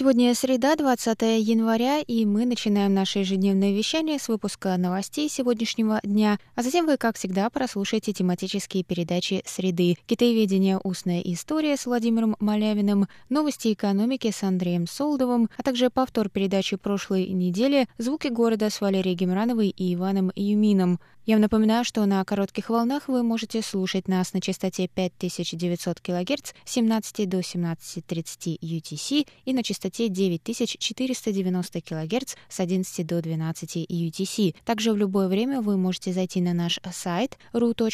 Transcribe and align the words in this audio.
Сегодня 0.00 0.34
среда, 0.34 0.76
20 0.76 1.20
января, 1.42 1.98
и 1.98 2.24
мы 2.24 2.46
начинаем 2.46 2.94
наше 2.94 3.18
ежедневное 3.18 3.72
вещание 3.72 4.18
с 4.18 4.28
выпуска 4.28 4.74
новостей 4.78 5.28
сегодняшнего 5.28 6.00
дня, 6.02 6.38
а 6.54 6.62
затем 6.62 6.86
вы, 6.86 6.96
как 6.96 7.18
всегда, 7.18 7.50
прослушаете 7.50 8.14
тематические 8.14 8.82
передачи 8.82 9.42
«Среды», 9.44 9.98
«Китаеведение. 10.06 10.80
Устная 10.82 11.20
история» 11.20 11.76
с 11.76 11.84
Владимиром 11.84 12.34
Малявиным, 12.40 13.08
«Новости 13.28 13.74
экономики» 13.74 14.30
с 14.34 14.42
Андреем 14.42 14.86
Солдовым, 14.86 15.50
а 15.58 15.62
также 15.62 15.90
повтор 15.90 16.30
передачи 16.30 16.76
прошлой 16.78 17.26
недели 17.26 17.86
«Звуки 17.98 18.28
города» 18.28 18.70
с 18.70 18.80
Валерией 18.80 19.16
Гемрановой 19.16 19.68
и 19.68 19.94
Иваном 19.94 20.32
Юмином. 20.34 20.98
Я 21.26 21.34
вам 21.34 21.42
напоминаю, 21.42 21.84
что 21.84 22.06
на 22.06 22.24
коротких 22.24 22.70
волнах 22.70 23.06
вы 23.06 23.22
можете 23.22 23.60
слушать 23.60 24.08
нас 24.08 24.32
на 24.32 24.40
частоте 24.40 24.88
5900 24.88 26.00
кГц 26.00 26.52
с 26.64 26.72
17 26.72 27.28
до 27.28 27.40
17.30 27.40 28.58
UTC 28.58 29.28
и 29.44 29.52
на 29.52 29.62
частоте 29.62 29.89
9490 29.90 31.80
кГц 31.80 32.34
с 32.48 32.60
11 32.60 33.06
до 33.06 33.20
12 33.20 33.76
UTC. 33.90 34.54
Также 34.64 34.92
в 34.92 34.96
любое 34.96 35.28
время 35.28 35.60
вы 35.60 35.76
можете 35.76 36.12
зайти 36.12 36.40
на 36.40 36.54
наш 36.54 36.78
сайт 36.92 37.38
ru.rti.org.tw 37.52 37.90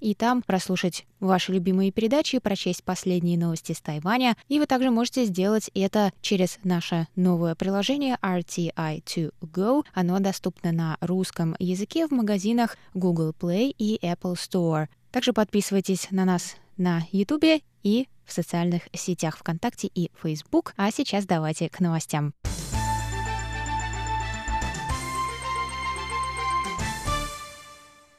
и 0.00 0.14
там 0.14 0.42
прослушать 0.42 1.06
ваши 1.20 1.52
любимые 1.52 1.90
передачи, 1.92 2.38
прочесть 2.38 2.84
последние 2.84 3.38
новости 3.38 3.72
с 3.72 3.80
Тайваня. 3.80 4.36
И 4.48 4.58
вы 4.58 4.66
также 4.66 4.90
можете 4.90 5.24
сделать 5.24 5.70
это 5.74 6.12
через 6.20 6.58
наше 6.64 7.06
новое 7.16 7.54
приложение 7.54 8.18
RTI2Go. 8.22 9.84
Оно 9.94 10.20
доступно 10.20 10.72
на 10.72 10.96
русском 11.00 11.56
языке 11.58 12.06
в 12.06 12.10
магазинах 12.10 12.76
Google 12.94 13.34
Play 13.38 13.74
и 13.76 13.98
Apple 14.02 14.34
Store. 14.34 14.88
Также 15.10 15.32
подписывайтесь 15.32 16.08
на 16.10 16.24
нас 16.24 16.56
на 16.76 17.02
YouTube 17.12 17.62
и 17.82 18.08
в 18.24 18.32
социальных 18.32 18.82
сетях 18.92 19.38
ВКонтакте 19.38 19.88
и 19.94 20.10
Facebook. 20.22 20.74
А 20.76 20.90
сейчас 20.90 21.26
давайте 21.26 21.68
к 21.68 21.80
новостям. 21.80 22.34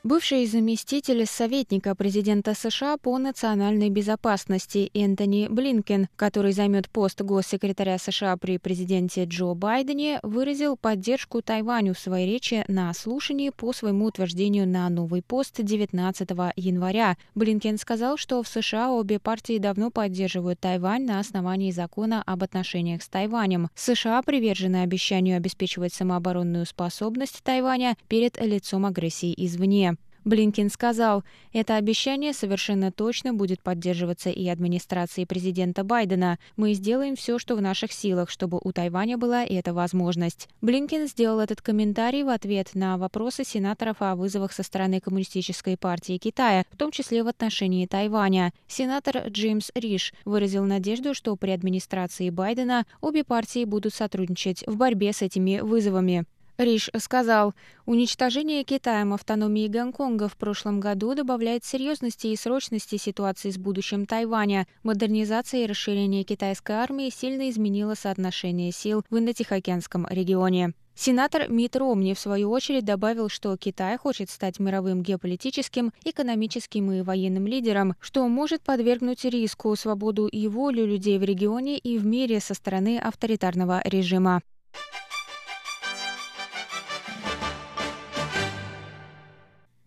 Бывший 0.05 0.45
заместитель 0.45 1.25
советника 1.25 1.93
президента 1.93 2.53
США 2.53 2.95
по 2.95 3.17
национальной 3.17 3.89
безопасности 3.89 4.89
Энтони 4.93 5.47
Блинкен, 5.49 6.07
который 6.15 6.53
займет 6.53 6.89
пост 6.89 7.21
госсекретаря 7.21 7.97
США 7.97 8.37
при 8.37 8.59
президенте 8.59 9.25
Джо 9.25 9.55
Байдене, 9.55 10.21
выразил 10.23 10.77
поддержку 10.77 11.41
Тайваню 11.41 11.93
в 11.93 11.99
своей 11.99 12.31
речи 12.31 12.63
на 12.69 12.93
слушании 12.93 13.49
по 13.49 13.73
своему 13.73 14.05
утверждению 14.05 14.69
на 14.69 14.87
новый 14.87 15.21
пост 15.21 15.55
19 15.57 16.29
января. 16.55 17.17
Блинкен 17.35 17.77
сказал, 17.77 18.15
что 18.15 18.41
в 18.41 18.47
США 18.47 18.91
обе 18.91 19.19
партии 19.19 19.57
давно 19.57 19.91
поддерживают 19.91 20.61
Тайвань 20.61 21.05
на 21.05 21.19
основании 21.19 21.71
закона 21.71 22.23
об 22.25 22.41
отношениях 22.41 23.03
с 23.03 23.09
Тайванем. 23.09 23.67
США 23.75 24.21
привержены 24.21 24.77
обещанию 24.77 25.35
обеспечивать 25.35 25.93
самооборонную 25.93 26.65
способность 26.65 27.43
Тайваня 27.43 27.97
перед 28.07 28.39
лицом 28.39 28.85
агрессии 28.85 29.33
извне. 29.35 29.89
Блинкин 30.29 30.69
сказал, 30.69 31.23
это 31.53 31.75
обещание 31.75 32.33
совершенно 32.33 32.91
точно 32.91 33.33
будет 33.33 33.63
поддерживаться 33.63 34.29
и 34.29 34.47
администрацией 34.47 35.25
президента 35.25 35.83
Байдена. 35.83 36.37
Мы 36.55 36.73
сделаем 36.73 37.15
все, 37.15 37.39
что 37.39 37.55
в 37.55 37.63
наших 37.63 37.91
силах, 37.91 38.29
чтобы 38.29 38.59
у 38.63 38.71
Тайваня 38.71 39.17
была 39.17 39.43
эта 39.43 39.73
возможность. 39.73 40.47
Блинкин 40.61 41.07
сделал 41.07 41.39
этот 41.39 41.63
комментарий 41.63 42.21
в 42.21 42.29
ответ 42.29 42.75
на 42.75 42.99
вопросы 42.99 43.43
сенаторов 43.43 44.03
о 44.03 44.15
вызовах 44.15 44.53
со 44.53 44.61
стороны 44.61 44.99
Коммунистической 44.99 45.77
партии 45.77 46.19
Китая, 46.19 46.63
в 46.69 46.77
том 46.77 46.91
числе 46.91 47.23
в 47.23 47.27
отношении 47.27 47.87
Тайваня. 47.87 48.53
Сенатор 48.67 49.29
Джеймс 49.29 49.71
Риш 49.73 50.13
выразил 50.25 50.63
надежду, 50.63 51.15
что 51.15 51.35
при 51.37 51.49
администрации 51.49 52.29
Байдена 52.29 52.85
обе 53.01 53.23
партии 53.23 53.65
будут 53.65 53.95
сотрудничать 53.95 54.63
в 54.67 54.77
борьбе 54.77 55.11
с 55.11 55.23
этими 55.23 55.59
вызовами. 55.59 56.27
Риш 56.59 56.89
сказал, 56.97 57.53
уничтожение 57.85 58.65
Китаем 58.65 59.13
автономии 59.13 59.69
Гонконга 59.69 60.27
в 60.27 60.35
прошлом 60.35 60.81
году 60.81 61.15
добавляет 61.15 61.63
серьезности 61.63 62.27
и 62.27 62.35
срочности 62.35 62.97
ситуации 62.97 63.49
с 63.49 63.57
будущим 63.57 64.05
Тайваня. 64.05 64.67
Модернизация 64.83 65.63
и 65.63 65.67
расширение 65.67 66.25
китайской 66.25 66.73
армии 66.73 67.11
сильно 67.11 67.49
изменило 67.49 67.93
соотношение 67.93 68.73
сил 68.73 69.05
в 69.09 69.17
Индотихоокеанском 69.17 70.05
регионе. 70.09 70.73
Сенатор 70.95 71.49
Мит 71.49 71.77
Ромни, 71.77 72.13
в 72.13 72.19
свою 72.19 72.51
очередь, 72.51 72.83
добавил, 72.83 73.29
что 73.29 73.55
Китай 73.55 73.97
хочет 73.97 74.29
стать 74.29 74.59
мировым 74.59 75.01
геополитическим, 75.01 75.93
экономическим 76.03 76.91
и 76.91 77.03
военным 77.03 77.47
лидером, 77.47 77.95
что 78.01 78.27
может 78.27 78.63
подвергнуть 78.63 79.23
риску 79.23 79.73
свободу 79.77 80.27
и 80.27 80.45
волю 80.49 80.85
людей 80.85 81.19
в 81.19 81.23
регионе 81.23 81.77
и 81.77 81.97
в 81.97 82.05
мире 82.05 82.41
со 82.41 82.53
стороны 82.53 82.99
авторитарного 82.99 83.81
режима. 83.85 84.41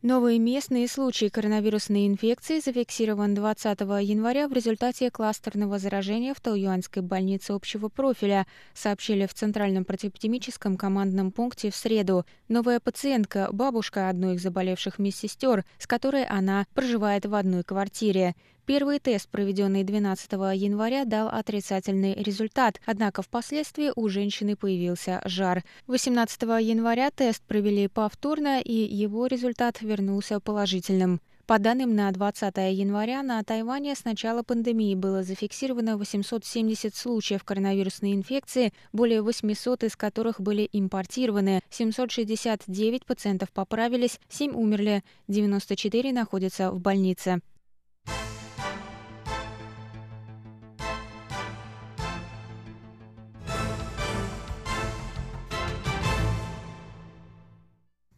Новые 0.03 0.41
местные 0.41 0.89
случаи 0.89 1.29
коронавирусной 1.29 2.09
инфекции 2.09 2.59
зафиксирован 2.59 3.37
20 3.37 3.83
января 4.03 4.49
в 4.49 4.53
результате 4.53 5.13
кластерного 5.13 5.79
заражения 5.79 6.35
в 6.35 6.41
Тауюанской 6.41 7.03
больнице 7.03 7.53
общего 7.53 7.87
профиля, 7.87 8.49
сообщили 8.75 9.27
в 9.27 9.35
Центральном 9.35 9.85
противоэпидемическом 9.85 10.77
командном 10.77 11.31
пункте 11.31 11.71
в 11.71 11.77
среду. 11.77 12.27
Новая 12.49 12.81
пациентка– 12.81 13.49
бабушка 13.53 14.09
одной 14.09 14.35
из 14.35 14.43
заболевших 14.43 14.99
медсестер, 14.99 15.65
с 15.79 15.87
которой 15.87 16.25
она 16.25 16.67
проживает 16.75 17.25
в 17.25 17.37
одной 17.37 17.63
квартире. 17.63 18.35
Первый 18.65 19.01
тест, 19.01 19.29
проведенный 19.29 19.83
12 19.83 20.33
января, 20.55 21.05
дал 21.05 21.27
отрицательный 21.27 22.15
результат, 22.15 22.81
однако 22.87 23.23
впоследствии 23.23 23.91
у 23.97 24.09
женщины 24.09 24.55
появился 24.55 25.21
жар. 25.25 25.65
18 25.89 26.43
января 26.43 27.11
тест 27.11 27.43
провели 27.43 27.89
повторно, 27.89 28.61
и 28.61 28.73
его 28.73 29.27
результат 29.27 29.83
вернулся 29.83 30.39
положительным. 30.39 31.21
По 31.47 31.59
данным 31.59 31.97
на 31.97 32.09
20 32.13 32.57
января 32.73 33.25
на 33.25 33.43
Тайване 33.43 33.97
с 33.97 34.05
начала 34.05 34.45
пандемии 34.45 34.95
было 34.95 35.25
зафиксировано 35.25 35.97
870 35.97 36.95
случаев 36.95 37.43
коронавирусной 37.43 38.15
инфекции, 38.15 38.73
более 38.93 39.23
800 39.23 39.83
из 39.83 39.97
которых 39.97 40.41
были 40.41 40.69
импортированы, 40.73 41.63
769 41.69 43.05
пациентов 43.05 43.51
поправились, 43.51 44.21
7 44.29 44.55
умерли, 44.55 45.03
94 45.27 46.13
находятся 46.13 46.71
в 46.71 46.81
больнице. 46.81 47.41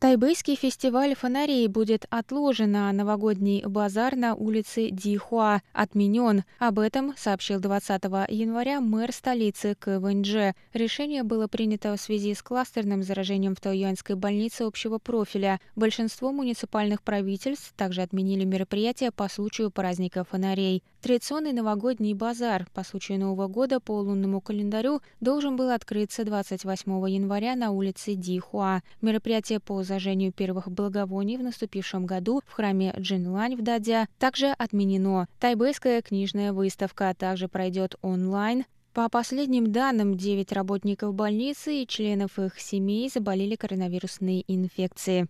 Тайбэйский 0.04 0.54
фестиваль 0.54 1.14
фонарей 1.14 1.66
будет 1.66 2.04
отложен, 2.10 2.72
на 2.72 2.92
новогодний 2.92 3.64
базар 3.64 4.16
на 4.16 4.34
улице 4.34 4.90
Дихуа 4.90 5.62
отменен. 5.72 6.44
Об 6.58 6.78
этом 6.78 7.14
сообщил 7.16 7.58
20 7.58 8.04
января 8.28 8.82
мэр 8.82 9.12
столицы 9.12 9.74
КВНЖ. 9.80 10.54
Решение 10.74 11.22
было 11.22 11.46
принято 11.46 11.96
в 11.96 12.00
связи 12.00 12.34
с 12.34 12.42
кластерным 12.42 13.02
заражением 13.02 13.54
в 13.54 13.62
Тайюаньской 13.62 14.14
больнице 14.14 14.64
общего 14.64 14.98
профиля. 14.98 15.58
Большинство 15.74 16.32
муниципальных 16.32 17.02
правительств 17.02 17.72
также 17.74 18.02
отменили 18.02 18.44
мероприятия 18.44 19.10
по 19.10 19.26
случаю 19.30 19.70
праздника 19.70 20.24
фонарей. 20.24 20.82
Традиционный 21.00 21.52
новогодний 21.52 22.14
базар 22.14 22.66
по 22.72 22.82
случаю 22.82 23.20
Нового 23.20 23.46
года 23.46 23.78
по 23.78 24.00
лунному 24.00 24.40
календарю 24.40 25.02
должен 25.20 25.54
был 25.54 25.68
открыться 25.68 26.24
28 26.24 27.10
января 27.10 27.56
на 27.56 27.72
улице 27.72 28.14
Дихуа. 28.14 28.80
Мероприятие 29.02 29.60
по 29.60 29.82
зажжению 29.94 30.32
первых 30.32 30.68
благовоний 30.70 31.36
в 31.36 31.42
наступившем 31.42 32.04
году 32.04 32.40
в 32.46 32.52
храме 32.52 32.92
Джинлань 32.98 33.54
в 33.54 33.62
Дадя 33.62 34.08
также 34.18 34.48
отменено. 34.48 35.28
Тайбэйская 35.38 36.02
книжная 36.02 36.52
выставка 36.52 37.14
также 37.16 37.46
пройдет 37.46 37.94
онлайн. 38.02 38.64
По 38.92 39.08
последним 39.08 39.70
данным, 39.70 40.16
9 40.16 40.50
работников 40.52 41.14
больницы 41.14 41.82
и 41.82 41.86
членов 41.86 42.38
их 42.40 42.58
семей 42.58 43.08
заболели 43.08 43.54
коронавирусной 43.54 44.44
инфекцией. 44.48 45.28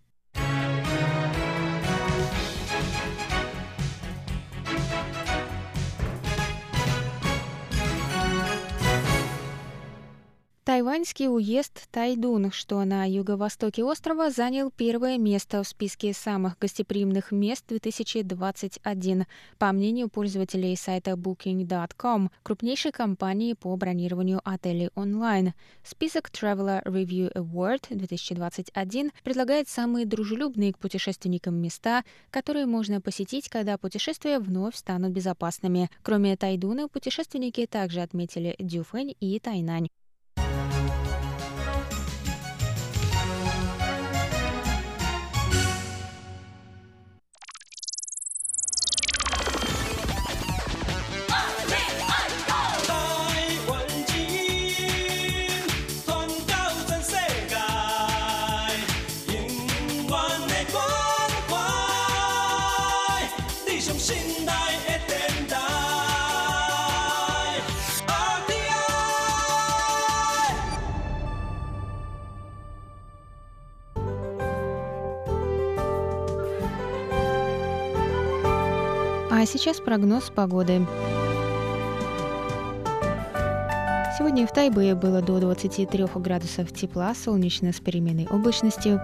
Тайваньский 10.64 11.28
уезд 11.28 11.90
Тайдун, 11.90 12.50
что 12.50 12.82
на 12.86 13.06
юго-востоке 13.06 13.84
острова, 13.84 14.30
занял 14.30 14.70
первое 14.70 15.18
место 15.18 15.62
в 15.62 15.68
списке 15.68 16.14
самых 16.14 16.58
гостеприимных 16.58 17.32
мест 17.32 17.66
2021, 17.68 19.26
по 19.58 19.72
мнению 19.72 20.08
пользователей 20.08 20.74
сайта 20.74 21.10
Booking.com, 21.10 22.30
крупнейшей 22.42 22.92
компании 22.92 23.52
по 23.52 23.76
бронированию 23.76 24.40
отелей 24.42 24.88
онлайн. 24.94 25.52
Список 25.82 26.30
Traveler 26.30 26.82
Review 26.84 27.30
Award 27.34 27.88
2021 27.90 29.12
предлагает 29.22 29.68
самые 29.68 30.06
дружелюбные 30.06 30.72
к 30.72 30.78
путешественникам 30.78 31.56
места, 31.56 32.04
которые 32.30 32.64
можно 32.64 33.02
посетить, 33.02 33.50
когда 33.50 33.76
путешествия 33.76 34.38
вновь 34.38 34.76
станут 34.76 35.12
безопасными. 35.12 35.90
Кроме 36.02 36.38
Тайдуна, 36.38 36.88
путешественники 36.88 37.66
также 37.66 38.00
отметили 38.00 38.56
Дюфэнь 38.58 39.14
и 39.20 39.38
Тайнань. 39.38 39.88
Сейчас 79.64 79.80
прогноз 79.80 80.24
погоды. 80.24 80.86
Сегодня 84.18 84.46
в 84.46 84.52
Тайбэе 84.52 84.94
было 84.94 85.22
до 85.22 85.40
23 85.40 86.04
градусов 86.16 86.70
тепла, 86.70 87.14
солнечно 87.14 87.72
с 87.72 87.80
переменной 87.80 88.26
облачностью. 88.30 89.00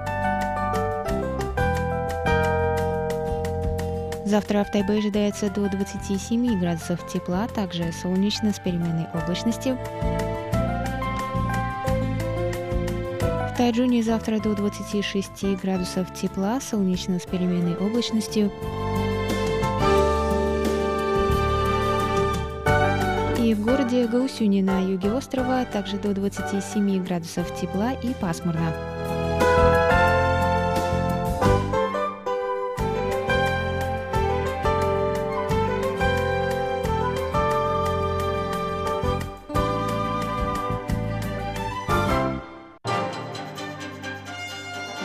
Завтра 4.27 4.63
в 4.65 4.71
Тайбэе 4.71 4.99
ожидается 4.99 5.49
до 5.49 5.67
27 5.71 6.61
градусов 6.61 7.11
тепла, 7.11 7.49
также 7.49 7.91
солнечно 7.93 8.53
с 8.53 8.59
переменной 8.59 9.07
облачностью. 9.15 9.79
В 13.23 13.55
Тайджуне 13.57 14.03
завтра 14.03 14.39
до 14.41 14.55
26 14.55 15.59
градусов 15.63 16.13
тепла, 16.13 16.61
солнечно 16.61 17.19
с 17.19 17.25
переменной 17.25 17.79
облачностью. 17.79 18.53
В 23.55 23.65
городе 23.65 24.07
Гаусюни 24.07 24.63
на 24.63 24.79
юге 24.81 25.11
острова 25.13 25.65
также 25.65 25.97
до 25.97 26.15
27 26.15 27.05
градусов 27.05 27.53
тепла 27.61 27.93
и 27.93 28.15
пасмурно. 28.15 28.73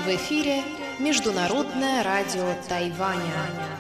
В 0.06 0.08
эфире 0.08 0.62
Международное 1.00 2.04
радио 2.04 2.54
Тайваня. 2.70 3.75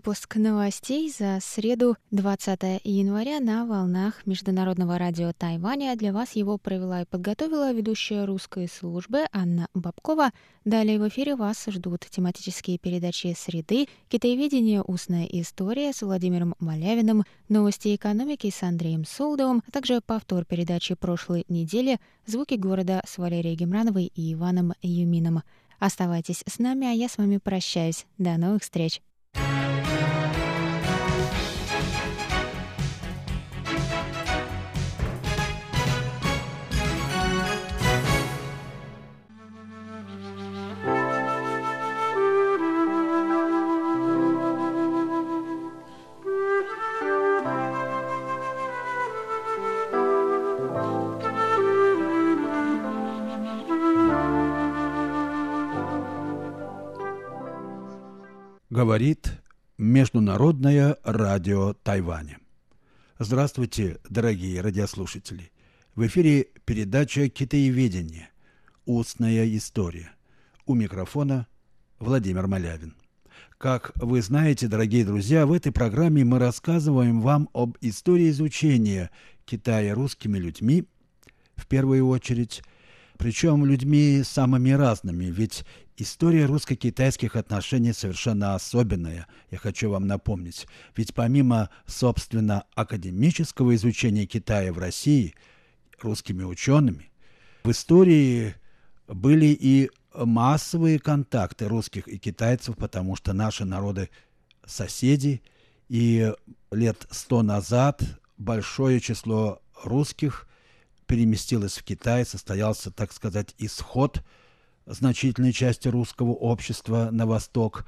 Выпуск 0.00 0.36
новостей 0.36 1.12
за 1.12 1.40
среду 1.42 1.94
20 2.10 2.80
января 2.84 3.38
на 3.38 3.66
волнах 3.66 4.24
Международного 4.24 4.96
радио 4.96 5.34
Тайваня. 5.34 5.94
Для 5.94 6.14
вас 6.14 6.32
его 6.32 6.56
провела 6.56 7.02
и 7.02 7.04
подготовила 7.04 7.70
ведущая 7.70 8.24
русской 8.24 8.66
службы 8.66 9.26
Анна 9.30 9.68
Бабкова. 9.74 10.30
Далее 10.64 10.98
в 10.98 11.06
эфире 11.08 11.36
вас 11.36 11.66
ждут 11.66 12.06
тематические 12.08 12.78
передачи 12.78 13.36
«Среды», 13.38 13.88
«Китаеведение. 14.08 14.80
Устная 14.80 15.26
история» 15.26 15.92
с 15.92 16.00
Владимиром 16.00 16.54
Малявиным, 16.60 17.24
«Новости 17.50 17.94
экономики» 17.94 18.48
с 18.48 18.62
Андреем 18.62 19.04
Солдовым, 19.04 19.62
а 19.68 19.70
также 19.70 20.00
повтор 20.00 20.46
передачи 20.46 20.94
прошлой 20.94 21.44
недели 21.50 22.00
«Звуки 22.24 22.54
города» 22.54 23.02
с 23.06 23.18
Валерией 23.18 23.54
Гемрановой 23.54 24.10
и 24.14 24.32
Иваном 24.32 24.72
Юмином. 24.80 25.42
Оставайтесь 25.78 26.42
с 26.46 26.58
нами, 26.58 26.86
а 26.86 26.92
я 26.92 27.10
с 27.10 27.18
вами 27.18 27.36
прощаюсь. 27.36 28.06
До 28.16 28.38
новых 28.38 28.62
встреч! 28.62 29.02
Говорит 58.70 59.32
Международное 59.78 60.96
радио 61.02 61.74
Тайваня. 61.74 62.38
Здравствуйте, 63.18 63.98
дорогие 64.08 64.60
радиослушатели. 64.60 65.50
В 65.96 66.06
эфире 66.06 66.46
передача 66.64 67.28
«Китаеведение. 67.28 68.28
Устная 68.86 69.44
история». 69.56 70.12
У 70.66 70.74
микрофона 70.74 71.48
Владимир 71.98 72.46
Малявин. 72.46 72.94
Как 73.58 73.90
вы 73.96 74.22
знаете, 74.22 74.68
дорогие 74.68 75.04
друзья, 75.04 75.46
в 75.46 75.52
этой 75.52 75.72
программе 75.72 76.24
мы 76.24 76.38
рассказываем 76.38 77.22
вам 77.22 77.48
об 77.52 77.76
истории 77.80 78.30
изучения 78.30 79.10
Китая 79.46 79.96
русскими 79.96 80.38
людьми, 80.38 80.84
в 81.56 81.66
первую 81.66 82.06
очередь, 82.06 82.62
причем 83.20 83.66
людьми 83.66 84.22
самыми 84.24 84.70
разными, 84.70 85.26
ведь 85.26 85.66
история 85.98 86.46
русско-китайских 86.46 87.36
отношений 87.36 87.92
совершенно 87.92 88.54
особенная, 88.54 89.26
я 89.50 89.58
хочу 89.58 89.90
вам 89.90 90.06
напомнить. 90.06 90.66
Ведь 90.96 91.12
помимо, 91.12 91.68
собственно, 91.84 92.64
академического 92.74 93.74
изучения 93.74 94.24
Китая 94.24 94.72
в 94.72 94.78
России 94.78 95.34
русскими 96.00 96.44
учеными, 96.44 97.12
в 97.62 97.70
истории 97.70 98.54
были 99.06 99.48
и 99.48 99.90
массовые 100.14 100.98
контакты 100.98 101.68
русских 101.68 102.08
и 102.08 102.16
китайцев, 102.16 102.78
потому 102.78 103.16
что 103.16 103.34
наши 103.34 103.66
народы 103.66 104.08
соседи, 104.64 105.42
и 105.90 106.32
лет 106.70 107.06
сто 107.10 107.42
назад 107.42 108.02
большое 108.38 108.98
число 108.98 109.60
русских 109.84 110.46
переместилась 111.10 111.76
в 111.76 111.82
Китай, 111.82 112.24
состоялся, 112.24 112.92
так 112.92 113.12
сказать, 113.12 113.56
исход 113.58 114.22
значительной 114.86 115.52
части 115.52 115.88
русского 115.88 116.30
общества 116.30 117.08
на 117.10 117.26
восток. 117.26 117.84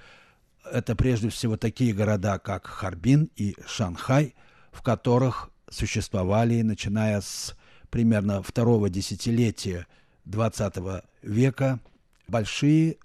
Это 0.68 0.96
прежде 0.96 1.28
всего 1.28 1.56
такие 1.56 1.94
города, 1.94 2.40
как 2.40 2.66
Харбин 2.66 3.30
и 3.36 3.54
Шанхай, 3.64 4.34
в 4.72 4.82
которых 4.82 5.50
существовали, 5.70 6.62
начиная 6.62 7.20
с 7.20 7.56
примерно 7.90 8.42
второго 8.42 8.90
десятилетия 8.90 9.86
XX 10.26 11.04
века, 11.22 11.78
большие 12.26 12.96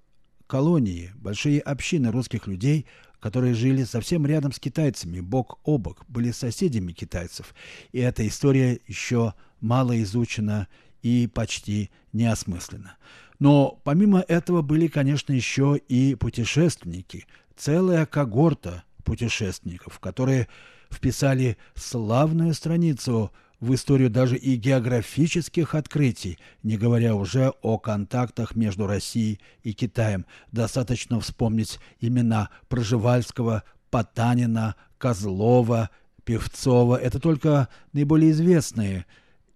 колонии, 0.48 1.12
большие 1.14 1.62
общины 1.62 2.12
русских 2.12 2.48
людей, 2.48 2.88
которые 3.20 3.54
жили 3.54 3.84
совсем 3.84 4.26
рядом 4.26 4.52
с 4.52 4.60
китайцами, 4.60 5.20
бок 5.20 5.60
о 5.64 5.78
бок, 5.78 6.06
были 6.08 6.32
соседями 6.32 6.92
китайцев. 6.92 7.54
И 7.92 8.00
эта 8.00 8.28
история 8.28 8.80
еще 8.88 9.36
мало 9.60 10.02
изучена 10.02 10.68
и 11.02 11.28
почти 11.28 11.90
неосмыслена. 12.14 12.98
Но 13.40 13.80
помимо 13.84 14.20
этого 14.28 14.62
были, 14.62 14.88
конечно, 14.88 15.32
еще 15.34 15.80
и 15.88 16.16
путешественники, 16.16 17.26
целая 17.56 18.06
когорта 18.06 18.84
путешественников, 19.04 20.00
которые 20.00 20.48
вписали 20.92 21.58
славную 21.76 22.54
страницу 22.54 23.32
в 23.60 23.74
историю 23.74 24.10
даже 24.10 24.38
и 24.38 24.56
географических 24.56 25.76
открытий, 25.76 26.38
не 26.64 26.78
говоря 26.78 27.16
уже 27.16 27.54
о 27.62 27.78
контактах 27.78 28.56
между 28.56 28.86
Россией 28.86 29.40
и 29.64 29.74
Китаем. 29.74 30.26
Достаточно 30.52 31.20
вспомнить 31.20 31.80
имена 32.00 32.50
Проживальского, 32.68 33.64
Потанина, 33.90 34.76
Козлова, 34.98 35.90
Певцова. 36.24 36.98
Это 36.98 37.20
только 37.20 37.70
наиболее 37.94 38.32
известные 38.32 39.06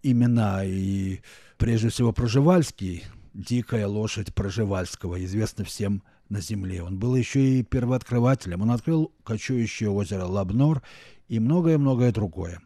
имена. 0.04 0.64
И 0.66 1.20
прежде 1.58 1.90
всего 1.90 2.12
Проживальский, 2.12 3.04
дикая 3.34 3.88
лошадь 3.88 4.34
Проживальского, 4.34 5.24
известна 5.24 5.66
всем 5.66 6.04
на 6.30 6.42
земле. 6.42 6.82
Он 6.82 6.98
был 6.98 7.16
еще 7.16 7.60
и 7.60 7.64
первооткрывателем. 7.64 8.62
Он 8.62 8.72
открыл 8.72 9.12
кочующее 9.24 9.90
озеро 9.90 10.26
Лабнор 10.26 10.82
и 11.28 11.40
многое-многое 11.40 12.12
другое. 12.12 12.62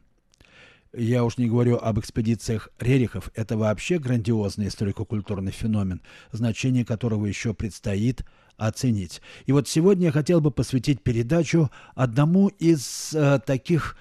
Я 0.97 1.25
уж 1.25 1.37
не 1.37 1.47
говорю 1.47 1.77
об 1.77 1.99
экспедициях 1.99 2.69
Рерихов. 2.79 3.29
Это 3.35 3.57
вообще 3.57 3.97
грандиозный 3.97 4.67
историко-культурный 4.67 5.51
феномен, 5.51 6.01
значение 6.31 6.85
которого 6.85 7.25
еще 7.25 7.53
предстоит 7.53 8.23
оценить. 8.55 9.21
И 9.45 9.51
вот 9.51 9.67
сегодня 9.67 10.05
я 10.05 10.13
хотел 10.13 10.39
бы 10.39 10.51
посвятить 10.51 11.03
передачу 11.03 11.69
одному 11.95 12.47
из 12.47 13.13
э, 13.13 13.41
таких 13.45 13.97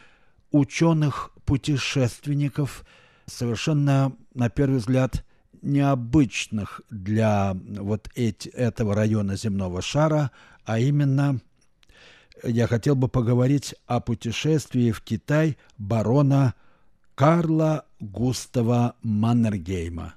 ученых-путешественников, 0.53 2.85
совершенно, 3.27 4.17
на 4.35 4.49
первый 4.51 4.79
взгляд, 4.79 5.25
необычных 5.63 6.83
для 6.91 7.57
вот 7.79 8.09
эти, 8.15 8.49
этого 8.49 8.95
района 8.95 9.37
земного 9.37 9.83
шара, 9.83 10.31
а 10.65 10.79
именно 10.79 11.41
я 12.43 12.67
хотел 12.67 12.95
бы 12.95 13.09
поговорить 13.09 13.75
о 13.87 14.01
путешествии 14.01 14.91
в 14.91 15.01
Китай 15.01 15.57
барона 15.79 16.55
Карла 17.15 17.87
Густава 18.01 18.97
Маннергейма. 19.03 20.15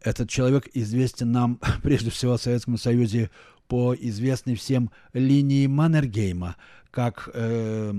Этот 0.00 0.30
человек 0.30 0.68
известен 0.72 1.30
нам 1.30 1.60
прежде 1.82 2.10
всего 2.10 2.36
в 2.36 2.42
Советском 2.42 2.78
Союзе 2.78 3.30
по 3.70 3.94
известной 3.94 4.56
всем 4.56 4.90
линии 5.12 5.68
Маннергейма, 5.68 6.56
как 6.90 7.30
э, 7.32 7.92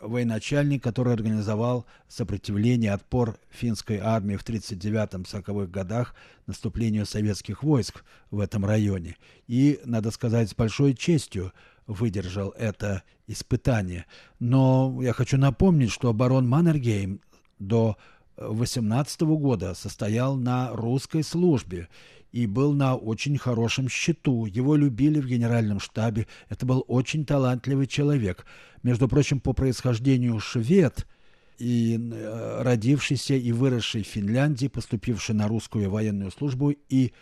военачальник, 0.00 0.82
который 0.82 1.14
организовал 1.14 1.86
сопротивление, 2.08 2.92
отпор 2.92 3.38
финской 3.48 3.96
армии 3.96 4.36
в 4.36 4.44
39-40-х 4.44 5.66
годах 5.72 6.14
наступлению 6.46 7.06
советских 7.06 7.62
войск 7.62 8.04
в 8.30 8.38
этом 8.38 8.66
районе. 8.66 9.16
И, 9.48 9.80
надо 9.86 10.10
сказать, 10.10 10.50
с 10.50 10.54
большой 10.54 10.92
честью 10.92 11.54
выдержал 11.86 12.50
это 12.50 13.02
испытание. 13.26 14.04
Но 14.40 15.00
я 15.00 15.14
хочу 15.14 15.38
напомнить, 15.38 15.90
что 15.90 16.12
барон 16.12 16.46
Маннергейм 16.46 17.22
до 17.58 17.96
18 18.36 19.22
года 19.22 19.72
состоял 19.72 20.36
на 20.36 20.70
русской 20.72 21.22
службе 21.22 21.88
и 22.34 22.46
был 22.48 22.72
на 22.72 22.96
очень 22.96 23.38
хорошем 23.38 23.88
счету. 23.88 24.46
Его 24.46 24.74
любили 24.74 25.20
в 25.20 25.28
генеральном 25.28 25.78
штабе. 25.78 26.26
Это 26.48 26.66
был 26.66 26.84
очень 26.88 27.24
талантливый 27.24 27.86
человек. 27.86 28.44
Между 28.82 29.06
прочим, 29.06 29.38
по 29.38 29.52
происхождению 29.52 30.40
швед 30.40 31.06
и 31.58 31.96
э, 31.96 32.62
родившийся 32.62 33.34
и 33.34 33.52
выросший 33.52 34.02
в 34.02 34.08
Финляндии, 34.08 34.66
поступивший 34.66 35.36
на 35.36 35.46
русскую 35.46 35.88
военную 35.88 36.32
службу 36.32 36.70
и 36.70 37.12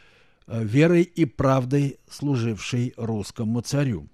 э, 0.47 0.64
верой 0.64 1.02
и 1.02 1.26
правдой 1.26 1.99
служивший 2.11 2.95
русскому 2.97 3.61
царю. 3.61 4.09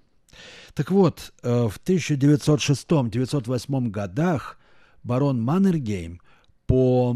Так 0.73 0.91
вот, 0.91 1.31
э, 1.43 1.69
в 1.69 1.79
1906-1908 1.81 3.89
годах 3.89 4.59
барон 5.03 5.41
Маннергейм 5.41 6.19
по 6.67 7.15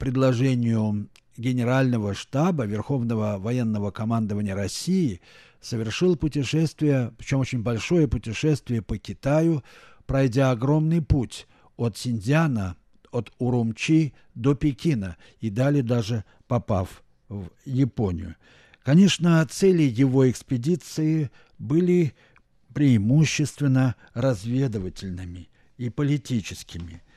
предложению 0.00 1.08
Генерального 1.36 2.14
штаба 2.14 2.66
Верховного 2.66 3.38
военного 3.38 3.90
командования 3.90 4.54
России 4.54 5.20
совершил 5.60 6.16
путешествие, 6.16 7.12
причем 7.18 7.40
очень 7.40 7.62
большое 7.62 8.08
путешествие 8.08 8.82
по 8.82 8.98
Китаю, 8.98 9.62
пройдя 10.06 10.50
огромный 10.50 11.02
путь 11.02 11.46
от 11.76 11.96
Синьцзяна, 11.96 12.76
от 13.10 13.32
Урумчи 13.38 14.14
до 14.34 14.54
Пекина 14.54 15.16
и 15.40 15.50
далее 15.50 15.82
даже 15.82 16.24
попав 16.46 17.02
в 17.28 17.48
Японию. 17.64 18.36
Конечно, 18.82 19.44
цели 19.50 19.82
его 19.82 20.30
экспедиции 20.30 21.30
были 21.58 22.14
преимущественно 22.72 23.96
разведывательными 24.14 25.48
и 25.76 25.90
политическими– 25.90 27.02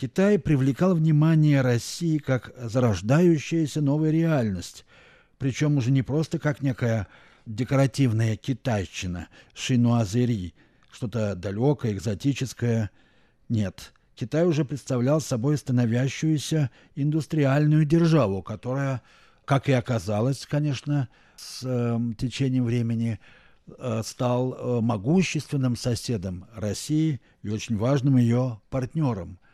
Китай 0.00 0.38
привлекал 0.38 0.94
внимание 0.94 1.60
России 1.60 2.16
как 2.16 2.54
зарождающаяся 2.56 3.82
новая 3.82 4.10
реальность, 4.10 4.86
причем 5.36 5.76
уже 5.76 5.90
не 5.90 6.00
просто 6.00 6.38
как 6.38 6.62
некая 6.62 7.06
декоративная 7.44 8.36
китайщина, 8.36 9.28
шинуазери, 9.52 10.54
что-то 10.90 11.34
далекое, 11.34 11.92
экзотическое. 11.92 12.90
Нет, 13.50 13.92
Китай 14.14 14.46
уже 14.46 14.64
представлял 14.64 15.20
собой 15.20 15.58
становящуюся 15.58 16.70
индустриальную 16.94 17.84
державу, 17.84 18.42
которая, 18.42 19.02
как 19.44 19.68
и 19.68 19.72
оказалось, 19.72 20.46
конечно, 20.46 21.10
с 21.36 21.60
э, 21.62 22.00
течением 22.16 22.64
времени, 22.64 23.20
э, 23.66 24.00
стал 24.02 24.54
э, 24.54 24.80
могущественным 24.80 25.76
соседом 25.76 26.46
России 26.54 27.20
и 27.42 27.50
очень 27.50 27.76
важным 27.76 28.16
ее 28.16 28.62
партнером– 28.70 29.38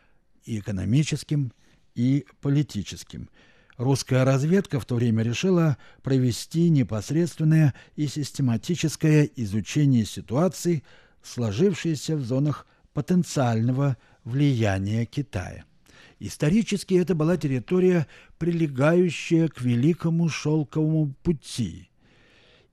и 0.47 0.59
экономическим, 0.59 1.51
и 1.93 2.25
политическим. 2.41 3.29
Русская 3.77 4.23
разведка 4.23 4.79
в 4.79 4.85
то 4.85 4.95
время 4.95 5.23
решила 5.23 5.77
провести 6.01 6.69
непосредственное 6.69 7.75
и 7.95 8.07
систематическое 8.07 9.29
изучение 9.35 10.05
ситуации, 10.05 10.83
сложившейся 11.21 12.15
в 12.15 12.23
зонах 12.23 12.65
потенциального 12.93 13.97
влияния 14.23 15.05
Китая. 15.05 15.65
Исторически 16.19 16.95
это 16.95 17.13
была 17.13 17.37
территория, 17.37 18.07
прилегающая 18.39 19.47
к 19.49 19.61
Великому 19.61 20.29
Шелковому 20.29 21.13
пути. 21.21 21.91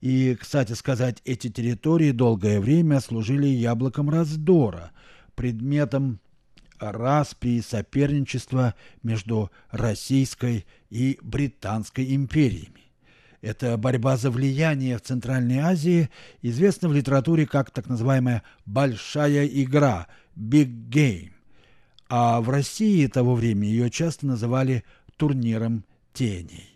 И, 0.00 0.36
кстати 0.40 0.72
сказать, 0.72 1.20
эти 1.26 1.48
территории 1.50 2.12
долгое 2.12 2.60
время 2.60 3.00
служили 3.00 3.46
яблоком 3.46 4.08
раздора, 4.08 4.92
предметом 5.34 6.20
распри 6.92 7.50
и 7.50 7.62
соперничества 7.62 8.74
между 9.02 9.50
Российской 9.70 10.66
и 10.90 11.18
Британской 11.22 12.14
империями. 12.14 12.82
Эта 13.40 13.76
борьба 13.76 14.16
за 14.16 14.30
влияние 14.30 14.96
в 14.96 15.02
Центральной 15.02 15.58
Азии 15.58 16.08
известна 16.40 16.88
в 16.88 16.94
литературе 16.94 17.46
как 17.46 17.70
так 17.70 17.88
называемая 17.88 18.42
«большая 18.64 19.46
игра»– 19.46 20.06
«big 20.36 20.88
game», 20.88 21.32
а 22.08 22.40
в 22.40 22.48
России 22.48 23.06
того 23.06 23.34
времени 23.34 23.66
ее 23.66 23.90
часто 23.90 24.26
называли 24.26 24.82
турниром 25.16 25.84
теней. 26.12 26.73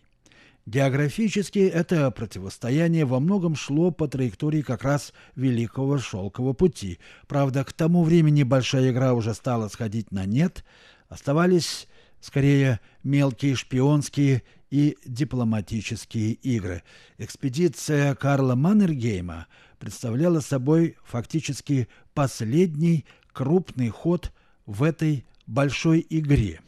Географически 0.69 1.61
это 1.61 2.11
противостояние 2.11 3.07
во 3.07 3.21
многом 3.21 3.57
шло 3.57 3.91
по 3.91 4.07
траектории 4.07 4.61
как 4.61 4.85
раз 4.85 5.15
Великого 5.35 5.97
Шелкового 5.97 6.53
пути. 6.53 6.99
Правда, 7.27 7.65
к 7.65 7.73
тому 7.73 8.05
времени 8.05 8.43
большая 8.43 8.91
игра 8.91 9.15
уже 9.15 9.33
стала 9.33 9.69
сходить 9.69 10.13
на 10.13 10.27
нет, 10.27 10.67
оставались 11.09 11.89
скорее 12.21 12.81
мелкие 13.03 13.55
шпионские 13.55 14.43
и 14.69 14.99
дипломатические 15.07 16.33
игры. 16.33 16.83
Экспедиция 17.17 18.15
Карла 18.15 18.55
Маннергейма 18.55 19.47
представляла 19.79 20.41
собой 20.41 20.99
фактически 21.03 21.89
последний 22.13 23.07
крупный 23.33 23.89
ход 23.89 24.33
в 24.67 24.83
этой 24.83 25.25
большой 25.47 26.07
игре– 26.11 26.61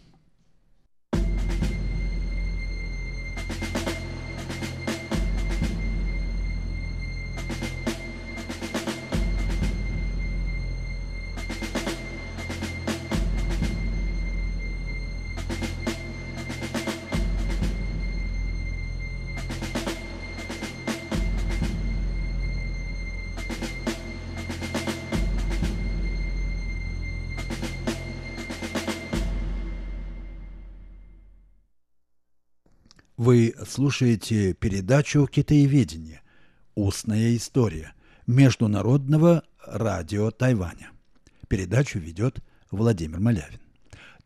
Вы 33.30 33.54
слушаете 33.64 34.54
передачу 34.54 35.24
«Китаеведение. 35.24 36.20
Устная 36.74 37.36
история» 37.36 37.94
Международного 38.26 39.44
радио 39.64 40.32
Тайваня. 40.32 40.90
Передачу 41.46 42.00
ведет 42.00 42.40
Владимир 42.72 43.20
Малявин. 43.20 43.60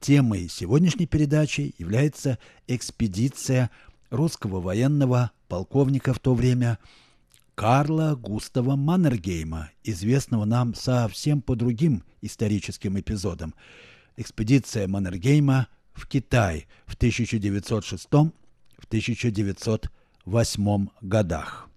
темой 0.00 0.49
сегодняшней 0.49 1.06
передачи 1.06 1.75
является 1.76 2.38
экспедиция 2.66 3.70
русского 4.08 4.62
военного 4.62 5.32
полковника 5.49 6.14
в 6.14 6.18
то 6.18 6.34
время 6.34 6.78
Карла 7.54 8.14
Густава 8.14 8.75
Маннергейма, 8.75 9.68
известного 9.82 10.46
нам 10.46 10.75
совсем 10.75 11.42
по 11.42 11.56
другим 11.56 12.04
историческим 12.23 12.99
эпизодам. 12.99 13.52
Экспедиция 14.16 14.88
Маннергейма 14.88 15.68
в 15.92 16.08
Китай 16.08 16.68
в 16.87 16.96
1906-1908 18.91 20.88
годах. 21.00 21.69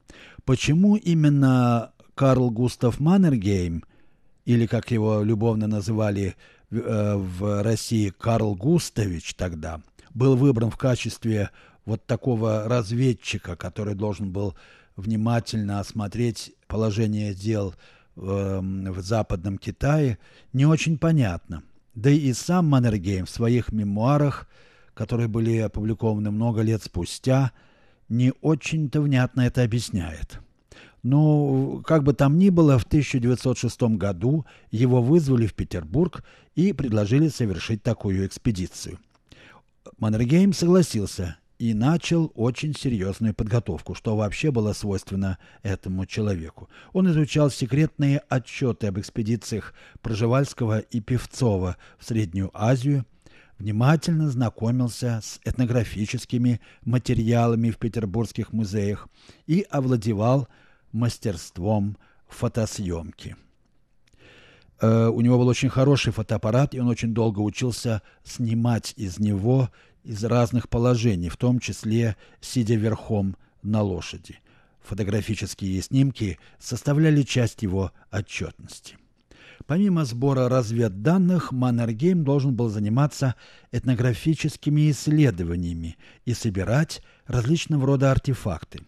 Почему 0.46 0.96
именно 0.96 1.92
Карл 2.16 2.50
Густав 2.52 3.00
Маннергейм, 3.00 3.84
или 4.46 4.66
как 4.66 4.92
его 4.92 5.22
любовно 5.22 5.68
называли 5.68 6.36
э, 6.72 7.16
в 7.16 7.64
России 7.64 8.10
Карл 8.18 8.56
Густавич 8.56 9.34
тогда, 9.36 9.82
был 10.14 10.36
выбран 10.36 10.72
в 10.72 10.78
качестве 10.78 11.52
вот 11.86 12.06
такого 12.06 12.64
разведчика, 12.66 13.56
который 13.56 13.94
должен 13.96 14.32
был 14.32 14.56
внимательно 14.96 15.80
осмотреть 15.80 16.54
положение 16.68 17.34
дел 17.34 17.76
э, 18.16 18.60
в 18.62 19.00
Западном 19.02 19.58
Китае, 19.58 20.18
не 20.54 20.66
очень 20.66 20.98
понятно. 20.98 21.64
Да 21.94 22.10
и 22.10 22.34
сам 22.34 22.68
Маннергейм 22.68 23.26
в 23.26 23.30
своих 23.30 23.72
мемуарах, 23.72 24.48
которые 24.98 25.27
были 25.27 25.60
опубликованы 25.60 26.32
много 26.32 26.62
лет 26.62 26.82
спустя, 26.82 27.51
не 28.10 28.34
очень-то 28.42 29.00
внятно 29.00 29.42
это 29.42 29.62
объясняет. 29.62 30.39
Но, 31.04 31.84
как 31.86 32.04
бы 32.04 32.13
там 32.13 32.39
ни 32.39 32.50
было, 32.50 32.80
в 32.80 32.84
1906 32.84 33.82
году 33.96 34.46
его 34.72 35.01
вызвали 35.01 35.46
в 35.46 35.54
Петербург 35.54 36.24
и 36.56 36.74
предложили 36.74 37.27
совершить 37.27 37.84
такую 37.84 38.25
экспедицию. 38.25 38.98
Маннергейм 40.00 40.51
согласился 40.51 41.38
и 41.60 41.74
начал 41.74 42.32
очень 42.36 42.75
серьезную 42.75 43.36
подготовку, 43.36 43.94
что 43.94 44.16
вообще 44.16 44.51
было 44.51 44.74
свойственно 44.74 45.38
этому 45.62 46.06
человеку. 46.08 46.70
Он 46.94 47.10
изучал 47.12 47.51
секретные 47.51 48.20
отчеты 48.30 48.88
об 48.88 49.00
экспедициях 49.00 49.74
Проживальского 50.01 50.80
и 50.80 51.01
Певцова 51.01 51.77
в 52.00 52.06
Среднюю 52.06 52.50
Азию, 52.54 53.06
внимательно 53.60 54.30
знакомился 54.30 55.20
с 55.24 55.40
этнографическими 55.44 56.62
материалами 56.84 57.72
в 57.72 57.78
петербургских 57.78 58.54
музеях 58.54 59.08
и 59.46 59.66
овладевал 59.70 60.48
мастерством 60.92 61.98
фотосъемки. 62.28 63.36
Э, 64.80 65.08
у 65.08 65.22
него 65.22 65.38
был 65.38 65.48
очень 65.48 65.70
хороший 65.70 66.14
фотоаппарат, 66.14 66.74
и 66.74 66.80
он 66.80 66.88
очень 66.88 67.14
долго 67.14 67.40
учился 67.40 68.02
снимать 68.24 68.94
из 68.96 69.20
него 69.20 69.70
из 70.04 70.24
разных 70.24 70.70
положений, 70.70 71.30
в 71.30 71.38
том 71.38 71.60
числе 71.60 72.16
сидя 72.40 72.76
верхом 72.76 73.36
на 73.64 73.82
лошади. 73.82 74.40
Фотографические 74.82 75.82
снимки 75.82 76.40
составляли 76.60 77.24
часть 77.24 77.62
его 77.62 77.92
отчетности. 78.10 78.98
Помимо 79.66 80.06
сбора 80.06 80.50
разведданных, 80.50 81.52
Маннергейм 81.52 82.24
должен 82.24 82.56
был 82.56 82.70
заниматься 82.70 83.36
этнографическими 83.72 84.92
исследованиями 84.92 85.98
и 86.26 86.34
собирать 86.34 87.02
различного 87.26 87.86
рода 87.88 88.12
артефакты. 88.12 88.82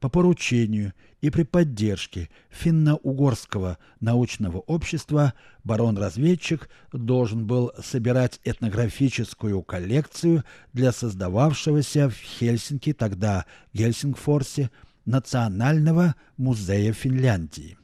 По 0.00 0.08
поручению 0.08 0.92
и 1.20 1.30
при 1.30 1.42
поддержке 1.42 2.30
финно-угорского 2.50 3.78
научного 4.00 4.58
общества 4.58 5.34
барон-разведчик 5.64 6.68
должен 6.92 7.46
был 7.46 7.72
собирать 7.82 8.40
этнографическую 8.44 9.62
коллекцию 9.62 10.44
для 10.72 10.92
создававшегося 10.92 12.10
в 12.10 12.14
Хельсинки, 12.14 12.92
тогда 12.92 13.44
Гельсингфорсе, 13.72 14.70
Национального 15.04 16.14
музея 16.36 16.92
Финляндии. 16.92 17.78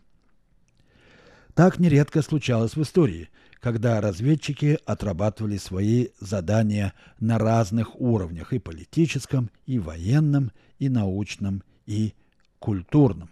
Так 1.54 1.78
нередко 1.78 2.20
случалось 2.22 2.74
в 2.74 2.82
истории, 2.82 3.28
когда 3.60 4.00
разведчики 4.00 4.78
отрабатывали 4.86 5.56
свои 5.56 6.08
задания 6.20 6.94
на 7.20 7.38
разных 7.38 8.00
уровнях 8.00 8.52
и 8.52 8.58
политическом, 8.58 9.50
и 9.64 9.78
военном, 9.78 10.50
и 10.78 10.88
научном, 10.88 11.62
и 11.86 12.14
культурном. 12.58 13.30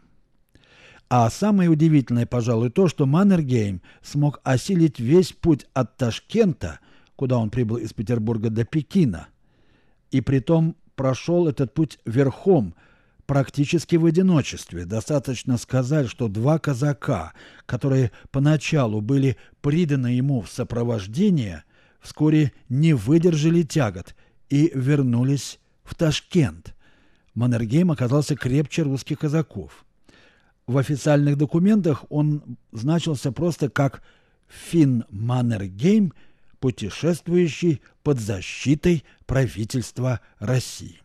А 1.08 1.28
самое 1.30 1.68
удивительное, 1.68 2.24
пожалуй, 2.24 2.70
то, 2.70 2.88
что 2.88 3.06
Маннергейм 3.06 3.82
смог 4.02 4.40
осилить 4.44 5.00
весь 5.00 5.32
путь 5.32 5.66
от 5.74 5.96
Ташкента, 5.96 6.78
куда 7.16 7.38
он 7.38 7.50
прибыл 7.50 7.76
из 7.76 7.92
Петербурга 7.92 8.50
до 8.50 8.64
Пекина, 8.64 9.28
и 10.10 10.20
притом 10.20 10.76
прошел 10.94 11.48
этот 11.48 11.74
путь 11.74 11.98
верхом, 12.06 12.74
практически 13.32 13.96
в 13.96 14.04
одиночестве. 14.04 14.84
Достаточно 14.84 15.56
сказать, 15.56 16.06
что 16.10 16.28
два 16.28 16.58
казака, 16.58 17.32
которые 17.64 18.12
поначалу 18.30 19.00
были 19.00 19.38
приданы 19.62 20.08
ему 20.08 20.42
в 20.42 20.50
сопровождение, 20.50 21.64
вскоре 22.02 22.52
не 22.68 22.92
выдержали 22.92 23.62
тягот 23.62 24.14
и 24.50 24.70
вернулись 24.74 25.58
в 25.82 25.94
Ташкент– 25.94 26.74
Маннергейм 27.34 27.90
оказался 27.90 28.36
крепче 28.36 28.82
русских 28.82 29.20
казаков. 29.20 29.86
В 30.66 30.76
официальных 30.76 31.38
документах 31.38 32.04
он 32.10 32.58
значился 32.70 33.32
просто 33.32 33.70
как 33.70 34.02
Финн 34.46 35.06
Маннергейм, 35.08 36.12
путешествующий 36.60 37.80
под 38.02 38.20
защитой 38.20 39.04
правительства 39.24 40.20
России. 40.38 41.01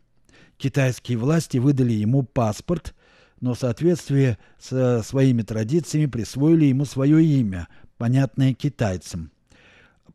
Китайские 0.58 1.17
власти 1.17 1.58
выдали 1.58 1.93
ему 1.93 2.24
паспорт, 2.24 2.96
но 3.41 3.54
в 3.54 3.60
соответствии 3.60 4.38
со 4.60 5.04
своими 5.04 5.43
традициями 5.43 6.08
присвоили 6.08 6.65
ему 6.65 6.86
свое 6.86 7.24
имя, 7.24 7.67
понятное 7.98 8.54
китайцам. 8.54 9.32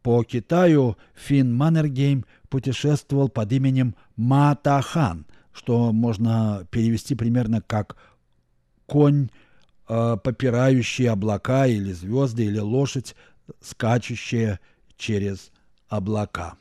По 0.02 0.24
Китаю 0.24 0.96
Финн 1.14 1.54
Маннергейм 1.54 2.24
путешествовал 2.48 3.28
под 3.28 3.52
именем 3.52 3.94
Матахан, 4.16 5.26
что 5.52 5.92
можно 5.92 6.66
перевести 6.72 7.14
примерно 7.14 7.62
как 7.62 7.96
конь, 8.86 9.30
э, 9.88 10.16
попирающий 10.22 11.08
облака 11.08 11.66
или 11.68 11.92
звезды, 11.92 12.46
или 12.46 12.58
лошадь, 12.58 13.14
скачущая 13.60 14.58
через 14.96 15.52
облака. 15.88 16.56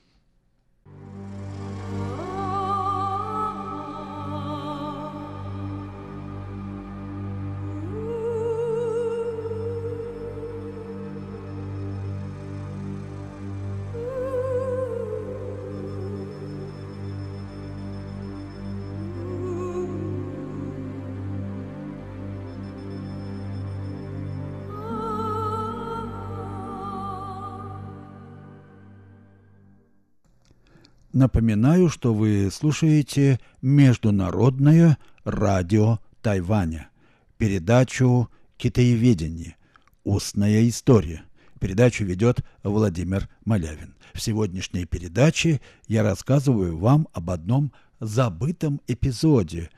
Напоминаю, 31.13 31.89
что 31.89 32.13
вы 32.13 32.49
слушаете 32.51 33.37
Международное 33.61 34.97
радио 35.25 35.99
Тайваня, 36.21 36.89
передачу 37.37 38.29
«Китаеведение. 38.55 39.57
Устная 40.05 40.69
история». 40.69 41.23
Передачу 41.59 42.05
ведет 42.05 42.39
Владимир 42.63 43.29
Малявин. 43.43 43.93
В 44.13 44.21
сегодняшней 44.21 44.85
передаче 44.85 45.59
я 45.87 46.01
рассказываю 46.01 46.77
вам 46.77 47.09
об 47.11 47.29
одном 47.29 47.73
забытом 47.99 48.79
эпизоде 48.87 49.69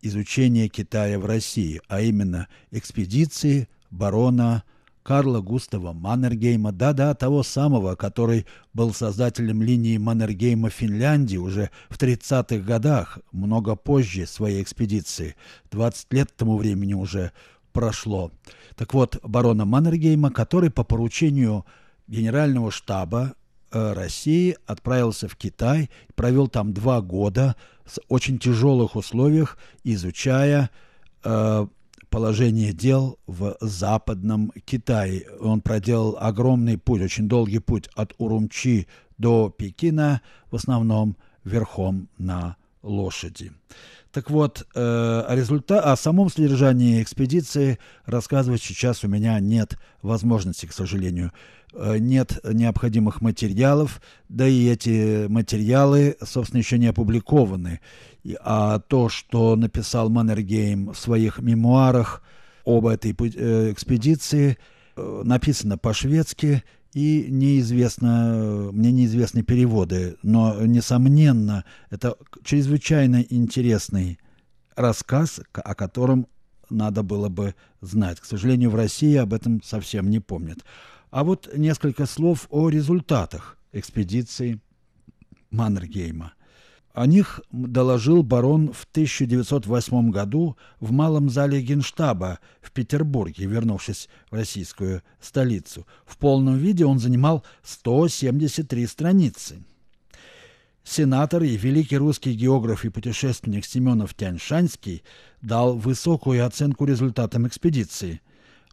изучения 0.00 0.68
Китая 0.68 1.18
в 1.18 1.26
России, 1.26 1.82
а 1.88 2.00
именно 2.00 2.48
экспедиции 2.70 3.68
барона 3.90 4.64
Карла 5.08 5.40
Густава 5.40 5.94
Маннергейма, 5.94 6.70
да-да, 6.70 7.14
того 7.14 7.42
самого, 7.42 7.94
который 7.94 8.44
был 8.74 8.92
создателем 8.92 9.62
линии 9.62 9.96
Маннергейма 9.96 10.68
Финляндии 10.68 11.38
уже 11.38 11.70
в 11.88 11.96
30-х 11.96 12.58
годах, 12.58 13.18
много 13.32 13.74
позже 13.74 14.26
своей 14.26 14.62
экспедиции. 14.62 15.34
20 15.70 16.12
лет 16.12 16.36
тому 16.36 16.58
времени 16.58 16.92
уже 16.92 17.32
прошло. 17.72 18.32
Так 18.76 18.92
вот, 18.92 19.18
барона 19.22 19.64
Маннергейма, 19.64 20.30
который 20.30 20.70
по 20.70 20.84
поручению 20.84 21.64
Генерального 22.06 22.70
штаба 22.70 23.32
э, 23.72 23.94
России 23.94 24.58
отправился 24.66 25.26
в 25.26 25.36
Китай, 25.36 25.88
провел 26.16 26.48
там 26.48 26.74
два 26.74 27.00
года 27.00 27.56
в 27.86 27.96
очень 28.10 28.38
тяжелых 28.38 28.94
условиях, 28.94 29.56
изучая 29.84 30.68
э, 31.24 31.66
положение 32.10 32.72
дел 32.72 33.18
в 33.26 33.56
Западном 33.60 34.52
Китае. 34.64 35.26
Он 35.40 35.60
проделал 35.60 36.16
огромный 36.18 36.78
путь, 36.78 37.02
очень 37.02 37.28
долгий 37.28 37.58
путь 37.58 37.88
от 37.94 38.14
Урумчи 38.18 38.86
до 39.18 39.50
Пекина 39.50 40.22
в 40.50 40.56
основном 40.56 41.16
верхом 41.44 42.08
на 42.18 42.56
лошади. 42.82 43.52
Так 44.12 44.30
вот, 44.30 44.66
э, 44.74 44.80
о, 44.80 45.34
результат, 45.34 45.84
о 45.84 45.94
самом 45.96 46.30
содержании 46.30 47.02
экспедиции 47.02 47.78
рассказывать 48.06 48.62
сейчас 48.62 49.04
у 49.04 49.08
меня 49.08 49.38
нет 49.38 49.78
возможности, 50.00 50.64
к 50.66 50.72
сожалению. 50.72 51.32
Э, 51.74 51.98
нет 51.98 52.38
необходимых 52.42 53.20
материалов, 53.20 54.00
да 54.28 54.48
и 54.48 54.66
эти 54.66 55.26
материалы, 55.26 56.16
собственно, 56.22 56.58
еще 56.58 56.78
не 56.78 56.86
опубликованы. 56.86 57.80
А 58.40 58.78
то, 58.78 59.10
что 59.10 59.56
написал 59.56 60.08
Маннергейм 60.08 60.90
в 60.90 60.98
своих 60.98 61.40
мемуарах 61.40 62.22
об 62.64 62.86
этой 62.86 63.12
э, 63.12 63.72
экспедиции, 63.72 64.56
написано 64.96 65.78
по-шведски, 65.78 66.64
и 66.94 67.26
неизвестно, 67.28 68.70
мне 68.72 68.92
неизвестны 68.92 69.42
переводы, 69.42 70.16
но, 70.22 70.64
несомненно, 70.64 71.64
это 71.90 72.16
чрезвычайно 72.42 73.24
интересный 73.28 74.18
рассказ, 74.74 75.40
о 75.52 75.74
котором 75.74 76.26
надо 76.70 77.02
было 77.02 77.28
бы 77.28 77.54
знать. 77.80 78.20
К 78.20 78.24
сожалению, 78.24 78.70
в 78.70 78.74
России 78.74 79.16
об 79.16 79.32
этом 79.32 79.62
совсем 79.62 80.10
не 80.10 80.20
помнят. 80.20 80.64
А 81.10 81.24
вот 81.24 81.48
несколько 81.56 82.06
слов 82.06 82.46
о 82.50 82.68
результатах 82.68 83.58
экспедиции 83.72 84.60
Маннергейма. 85.50 86.34
О 86.98 87.06
них 87.06 87.40
доложил 87.52 88.24
барон 88.24 88.72
в 88.72 88.84
1908 88.90 90.10
году 90.10 90.56
в 90.80 90.90
Малом 90.90 91.30
зале 91.30 91.62
Генштаба 91.62 92.40
в 92.60 92.72
Петербурге, 92.72 93.46
вернувшись 93.46 94.08
в 94.28 94.34
российскую 94.34 95.04
столицу. 95.20 95.86
В 96.04 96.18
полном 96.18 96.56
виде 96.56 96.84
он 96.84 96.98
занимал 96.98 97.44
173 97.62 98.88
страницы. 98.88 99.62
Сенатор 100.82 101.44
и 101.44 101.56
великий 101.56 101.98
русский 101.98 102.34
географ 102.34 102.84
и 102.84 102.88
путешественник 102.88 103.64
Семенов 103.64 104.14
Тяньшанский 104.14 105.04
дал 105.40 105.76
высокую 105.76 106.44
оценку 106.44 106.84
результатам 106.84 107.46
экспедиции. 107.46 108.22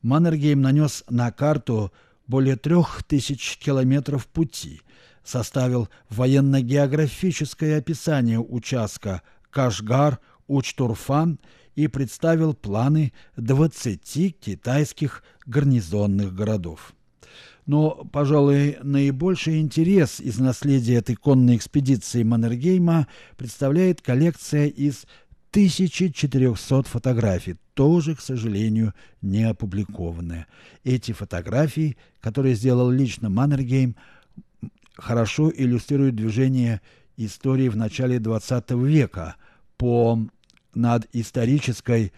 Маннергейм 0.01 0.61
нанес 0.61 1.03
на 1.11 1.31
карту 1.31 1.93
более 2.25 2.55
трех 2.55 3.03
тысяч 3.03 3.59
километров 3.59 4.25
пути– 4.25 4.81
составил 5.25 5.89
военно-географическое 6.09 7.79
описание 7.79 8.39
участка 8.39 9.23
Кашгар-Учтурфан 9.51 11.39
и 11.75 11.87
представил 11.87 12.53
планы 12.53 13.11
20 13.35 14.39
китайских 14.39 15.23
гарнизонных 15.45 16.33
городов. 16.33 16.93
Но, 17.65 18.07
пожалуй, 18.11 18.77
наибольший 18.83 19.59
интерес 19.59 20.19
из 20.19 20.37
наследия 20.37 20.95
этой 20.97 21.15
конной 21.15 21.57
экспедиции 21.57 22.21
Маннергейма 22.21 23.07
представляет 23.37 24.01
коллекция 24.01 24.67
из 24.67 25.05
1400 25.49 26.83
фотографий, 26.83 27.55
тоже, 27.73 28.15
к 28.15 28.21
сожалению, 28.21 28.93
не 29.21 29.43
опубликованная. 29.43 30.47
Эти 30.83 31.11
фотографии, 31.11 31.97
которые 32.19 32.55
сделал 32.55 32.91
лично 32.91 33.29
Маннергейм, 33.29 33.95
хорошо 34.95 35.51
иллюстрирует 35.51 36.15
движение 36.15 36.81
истории 37.17 37.69
в 37.69 37.77
начале 37.77 38.17
XX 38.17 38.85
века 38.85 39.35
по 39.77 40.19
над 40.73 41.07
исторической 41.13 42.11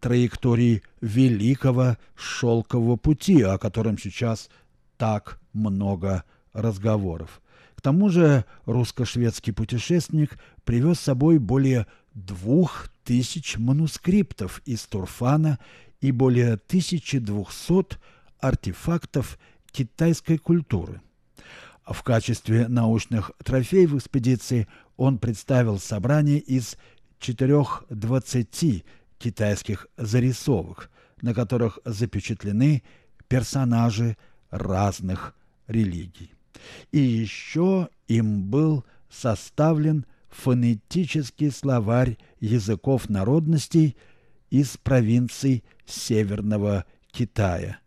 траектории 0.00 0.82
великого 1.00 1.96
шелкового 2.14 2.96
пути, 2.96 3.42
о 3.42 3.58
котором 3.58 3.96
сейчас 3.98 4.50
так 4.96 5.40
много 5.52 6.24
разговоров. 6.52 7.40
К 7.74 7.80
тому 7.80 8.08
же 8.08 8.44
русско-шведский 8.66 9.52
путешественник 9.52 10.38
привез 10.64 10.98
с 10.98 11.04
собой 11.04 11.38
более 11.38 11.86
двух 12.14 12.88
тысяч 13.04 13.56
манускриптов 13.58 14.62
из 14.64 14.82
Турфана 14.84 15.58
и 16.00 16.10
более 16.10 16.54
1200 16.54 17.98
артефактов 18.40 19.38
китайской 19.70 20.38
культуры. 20.38 21.00
В 21.86 22.02
качестве 22.02 22.66
научных 22.66 23.30
трофеев 23.44 23.94
экспедиции 23.94 24.66
он 24.96 25.18
представил 25.18 25.78
собрание 25.78 26.38
из 26.38 26.78
четырех 27.18 27.84
двадцати 27.90 28.84
китайских 29.18 29.86
зарисовок, 29.98 30.90
на 31.20 31.34
которых 31.34 31.78
запечатлены 31.84 32.82
персонажи 33.28 34.16
разных 34.50 35.34
религий. 35.66 36.32
И 36.90 37.00
еще 37.00 37.90
им 38.08 38.44
был 38.44 38.84
составлен 39.10 40.06
фонетический 40.30 41.50
словарь 41.50 42.16
языков 42.40 43.10
народностей 43.10 43.96
из 44.48 44.78
провинций 44.78 45.64
Северного 45.84 46.86
Китая. 47.10 47.78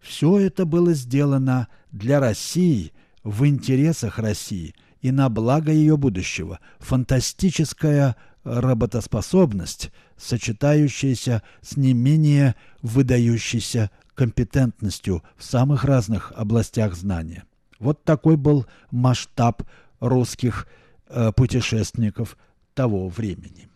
Все 0.00 0.38
это 0.38 0.64
было 0.64 0.94
сделано 0.94 1.68
для 1.92 2.20
России– 2.20 2.94
в 3.24 3.46
интересах 3.46 4.18
России 4.18 4.74
и 5.00 5.10
на 5.10 5.28
благо 5.28 5.72
ее 5.72 5.96
будущего. 5.96 6.60
Фантастическая 6.78 8.16
работоспособность, 8.44 9.90
сочетающаяся 10.16 11.42
с 11.62 11.76
не 11.76 11.94
менее 11.94 12.54
выдающейся 12.82 13.90
компетентностью 14.14 15.22
в 15.36 15.44
самых 15.44 15.84
разных 15.84 16.32
областях 16.36 16.94
знания. 16.94 17.44
Вот 17.80 18.04
такой 18.04 18.36
был 18.36 18.66
масштаб 18.90 19.62
русских 19.98 20.68
э, 21.08 21.32
путешественников 21.32 22.36
того 22.74 23.08
времени. 23.08 23.68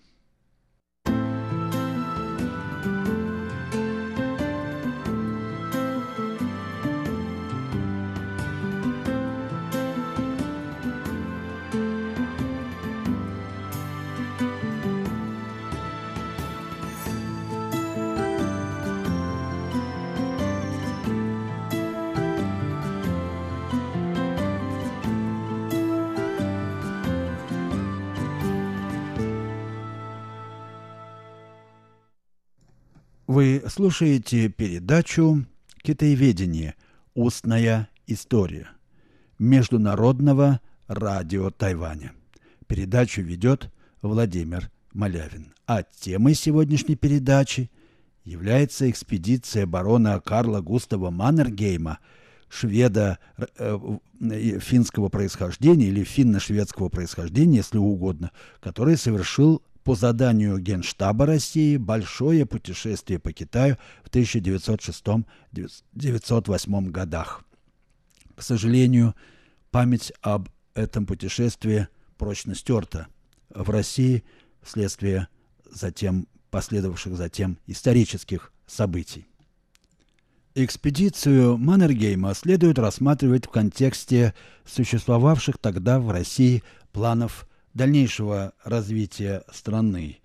Вы 33.28 33.62
слушаете 33.68 34.48
передачу 34.48 35.44
«Китаеведение. 35.82 36.76
Устная 37.12 37.90
история» 38.06 38.68
Международного 39.38 40.62
радио 40.86 41.50
Тайваня. 41.50 42.14
Передачу 42.66 43.20
ведет 43.20 43.70
Владимир 44.00 44.70
Малявин. 44.94 45.52
А 45.66 45.82
темой 45.82 46.32
сегодняшней 46.32 46.96
передачи 46.96 47.70
является 48.24 48.88
экспедиция 48.88 49.66
барона 49.66 50.22
Карла 50.24 50.62
Густава 50.62 51.10
Маннергейма, 51.10 51.98
шведа 52.48 53.18
э, 53.36 53.78
э, 54.20 54.58
финского 54.58 55.10
происхождения 55.10 55.88
или 55.88 56.02
финно-шведского 56.02 56.88
происхождения, 56.88 57.58
если 57.58 57.76
угодно, 57.76 58.30
который 58.60 58.96
совершил 58.96 59.62
по 59.88 59.94
заданию 59.94 60.58
Генштаба 60.58 61.24
России 61.24 61.78
большое 61.78 62.44
путешествие 62.44 63.18
по 63.18 63.32
Китаю 63.32 63.78
в 64.04 64.10
1906-1908 64.10 66.90
годах. 66.90 67.42
К 68.36 68.42
сожалению, 68.42 69.14
память 69.70 70.12
об 70.20 70.50
этом 70.74 71.06
путешествии 71.06 71.88
прочно 72.18 72.54
стерта 72.54 73.06
в 73.48 73.70
России 73.70 74.24
вследствие 74.60 75.28
затем 75.64 76.28
последовавших 76.50 77.16
затем 77.16 77.56
исторических 77.66 78.52
событий. 78.66 79.26
Экспедицию 80.54 81.56
Маннергейма 81.56 82.34
следует 82.34 82.78
рассматривать 82.78 83.46
в 83.46 83.48
контексте 83.48 84.34
существовавших 84.66 85.56
тогда 85.56 85.98
в 85.98 86.10
России 86.10 86.62
планов 86.92 87.47
дальнейшего 87.74 88.52
развития 88.64 89.42
страны. 89.52 90.18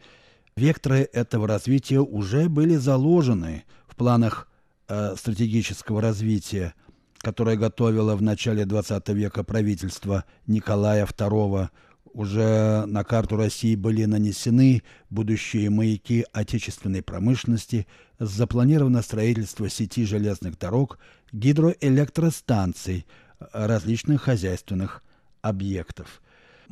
Векторы 0.55 1.09
этого 1.13 1.47
развития 1.47 1.99
уже 1.99 2.49
были 2.49 2.75
заложены 2.75 3.63
в 3.87 3.95
планах 3.95 4.47
э, 4.87 5.15
стратегического 5.17 6.01
развития, 6.01 6.75
которое 7.17 7.55
готовило 7.55 8.15
в 8.15 8.21
начале 8.21 8.63
XX 8.63 9.13
века 9.13 9.43
правительство 9.43 10.25
Николая 10.45 11.05
II. 11.05 11.69
Уже 12.13 12.85
на 12.85 13.03
карту 13.03 13.37
России 13.37 13.75
были 13.75 14.05
нанесены 14.05 14.83
будущие 15.09 15.71
маяки 15.71 16.25
отечественной 16.31 17.01
промышленности, 17.01 17.87
запланировано 18.19 19.01
строительство 19.01 19.67
сети 19.69 20.05
железных 20.05 20.59
дорог, 20.59 20.99
гидроэлектростанций, 21.31 23.07
различных 23.51 24.21
хозяйственных 24.21 25.03
объектов. 25.41 26.21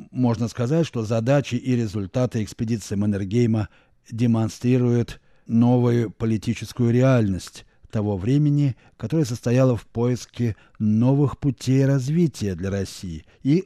Можно 0.09 0.47
сказать, 0.47 0.87
что 0.87 1.03
задачи 1.03 1.55
и 1.55 1.75
результаты 1.75 2.43
экспедиции 2.43 2.95
Маннергейма 2.95 3.69
демонстрируют 4.09 5.21
новую 5.45 6.09
политическую 6.09 6.91
реальность 6.91 7.65
того 7.91 8.17
времени, 8.17 8.75
которая 8.97 9.25
состояла 9.25 9.75
в 9.75 9.85
поиске 9.85 10.55
новых 10.79 11.37
путей 11.37 11.85
развития 11.85 12.55
для 12.55 12.71
России 12.71 13.25
и, 13.43 13.65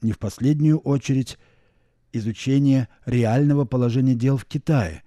не 0.00 0.12
в 0.12 0.18
последнюю 0.18 0.78
очередь, 0.78 1.38
изучение 2.12 2.88
реального 3.04 3.64
положения 3.64 4.14
дел 4.14 4.36
в 4.36 4.44
Китае 4.44 5.02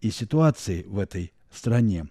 и 0.00 0.10
ситуации 0.10 0.84
в 0.86 0.98
этой 0.98 1.32
стране. 1.50 2.06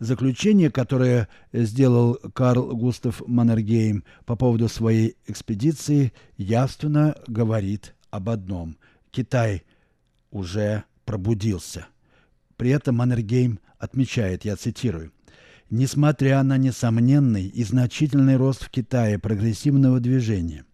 Заключение, 0.00 0.70
которое 0.70 1.28
сделал 1.52 2.14
Карл 2.32 2.76
Густав 2.76 3.20
Маннергейм 3.26 4.04
по 4.26 4.36
поводу 4.36 4.68
своей 4.68 5.16
экспедиции, 5.26 6.12
явственно 6.36 7.16
говорит 7.26 7.94
об 8.10 8.28
одном. 8.28 8.76
Китай 9.10 9.64
уже 10.30 10.84
пробудился. 11.04 11.86
При 12.56 12.70
этом 12.70 12.96
Маннергейм 12.96 13.58
отмечает, 13.78 14.44
я 14.44 14.56
цитирую, 14.56 15.12
«Несмотря 15.70 16.42
на 16.44 16.56
несомненный 16.56 17.46
и 17.46 17.62
значительный 17.62 18.36
рост 18.36 18.62
в 18.62 18.70
Китае 18.70 19.18
прогрессивного 19.18 20.00
движения, 20.00 20.64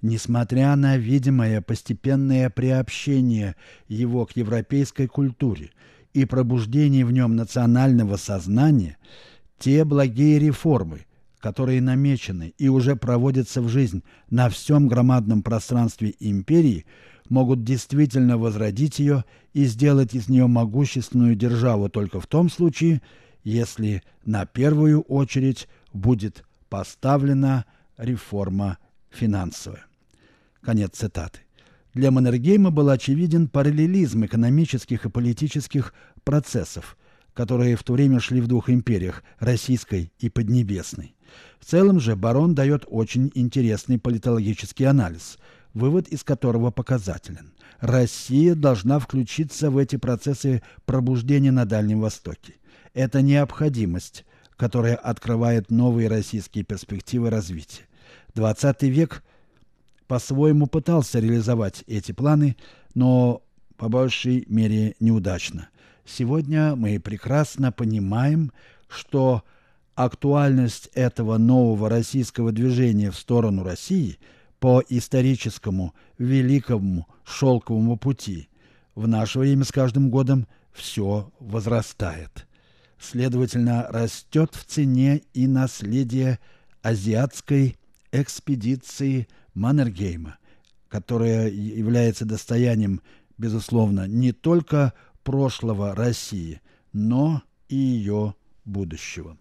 несмотря 0.00 0.74
на 0.76 0.96
видимое 0.96 1.60
постепенное 1.60 2.48
приобщение 2.48 3.56
его 3.88 4.24
к 4.24 4.36
европейской 4.36 5.06
культуре 5.06 5.70
и 6.18 6.24
пробуждение 6.24 7.04
в 7.04 7.12
нем 7.12 7.36
национального 7.36 8.16
сознания, 8.16 8.96
те 9.58 9.84
благие 9.84 10.38
реформы, 10.38 11.06
которые 11.38 11.80
намечены 11.80 12.54
и 12.58 12.68
уже 12.68 12.96
проводятся 12.96 13.62
в 13.62 13.68
жизнь 13.68 14.02
на 14.28 14.48
всем 14.48 14.88
громадном 14.88 15.42
пространстве 15.42 16.14
империи, 16.18 16.86
могут 17.28 17.62
действительно 17.62 18.36
возродить 18.36 18.98
ее 18.98 19.24
и 19.52 19.64
сделать 19.66 20.14
из 20.14 20.28
нее 20.28 20.48
могущественную 20.48 21.36
державу 21.36 21.88
только 21.88 22.20
в 22.20 22.26
том 22.26 22.50
случае, 22.50 23.00
если 23.44 24.02
на 24.24 24.44
первую 24.44 25.02
очередь 25.02 25.68
будет 25.92 26.44
поставлена 26.68 27.64
реформа 27.96 28.78
финансовая. 29.10 29.86
Конец 30.62 30.96
цитаты. 30.96 31.40
Для 31.94 32.10
Маннергейма 32.10 32.70
был 32.70 32.90
очевиден 32.90 33.48
параллелизм 33.48 34.24
экономических 34.24 35.04
и 35.06 35.10
политических 35.10 35.94
процессов, 36.24 36.96
которые 37.34 37.76
в 37.76 37.82
то 37.82 37.94
время 37.94 38.20
шли 38.20 38.40
в 38.40 38.46
двух 38.46 38.68
империях– 38.68 39.22
российской 39.38 40.12
и 40.18 40.28
поднебесной. 40.28 41.14
В 41.58 41.64
целом 41.64 42.00
же 42.00 42.16
барон 42.16 42.54
дает 42.54 42.84
очень 42.88 43.30
интересный 43.34 43.98
политологический 43.98 44.84
анализ, 44.84 45.38
вывод 45.74 46.08
из 46.08 46.24
которого 46.24 46.70
показателен. 46.70 47.52
Россия 47.80 48.54
должна 48.54 48.98
включиться 48.98 49.70
в 49.70 49.78
эти 49.78 49.96
процессы 49.96 50.62
пробуждения 50.84 51.52
на 51.52 51.64
Дальнем 51.64 52.00
Востоке. 52.00 52.54
Это 52.92 53.22
необходимость, 53.22 54.24
которая 54.56 54.96
открывает 54.96 55.70
новые 55.70 56.08
российские 56.08 56.64
перспективы 56.64 57.30
развития. 57.30 57.82
XX 58.34 58.88
век 58.88 59.22
по-своему 60.08 60.66
пытался 60.66 61.20
реализовать 61.20 61.84
эти 61.86 62.12
планы, 62.12 62.56
но 62.94 63.42
по 63.76 63.88
большей 63.88 64.44
мере 64.48 64.96
неудачно. 64.98 65.68
Сегодня 66.04 66.74
мы 66.74 66.98
прекрасно 66.98 67.70
понимаем, 67.70 68.50
что 68.88 69.44
актуальность 69.94 70.88
этого 70.94 71.36
нового 71.36 71.88
российского 71.88 72.50
движения 72.50 73.10
в 73.10 73.16
сторону 73.16 73.62
России 73.62 74.18
по 74.58 74.82
историческому 74.88 75.94
великому 76.16 77.06
шелковому 77.24 77.96
пути 77.96 78.48
в 78.94 79.06
наше 79.06 79.38
время 79.38 79.64
с 79.64 79.70
каждым 79.70 80.10
годом 80.10 80.48
все 80.72 81.30
возрастает. 81.38 82.48
Следовательно, 82.98 83.86
растет 83.90 84.54
в 84.54 84.64
цене 84.64 85.22
и 85.34 85.46
наследие 85.46 86.40
азиатской 86.82 87.76
экспедиции 88.10 89.28
Маннергейма, 89.54 90.38
которая 90.88 91.48
является 91.48 92.24
достоянием, 92.24 93.00
безусловно, 93.36 94.06
не 94.06 94.32
только 94.32 94.92
прошлого 95.22 95.94
России, 95.94 96.60
но 96.92 97.42
и 97.68 97.76
ее 97.76 98.34
будущего. 98.64 99.36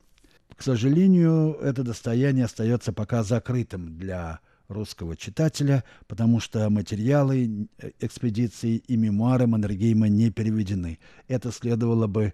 К 0.56 0.64
сожалению, 0.64 1.54
это 1.62 1.84
достояние 1.84 2.46
остается 2.46 2.92
пока 2.92 3.24
закрытым 3.24 3.98
для 3.98 4.40
русского 4.68 5.16
читателя, 5.16 5.84
потому 6.08 6.40
что 6.40 6.70
материалы 6.70 7.68
экспедиции 8.00 8.78
и 8.78 8.98
мемуары 8.98 9.48
Маннергейма 9.48 10.10
не 10.10 10.30
переведены. 10.32 11.00
Это 11.28 11.52
следовало 11.52 12.08
бы 12.08 12.34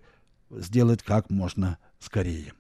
сделать 0.50 1.04
как 1.04 1.30
можно 1.30 1.78
скорее. 2.00 2.54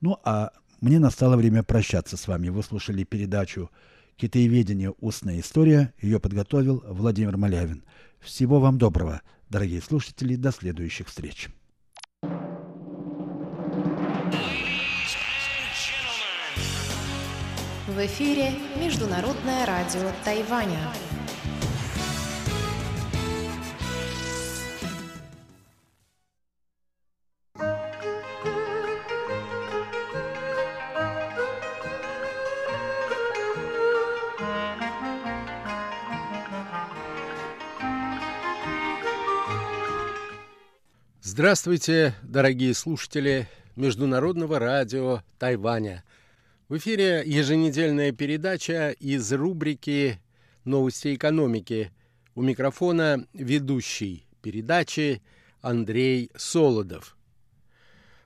Ну 0.00 0.18
а 0.24 0.52
мне 0.80 0.98
настало 0.98 1.36
время 1.36 1.62
прощаться 1.62 2.16
с 2.16 2.28
вами. 2.28 2.48
Вы 2.48 2.62
слушали 2.62 3.04
передачу 3.04 3.70
«Китаеведение. 4.16 4.94
Устная 5.00 5.40
история». 5.40 5.92
Ее 6.00 6.20
подготовил 6.20 6.82
Владимир 6.86 7.36
Малявин. 7.36 7.84
Всего 8.20 8.60
вам 8.60 8.78
доброго, 8.78 9.22
дорогие 9.48 9.80
слушатели. 9.80 10.36
До 10.36 10.52
следующих 10.52 11.08
встреч. 11.08 11.48
В 17.86 18.04
эфире 18.04 18.52
Международное 18.78 19.64
радио 19.64 20.10
Тайваня. 20.24 20.92
Здравствуйте, 41.38 42.14
дорогие 42.22 42.72
слушатели 42.72 43.46
Международного 43.76 44.58
радио 44.58 45.20
Тайваня. 45.38 46.02
В 46.70 46.78
эфире 46.78 47.24
еженедельная 47.26 48.10
передача 48.12 48.92
из 48.92 49.30
рубрики 49.34 50.18
«Новости 50.64 51.14
экономики». 51.14 51.92
У 52.34 52.40
микрофона 52.40 53.26
ведущий 53.34 54.24
передачи 54.40 55.20
Андрей 55.60 56.30
Солодов. 56.36 57.18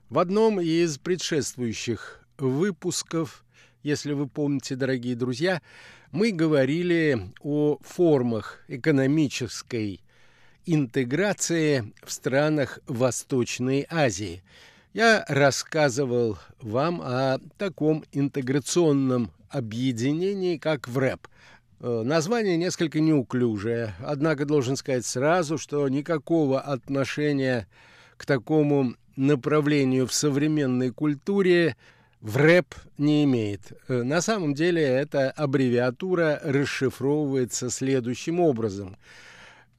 В 0.09 0.17
одном 0.21 0.61
из 0.61 0.99
предшествующих 0.99 2.25
выпусков, 2.39 3.45
если 3.83 4.13
вы 4.13 4.29
помните, 4.29 4.77
дорогие 4.77 5.17
друзья, 5.17 5.63
мы 6.13 6.31
говорили 6.31 7.33
о 7.41 7.77
формах 7.81 8.63
экономической 8.69 10.01
интеграции 10.73 11.93
в 12.05 12.13
странах 12.13 12.79
Восточной 12.87 13.87
Азии. 13.91 14.45
Я 14.93 15.25
рассказывал 15.29 16.39
вам 16.61 17.01
о 17.03 17.39
таком 17.59 18.05
интеграционном 18.13 19.33
объединении, 19.49 20.59
как 20.59 20.87
ВРЭП. 20.87 21.27
Э, 21.81 22.03
название 22.05 22.57
несколько 22.57 23.01
неуклюжее, 23.01 23.95
однако 24.05 24.45
должен 24.45 24.77
сказать 24.77 25.05
сразу, 25.05 25.59
что 25.59 25.89
никакого 25.89 26.61
отношения 26.61 27.67
к 28.17 28.25
такому 28.25 28.95
направлению 29.17 30.07
в 30.07 30.15
современной 30.15 30.91
культуре 30.91 31.77
ВРЭП 32.21 32.77
не 32.97 33.25
имеет. 33.25 33.73
Э, 33.89 34.05
на 34.05 34.21
самом 34.21 34.55
деле 34.55 34.83
эта 34.85 35.33
аббревиатура 35.33 36.41
расшифровывается 36.45 37.71
следующим 37.71 38.39
образом– 38.39 38.97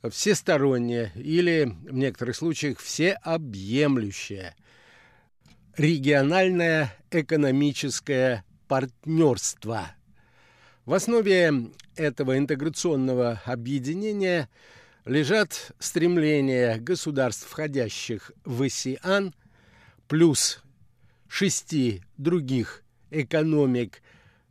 всестороннее 0.10 1.12
или 1.16 1.76
в 1.84 1.94
некоторых 1.94 2.36
случаях 2.36 2.80
всеобъемлющее 2.80 4.56
региональное 5.78 6.94
экономическое 7.12 8.44
партнерство. 8.68 9.92
В 10.86 10.94
основе 10.94 11.72
этого 11.96 12.38
интеграционного 12.38 13.42
объединения 13.46 14.50
лежат 15.06 15.72
стремления 15.80 16.78
государств, 16.78 17.48
входящих 17.48 18.32
в 18.44 18.64
АСИАН, 18.64 19.34
плюс 20.08 20.64
шести 21.28 22.02
других 22.18 22.84
экономик 23.10 24.02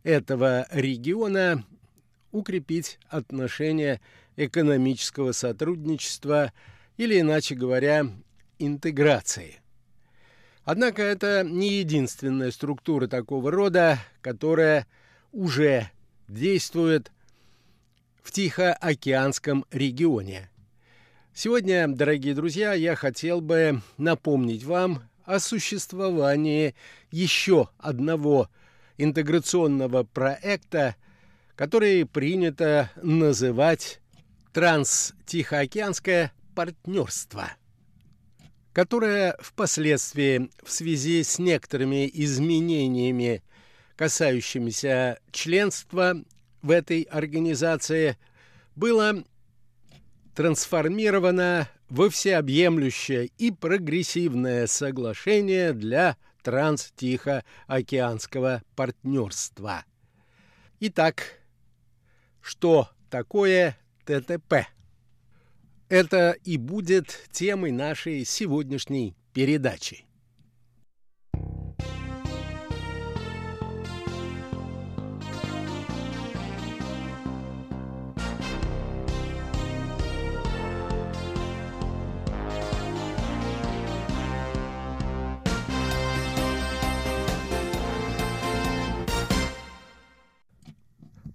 этого 0.03 0.67
региона 0.71 1.63
укрепить 2.31 2.97
отношения 3.09 4.01
экономического 4.37 5.31
сотрудничества 5.31 6.53
или, 6.97 7.19
иначе 7.19 7.55
говоря, 7.55 8.07
интеграции. 8.59 9.61
Однако 10.63 11.01
это 11.01 11.43
не 11.43 11.79
единственная 11.79 12.51
структура 12.51 13.07
такого 13.07 13.51
рода, 13.51 13.99
которая 14.21 14.85
уже 15.31 15.89
действует 16.27 17.11
в 18.21 18.31
Тихоокеанском 18.31 19.65
регионе. 19.71 20.49
Сегодня, 21.33 21.87
дорогие 21.87 22.35
друзья, 22.35 22.73
я 22.73 22.95
хотел 22.95 23.41
бы 23.41 23.81
напомнить 23.97 24.63
вам 24.63 25.03
о 25.23 25.39
существовании 25.39 26.75
еще 27.09 27.69
одного 27.77 28.49
интеграционного 28.97 30.03
проекта, 30.03 30.95
который 31.55 32.05
принято 32.05 32.91
называть 33.01 34.00
Транс-Тихоокеанское 34.53 36.31
партнерство, 36.55 37.51
которое 38.73 39.37
впоследствии 39.39 40.49
в 40.63 40.71
связи 40.71 41.23
с 41.23 41.37
некоторыми 41.39 42.09
изменениями, 42.13 43.43
касающимися 43.95 45.19
членства 45.31 46.15
в 46.61 46.71
этой 46.71 47.03
организации, 47.03 48.17
было 48.75 49.23
трансформировано 50.35 51.69
во 51.89 52.09
всеобъемлющее 52.09 53.27
и 53.37 53.51
прогрессивное 53.51 54.67
соглашение 54.67 55.71
для 55.73 56.17
транс-тихоокеанского 56.43 58.63
партнерства. 58.75 59.85
Итак, 60.79 61.39
что 62.41 62.89
такое 63.09 63.77
ТТП? 64.05 64.67
Это 65.89 66.31
и 66.43 66.57
будет 66.57 67.27
темой 67.31 67.71
нашей 67.71 68.23
сегодняшней 68.25 69.15
передачи. 69.33 70.05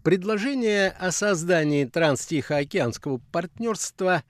Предложение 0.06 0.90
о 0.90 1.10
создании 1.10 1.84
Транстихоокеанского 1.84 3.20
партнерства 3.32 4.22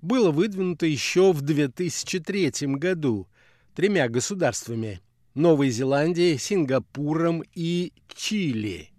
было 0.00 0.30
выдвинуто 0.30 0.86
еще 0.86 1.32
в 1.32 1.40
2003 1.40 2.52
году 2.76 3.26
тремя 3.74 4.08
государствами– 4.08 5.00
Новой 5.34 5.70
Зеландией, 5.70 6.38
Сингапуром 6.38 7.42
и 7.52 7.92
Чили. 8.14 8.90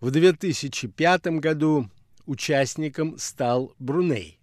В 0.00 0.10
2005 0.10 1.26
году 1.26 1.90
участником 2.24 3.18
стал 3.18 3.74
Бруней. 3.78 4.40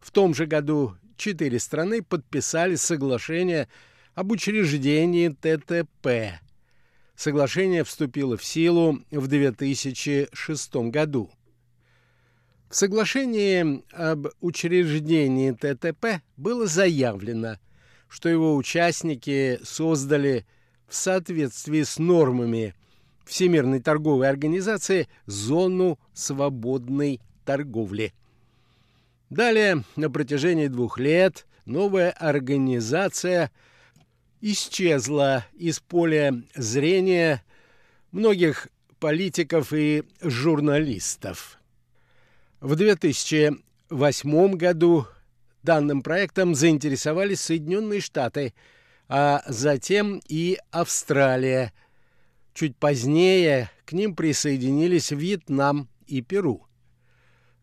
В 0.00 0.10
том 0.10 0.34
же 0.34 0.46
году 0.46 0.96
четыре 1.16 1.60
страны 1.60 2.02
подписали 2.02 2.74
соглашение 2.74 3.68
об 4.16 4.32
учреждении 4.32 5.28
ТТП– 5.28 6.40
Соглашение 7.18 7.82
вступило 7.82 8.36
в 8.36 8.44
силу 8.44 9.00
в 9.10 9.26
2006 9.26 10.76
году. 10.92 11.28
В 12.70 12.76
соглашении 12.76 13.82
об 13.92 14.28
учреждении 14.40 15.50
ТТП 15.50 16.22
было 16.36 16.68
заявлено, 16.68 17.56
что 18.08 18.28
его 18.28 18.54
участники 18.54 19.58
создали 19.64 20.46
в 20.86 20.94
соответствии 20.94 21.82
с 21.82 21.98
нормами 21.98 22.76
Всемирной 23.26 23.80
торговой 23.80 24.28
организации 24.28 25.08
зону 25.26 25.98
свободной 26.14 27.20
торговли. 27.44 28.14
Далее, 29.28 29.82
на 29.96 30.08
протяжении 30.08 30.68
двух 30.68 31.00
лет, 31.00 31.48
новая 31.64 32.12
организация– 32.12 33.50
исчезла 34.40 35.46
из 35.54 35.80
поля 35.80 36.42
зрения 36.54 37.44
многих 38.12 38.68
политиков 38.98 39.72
и 39.72 40.04
журналистов. 40.20 41.58
В 42.60 42.74
2008 42.74 44.52
году 44.54 45.06
данным 45.62 46.02
проектом 46.02 46.54
заинтересовались 46.54 47.40
Соединенные 47.40 48.00
Штаты, 48.00 48.54
а 49.08 49.42
затем 49.46 50.20
и 50.28 50.58
Австралия. 50.70 51.72
Чуть 52.54 52.76
позднее 52.76 53.70
к 53.84 53.92
ним 53.92 54.16
присоединились 54.16 55.10
Вьетнам 55.12 55.88
и 56.06 56.20
Перу. 56.22 56.66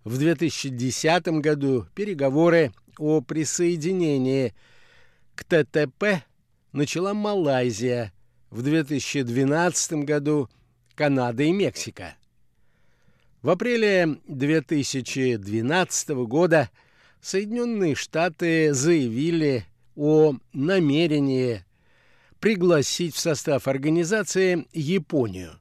В 0.05 0.17
2010 0.17 1.27
году 1.39 1.87
переговоры 1.95 2.71
о 2.97 3.21
присоединении 3.21 4.53
к 5.35 5.43
ТТП 5.43 6.23
начала 6.75 7.13
Малайзия, 7.13 8.11
в 8.49 8.61
2012 8.61 10.05
году 10.05 10.49
Канада 10.93 11.43
и 11.43 11.51
Мексика. 11.51 12.15
В 13.41 13.49
апреле 13.49 14.19
2012 14.27 16.09
года 16.27 16.69
Соединенные 17.21 17.95
Штаты 17.95 18.73
заявили 18.73 19.65
о 19.95 20.35
намерении 20.53 21.63
пригласить 22.39 23.15
в 23.15 23.19
состав 23.19 23.67
организации 23.67 24.67
Японию. 24.73 25.59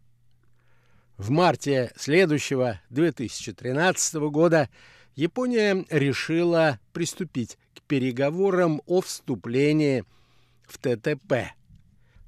В 1.17 1.31
марте 1.31 1.93
следующего 1.97 2.81
2013 2.91 4.15
года 4.31 4.69
Япония 5.15 5.85
решила 5.91 6.81
приступить 6.93 7.57
к 7.75 7.83
переговорам 7.83 8.83
о 8.87 9.01
вступлении 9.01 10.01
в 10.01 10.07
ТТП. 10.79 11.53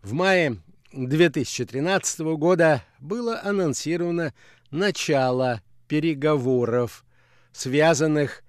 В 0.02 0.12
мае 0.12 0.56
2013 0.92 2.20
года 2.36 2.82
было 3.00 3.40
анонсировано 3.42 4.32
начало 4.70 5.62
переговоров, 5.88 7.04
связанных 7.52 8.42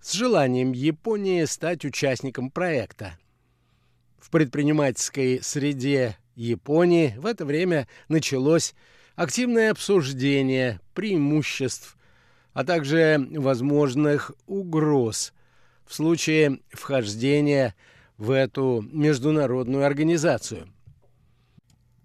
с 0.00 0.12
желанием 0.12 0.72
Японии 0.72 1.44
стать 1.44 1.84
участником 1.84 2.50
проекта. 2.50 3.18
В 4.18 4.30
предпринимательской 4.30 5.40
среде 5.42 6.16
Японии 6.34 7.14
в 7.16 7.26
это 7.26 7.44
время 7.44 7.88
началось 8.08 8.74
активное 9.16 9.70
обсуждение 9.70 10.80
преимуществ, 10.94 11.96
а 12.52 12.64
также 12.64 13.26
возможных 13.30 14.32
угроз 14.46 15.32
в 15.86 15.94
случае 15.94 16.60
вхождения 16.70 17.74
в 18.18 18.32
эту 18.32 18.84
международную 18.92 19.86
организацию. 19.86 20.68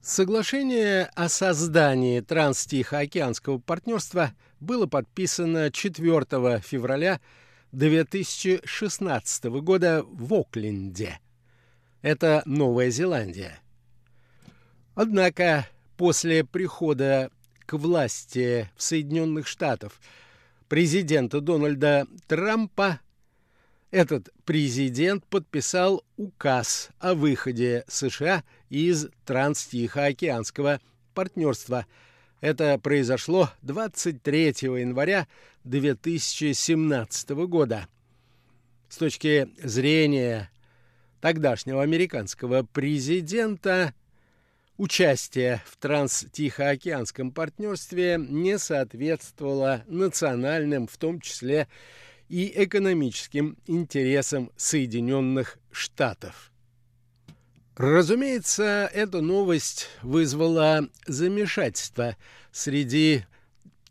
Соглашение 0.01 1.09
о 1.15 1.27
создании 1.27 2.19
Транстихоокеанского 2.19 3.57
партнерства 3.57 4.33
было 4.59 4.85
подписано 4.85 5.71
4 5.71 6.59
февраля 6.59 7.19
2016 7.71 9.45
года 9.45 10.03
в 10.05 10.33
Окленде. 10.33 11.19
Это 12.01 12.43
Новая 12.45 12.89
Зеландия. 12.89 13.59
Однако 14.93 15.67
после 15.97 16.43
прихода 16.43 17.31
к 17.65 17.73
власти 17.73 18.69
в 18.75 18.83
Соединенных 18.83 19.47
Штатах 19.47 19.93
президента 20.67 21.39
Дональда 21.39 22.07
Трампа 22.27 22.99
этот 23.93 24.29
президент 24.43 25.23
подписал 25.27 26.03
указ 26.17 26.89
о 26.97 27.13
выходе 27.13 27.85
США 27.87 28.43
из 28.71 29.07
Транстихоокеанского 29.23 30.81
партнерства. 31.13 31.85
Это 32.41 32.79
произошло 32.79 33.51
23 33.61 34.45
января 34.61 35.27
2017 35.65 37.29
года. 37.45 37.87
С 38.89 38.97
точки 38.97 39.47
зрения 39.61 40.49
тогдашнего 41.21 41.83
американского 41.83 42.63
президента, 42.63 43.93
участие 44.77 45.61
в 45.67 45.77
Транстихоокеанском 45.77 47.31
партнерстве 47.31 48.17
не 48.17 48.57
соответствовало 48.57 49.83
национальным, 49.85 50.87
в 50.87 50.97
том 50.97 51.21
числе 51.21 51.67
и 52.33 52.51
экономическим 52.63 53.59
интересам 53.67 54.49
Соединенных 54.57 55.59
Штатов. 55.71 56.51
Разумеется, 57.75 58.89
эта 58.91 59.21
новость 59.21 59.87
вызвала 60.01 60.89
замешательство 61.05 62.17
среди 62.51 63.25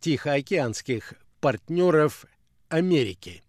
тихоокеанских 0.01 1.15
партнеров 1.41 2.27
Америки. 2.69 3.45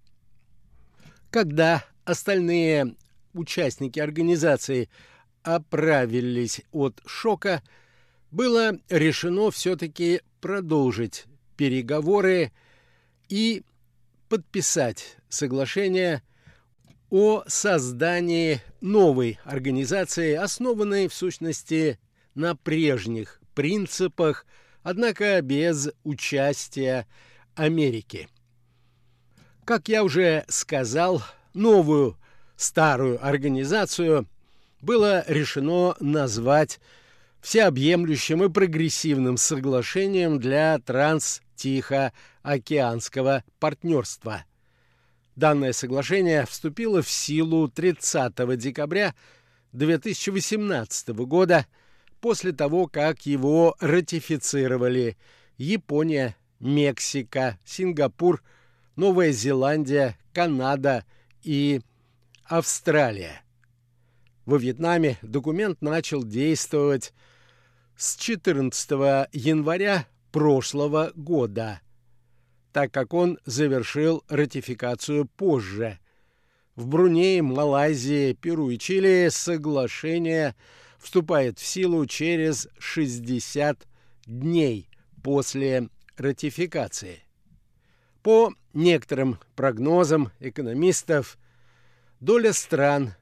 Когда 1.32 1.84
остальные 2.06 2.96
участники 3.34 4.00
организации 4.00 4.90
оправились 5.42 6.62
от 6.72 7.02
шока, 7.08 7.64
было 8.30 8.78
решено 8.90 9.50
все-таки 9.50 10.22
продолжить 10.40 11.26
переговоры 11.58 12.52
и 13.28 13.64
подписать 14.34 15.18
соглашение 15.30 16.24
о 17.12 17.44
создании 17.46 18.62
новой 18.82 19.38
организации, 19.44 20.34
основанной 20.34 21.08
в 21.08 21.14
сущности 21.14 22.00
на 22.34 22.56
прежних 22.56 23.40
принципах, 23.54 24.48
однако 24.82 25.40
без 25.44 25.92
участия 26.04 27.06
Америки. 27.54 28.28
Как 29.66 29.88
я 29.88 30.04
уже 30.04 30.46
сказал, 30.48 31.22
новую 31.54 32.18
старую 32.56 33.24
организацию 33.24 34.28
было 34.82 35.24
решено 35.28 35.96
назвать 36.00 36.80
всеобъемлющим 37.40 38.44
и 38.46 38.50
прогрессивным 38.50 39.38
соглашением 39.38 40.40
для 40.40 40.80
транс-тихоокеанского 41.54 43.44
партнерства. 43.60 44.46
Данное 45.36 45.74
соглашение 45.74 46.46
вступило 46.46 47.02
в 47.02 47.10
силу 47.10 47.68
30 47.68 48.58
декабря 48.58 49.16
2018 49.72 51.10
года 51.10 51.66
после 52.22 52.52
того, 52.52 52.88
как 52.88 53.26
его 53.26 53.76
ратифицировали 53.80 55.18
Япония, 55.58 56.36
Мексика, 56.60 57.58
Сингапур, 57.66 58.44
Новая 58.96 59.32
Зеландия, 59.32 60.18
Канада 60.34 61.04
и 61.42 61.82
Австралия. 62.46 63.42
Во 64.46 64.58
Вьетнаме 64.58 65.18
документ 65.22 65.82
начал 65.82 66.24
действовать 66.24 67.14
с 67.96 68.16
14 68.18 69.30
января 69.32 70.06
прошлого 70.34 71.12
года, 71.16 71.80
так 72.74 72.92
как 72.92 73.14
он 73.14 73.40
завершил 73.46 74.24
ратификацию 74.28 75.28
позже. 75.28 76.00
В 76.76 76.88
Брунее, 76.88 77.44
Малайзии, 77.44 78.34
Перу 78.34 78.72
и 78.72 78.80
Чили 78.80 79.30
соглашение 79.30 80.56
вступает 80.98 81.60
в 81.60 81.66
силу 81.66 82.08
через 82.08 82.68
60 82.80 83.88
дней 84.26 84.90
после 85.22 85.90
ратификации. 86.18 87.22
По 88.24 88.54
некоторым 88.74 89.38
прогнозам 89.56 90.32
экономистов, 90.40 91.38
доля 92.20 92.54
стран 92.54 93.14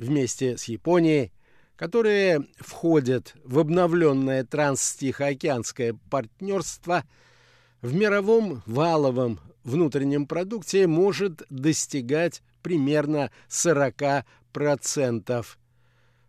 вместе 0.00 0.56
с 0.56 0.64
Японией, 0.64 1.30
которые 1.76 2.46
входят 2.58 3.34
в 3.44 3.58
обновленное 3.58 4.44
транс-тихоокеанское 4.44 5.98
партнерство, 6.10 7.04
в 7.80 7.94
мировом 7.94 8.62
валовом 8.66 9.40
внутреннем 9.64 10.26
продукте 10.26 10.86
может 10.86 11.42
достигать 11.50 12.42
примерно 12.62 13.30
40%, 13.48 15.46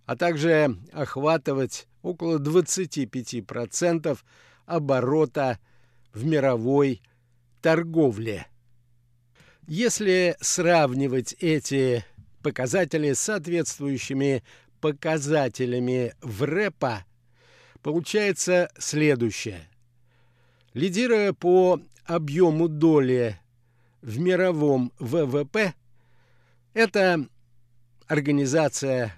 а 0.06 0.16
также 0.16 0.78
охватывать 0.92 1.88
около 2.02 2.40
25% 2.40 4.18
оборота 4.66 5.60
в 6.14 6.26
мировой 6.26 7.02
торговле. 7.62 8.48
Если 9.66 10.36
сравнивать 10.42 11.34
эти 11.40 12.04
показатели 12.42 13.14
с 13.14 13.20
соответствующими 13.22 14.44
показателями 14.84 16.14
в 16.22 16.44
рэпа, 16.44 17.06
получается 17.82 18.70
следующее. 18.78 19.70
Лидируя 20.74 21.32
по 21.32 21.80
объему 22.04 22.68
доли 22.68 23.40
в 24.02 24.20
мировом 24.20 24.92
ВВП, 25.00 25.74
эта 26.74 27.26
организация 28.08 29.14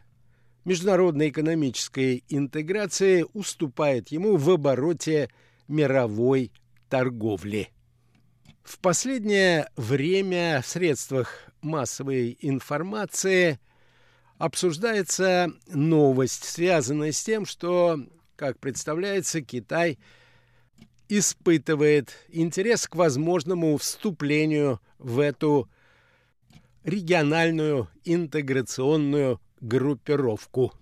международной 0.66 1.30
экономической 1.30 2.24
интеграции 2.30 3.26
уступает 3.34 4.10
ему 4.10 4.38
в 4.38 4.48
обороте 4.52 5.32
мировой 5.68 6.52
торговли. 6.90 7.70
В 8.62 8.78
последнее 8.78 9.68
время 9.76 10.62
в 10.62 10.68
средствах 10.68 11.50
массовой 11.64 12.38
информации 12.40 13.60
обсуждается 14.38 15.52
новость, 15.68 16.44
связанная 16.46 17.12
с 17.12 17.24
тем, 17.24 17.46
что, 17.46 18.00
как 18.36 18.60
представляется, 18.60 19.42
Китай 19.42 19.98
испытывает 21.08 22.14
интерес 22.30 22.88
к 22.88 22.96
возможному 22.96 23.78
вступлению 23.78 24.82
в 24.98 25.20
эту 25.20 25.70
региональную 26.84 27.90
интеграционную 28.04 29.40
группировку. 29.62 30.74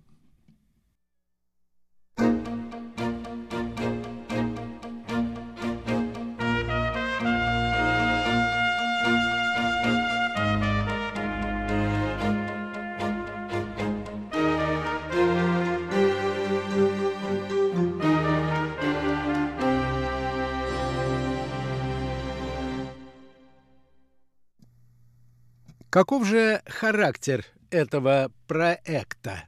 Каков 25.94 26.26
же 26.26 26.60
характер 26.66 27.46
этого 27.70 28.32
проекта? 28.48 29.44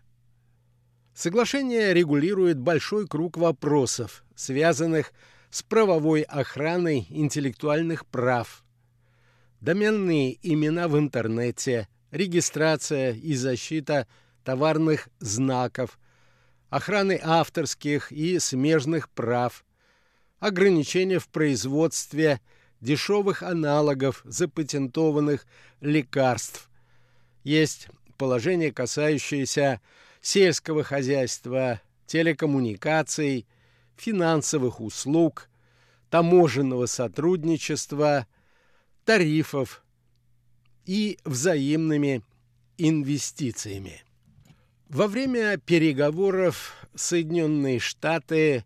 Соглашение 1.15 1.91
регулирует 1.91 2.59
большой 2.59 3.07
круг 3.07 3.35
вопросов, 3.35 4.23
связанных 4.35 5.11
с 5.49 5.63
правовой 5.63 6.21
охраной 6.21 7.07
интеллектуальных 7.09 8.05
прав, 8.05 8.63
доменные 9.59 10.37
имена 10.43 10.87
в 10.87 10.99
интернете, 10.99 11.87
регистрация 12.11 13.13
и 13.13 13.33
защита 13.33 14.05
товарных 14.43 15.09
знаков, 15.19 15.97
охраны 16.69 17.19
авторских 17.23 18.11
и 18.11 18.37
смежных 18.37 19.09
прав, 19.09 19.65
ограничения 20.37 21.17
в 21.17 21.27
производстве– 21.27 22.39
дешевых 22.85 23.43
аналогов 23.43 24.21
запатентованных 24.23 25.45
лекарств. 25.81 26.69
Есть 27.43 27.89
положение, 28.17 28.71
касающееся 28.71 29.81
сельского 30.21 30.83
хозяйства, 30.83 31.81
телекоммуникаций, 32.05 33.47
финансовых 33.97 34.79
услуг, 34.79 35.49
таможенного 36.09 36.85
сотрудничества, 36.85 38.27
тарифов 39.03 39.83
и 40.85 41.17
взаимными 41.25 42.21
инвестициями. 42.77 44.03
Во 44.89 45.07
время 45.07 45.57
переговоров 45.57 46.73
Соединенные 46.93 47.79
Штаты 47.79 48.63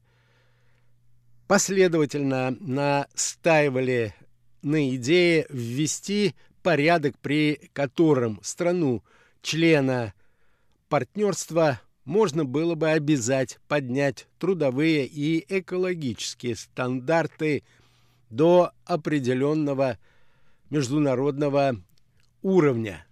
последовательно 1.49 2.55
настаивали 2.59 4.13
на 4.61 4.95
идее 4.95 5.47
ввести 5.49 6.35
порядок, 6.61 7.17
при 7.17 7.71
котором 7.73 8.39
страну 8.43 9.03
члена 9.41 10.13
партнерства 10.89 11.81
можно 12.05 12.45
было 12.45 12.75
бы 12.75 12.91
обязать 12.91 13.57
поднять 13.67 14.27
трудовые 14.37 15.07
и 15.07 15.43
экологические 15.49 16.55
стандарты 16.55 17.63
до 18.29 18.71
определенного 18.85 19.97
международного 20.69 21.77
уровня. 22.43 23.07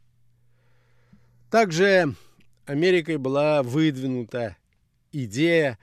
Также 1.50 2.14
Америкой 2.68 3.18
была 3.18 3.64
выдвинута 3.64 4.58
идея 5.12 5.80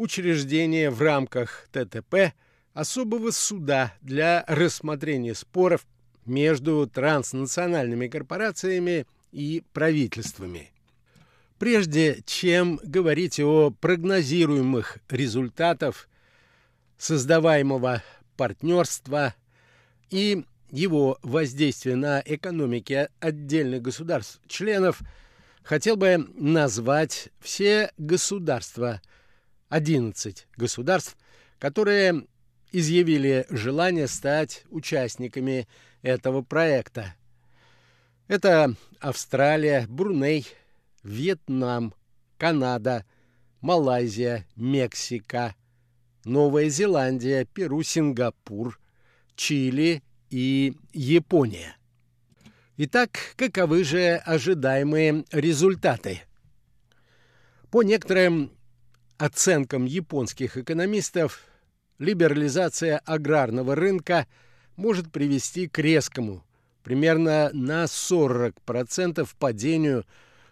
учреждение 0.00 0.88
в 0.88 1.02
рамках 1.02 1.68
ТТП 1.72 2.32
особого 2.72 3.32
суда 3.32 3.92
для 4.00 4.44
рассмотрения 4.48 5.34
споров 5.34 5.86
между 6.24 6.86
транснациональными 6.86 8.08
корпорациями 8.08 9.06
и 9.30 9.62
правительствами. 9.74 10.72
Прежде 11.58 12.22
чем 12.24 12.80
говорить 12.82 13.40
о 13.40 13.72
прогнозируемых 13.78 15.00
результатах 15.10 16.08
создаваемого 16.96 18.02
партнерства 18.38 19.34
и 20.08 20.46
его 20.70 21.18
воздействия 21.22 21.96
на 21.96 22.22
экономики 22.24 23.10
отдельных 23.20 23.82
государств-членов, 23.82 25.02
хотел 25.62 25.96
бы 25.96 26.26
назвать 26.36 27.28
все 27.38 27.92
государства– 27.98 29.02
11 29.70 30.46
государств, 30.56 31.16
которые 31.58 32.26
изъявили 32.72 33.46
желание 33.48 34.06
стать 34.06 34.64
участниками 34.68 35.66
этого 36.02 36.42
проекта. 36.42 37.14
Это 38.28 38.74
Австралия, 39.00 39.86
Бруней, 39.88 40.46
Вьетнам, 41.02 41.94
Канада, 42.36 43.04
Малайзия, 43.60 44.46
Мексика, 44.56 45.54
Новая 46.24 46.68
Зеландия, 46.68 47.44
Перу, 47.44 47.82
Сингапур, 47.82 48.78
Чили 49.34 50.02
и 50.30 50.76
Япония. 50.92 51.76
Итак, 52.76 53.34
каковы 53.36 53.84
же 53.84 54.16
ожидаемые 54.16 55.24
результаты? 55.32 56.22
По 57.70 57.82
некоторым 57.82 58.52
оценкам 59.20 59.84
японских 59.84 60.56
экономистов, 60.56 61.42
либерализация 61.98 62.98
аграрного 63.04 63.74
рынка 63.74 64.26
может 64.76 65.12
привести 65.12 65.68
к 65.68 65.78
резкому, 65.78 66.42
примерно 66.82 67.50
на 67.52 67.84
40% 67.84 69.28
падению 69.38 70.06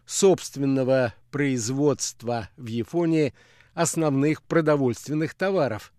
собственного 0.05 1.15
производства 1.31 2.51
в 2.59 2.67
Японии 2.67 3.33
основных 3.73 4.43
продовольственных 4.43 5.33
товаров, 5.33 5.95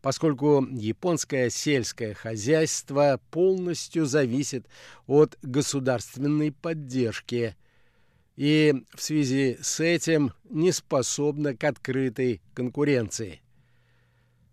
поскольку 0.00 0.66
японское 0.70 1.50
сельское 1.50 2.14
хозяйство 2.14 3.20
полностью 3.30 4.06
зависит 4.06 4.66
от 5.06 5.36
государственной 5.42 6.52
поддержки 6.52 7.54
и 8.42 8.74
в 8.92 9.00
связи 9.00 9.56
с 9.62 9.78
этим 9.78 10.32
не 10.50 10.72
способно 10.72 11.56
к 11.56 11.62
открытой 11.62 12.42
конкуренции. 12.54 13.40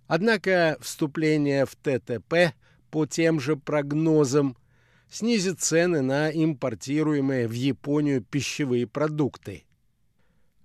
Однако 0.06 0.78
вступление 0.80 1.66
в 1.66 1.76
ТТП 1.76 2.54
по 2.92 3.08
тем 3.08 3.40
же 3.40 3.56
прогнозам 3.56 4.56
снизит 5.10 5.60
цены 5.60 6.04
на 6.04 6.30
импортируемые 6.30 7.48
в 7.48 7.54
Японию 7.54 8.22
пищевые 8.22 8.86
продукты. 8.86 9.64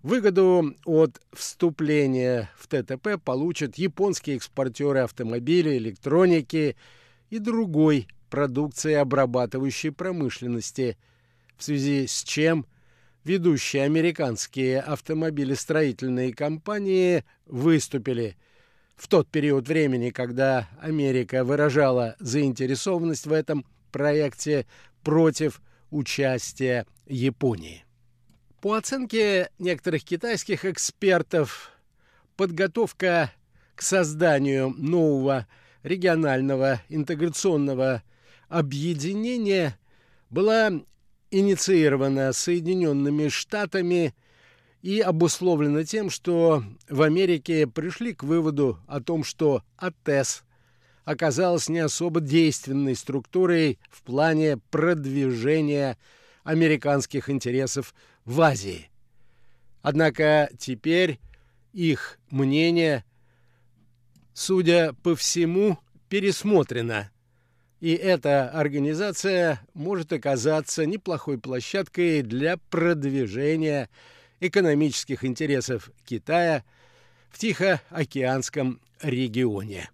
Выгоду 0.02 0.74
от 0.84 1.18
вступления 1.32 2.50
в 2.58 2.66
ТТП 2.66 3.18
получат 3.24 3.76
японские 3.76 4.36
экспортеры 4.36 4.98
автомобилей, 4.98 5.78
электроники 5.78 6.76
и 7.30 7.38
другой 7.38 8.06
продукции 8.28 8.92
обрабатывающей 8.92 9.92
промышленности, 9.92 10.98
в 11.56 11.64
связи 11.64 12.06
с 12.06 12.22
чем 12.22 12.66
ведущие 13.24 13.84
американские 13.84 14.80
автомобилестроительные 14.80 16.32
компании 16.32 17.24
выступили– 17.46 18.36
в 18.96 19.08
тот 19.08 19.28
период 19.28 19.68
времени, 19.68 20.10
когда 20.10 20.68
Америка 20.80 21.44
выражала 21.44 22.16
заинтересованность 22.18 23.26
в 23.26 23.32
этом 23.32 23.64
проекте 23.90 24.66
против 25.02 25.60
участия 25.90 26.86
Японии. 27.06 27.84
По 28.60 28.74
оценке 28.74 29.50
некоторых 29.58 30.04
китайских 30.04 30.64
экспертов, 30.64 31.70
подготовка 32.36 33.30
к 33.74 33.82
созданию 33.82 34.70
нового 34.70 35.46
регионального 35.82 36.80
интеграционного 36.88 38.02
объединения 38.48 39.78
была 40.30 40.72
инициирована 41.35 42.32
Соединенными 42.32 43.28
Штатами 43.28 44.14
и 44.82 45.01
обусловлено 45.01 45.82
тем, 45.82 46.09
что 46.09 46.62
в 46.89 47.03
Америке 47.03 47.66
пришли 47.66 48.14
к 48.14 48.22
выводу 48.22 48.78
о 48.87 49.01
том, 49.01 49.24
что 49.24 49.62
АТЭС 49.76 50.45
оказалась 51.05 51.68
не 51.68 51.80
особо 51.80 52.20
действенной 52.20 52.95
структурой 52.95 53.78
в 53.91 54.03
плане 54.03 54.59
продвижения 54.70 55.99
американских 56.45 57.28
интересов 57.28 57.95
в 58.24 58.41
Азии. 58.41 58.91
Однако 59.82 60.51
теперь 60.59 61.18
их 61.72 62.18
мнение, 62.30 63.05
судя 64.35 64.93
по 65.03 65.16
всему, 65.16 65.78
пересмотрено. 66.09 67.11
И 67.85 67.93
эта 67.93 68.49
организация 68.49 69.61
может 69.74 70.11
оказаться 70.14 70.87
неплохой 70.87 71.37
площадкой 71.37 72.22
для 72.22 72.57
продвижения 72.57 73.91
экономических 74.41 75.22
интересов 75.22 75.91
Китая 76.07 76.64
в 77.28 77.39
Тихоокеанском 77.39 78.80
регионе. 79.03 79.91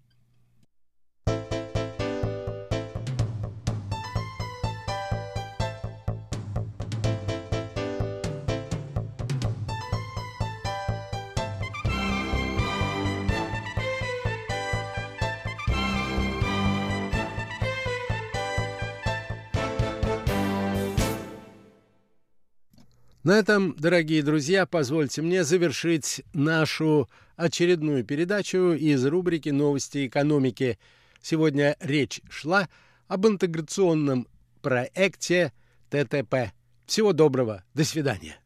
На 23.30 23.38
этом, 23.38 23.76
дорогие 23.76 24.24
друзья, 24.24 24.66
позвольте 24.66 25.22
мне 25.22 25.44
завершить 25.44 26.22
нашу 26.32 27.08
очередную 27.36 28.04
передачу 28.04 28.72
из 28.72 29.06
рубрики 29.06 29.50
«Новости 29.50 30.08
экономики». 30.08 30.80
Сегодня 31.22 31.76
речь 31.78 32.20
шла 32.28 32.68
об 33.06 33.28
интеграционном 33.28 34.26
проекте 34.62 35.52
ТТП. 35.90 36.50
Всего 36.86 37.12
доброго. 37.12 37.62
До 37.72 37.84
свидания. 37.84 38.39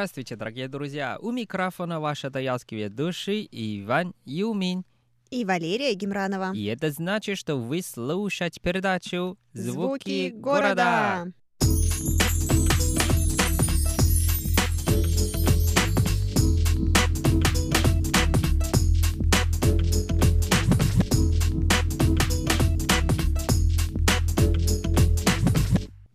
Здравствуйте, 0.00 0.34
дорогие 0.34 0.66
друзья! 0.66 1.18
У 1.20 1.30
микрофона 1.30 2.00
ваши 2.00 2.30
таялские 2.30 2.88
души 2.88 3.46
Иван 3.52 4.14
Юмин. 4.24 4.86
И 5.30 5.44
Валерия 5.44 5.92
Гемранова. 5.92 6.54
И 6.54 6.64
это 6.64 6.90
значит, 6.90 7.36
что 7.36 7.56
вы 7.56 7.82
слушаете 7.82 8.62
передачу 8.62 9.36
«Звуки, 9.52 9.70
Звуки 9.72 10.30
города». 10.30 11.26
города. 11.26 11.32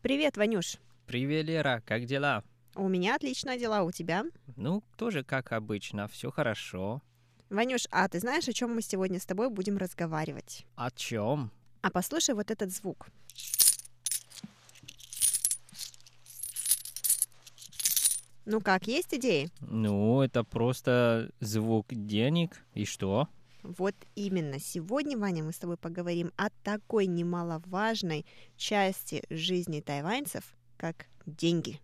Привет, 0.02 0.38
Ванюш. 0.38 0.78
Привет, 1.06 1.46
Лера, 1.46 1.84
как 1.86 2.06
дела? 2.06 2.44
У 2.76 2.90
меня 2.90 3.16
отличные 3.16 3.58
дела, 3.58 3.84
у 3.84 3.92
тебя? 3.92 4.26
Ну, 4.58 4.84
тоже 4.98 5.24
как 5.24 5.54
обычно, 5.54 6.10
все 6.10 6.30
хорошо. 6.30 7.02
Ванюш, 7.50 7.88
а 7.90 8.10
ты 8.10 8.20
знаешь, 8.20 8.50
о 8.50 8.54
чем 8.54 8.76
мы 8.76 8.82
сегодня 8.82 9.18
с 9.18 9.26
тобой 9.26 9.50
будем 9.50 9.78
разговаривать? 9.78 10.66
О 10.76 10.92
чем? 10.92 11.52
А 11.82 11.90
послушай 11.90 12.36
вот 12.36 12.52
этот 12.52 12.72
звук. 12.74 13.08
Ну 18.46 18.60
как, 18.60 18.88
есть 18.88 19.14
идеи? 19.14 19.50
Ну, 19.62 20.22
это 20.22 20.44
просто 20.44 21.32
звук 21.40 21.88
денег. 21.90 22.62
И 22.74 22.84
что? 22.84 23.30
Вот 23.64 23.96
именно. 24.16 24.60
Сегодня, 24.60 25.18
Ваня, 25.18 25.44
мы 25.44 25.54
с 25.54 25.58
тобой 25.58 25.78
поговорим 25.78 26.32
о 26.36 26.50
такой 26.64 27.08
немаловажной 27.08 28.26
части 28.58 29.24
жизни 29.30 29.80
тайваньцев, 29.80 30.44
как 30.78 31.08
деньги. 31.26 31.80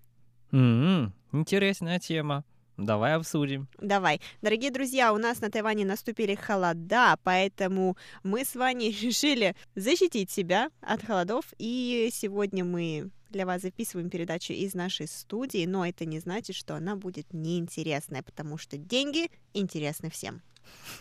Mm-hmm. 0.52 1.12
Интересная 1.34 2.00
тема. 2.00 2.44
Давай 2.78 3.14
обсудим. 3.14 3.68
Давай. 3.80 4.22
Дорогие 4.42 4.72
друзья, 4.72 5.14
у 5.14 5.18
нас 5.18 5.40
на 5.40 5.52
Тайване 5.52 5.86
наступили 5.86 6.36
холода, 6.36 7.18
поэтому 7.24 7.96
мы 8.24 8.44
с 8.44 8.56
вами 8.56 8.84
решили 9.02 9.56
защитить 9.76 10.32
себя 10.32 10.72
от 10.82 11.04
холодов. 11.04 11.46
И 11.60 12.10
сегодня 12.12 12.66
мы 12.66 13.12
для 13.30 13.46
вас 13.46 13.62
записываем 13.62 14.10
передачу 14.10 14.54
из 14.54 14.74
нашей 14.74 15.08
студии, 15.08 15.66
но 15.66 15.86
это 15.86 16.06
не 16.06 16.20
значит, 16.20 16.56
что 16.56 16.76
она 16.76 16.96
будет 16.96 17.34
неинтересная, 17.34 18.24
потому 18.24 18.58
что 18.58 18.78
деньги 18.78 19.30
интересны 19.54 20.10
всем. 20.10 20.42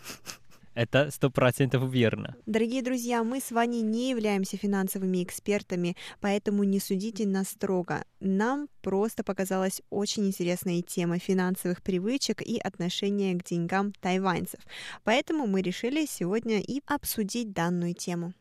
Это 0.81 1.11
сто 1.11 1.28
процентов 1.28 1.93
верно. 1.93 2.37
Дорогие 2.47 2.81
друзья, 2.81 3.22
мы 3.22 3.41
с 3.41 3.51
вами 3.51 3.83
не 3.83 4.09
являемся 4.09 4.57
финансовыми 4.57 5.22
экспертами, 5.22 5.95
поэтому 6.22 6.64
не 6.64 6.81
судите 6.81 7.26
нас 7.26 7.51
строго. 7.51 8.03
Нам 8.18 8.66
просто 8.81 9.22
показалась 9.22 9.83
очень 9.91 10.28
интересная 10.28 10.81
тема 10.81 11.18
финансовых 11.18 11.83
привычек 11.83 12.41
и 12.41 12.59
отношения 12.59 13.35
к 13.35 13.45
деньгам 13.45 13.93
тайваньцев. 14.01 14.61
Поэтому 15.05 15.47
мы 15.47 15.61
решили 15.61 16.07
сегодня 16.07 16.61
и 16.61 16.81
обсудить 16.87 17.53
данную 17.53 17.93
тему. 17.93 18.33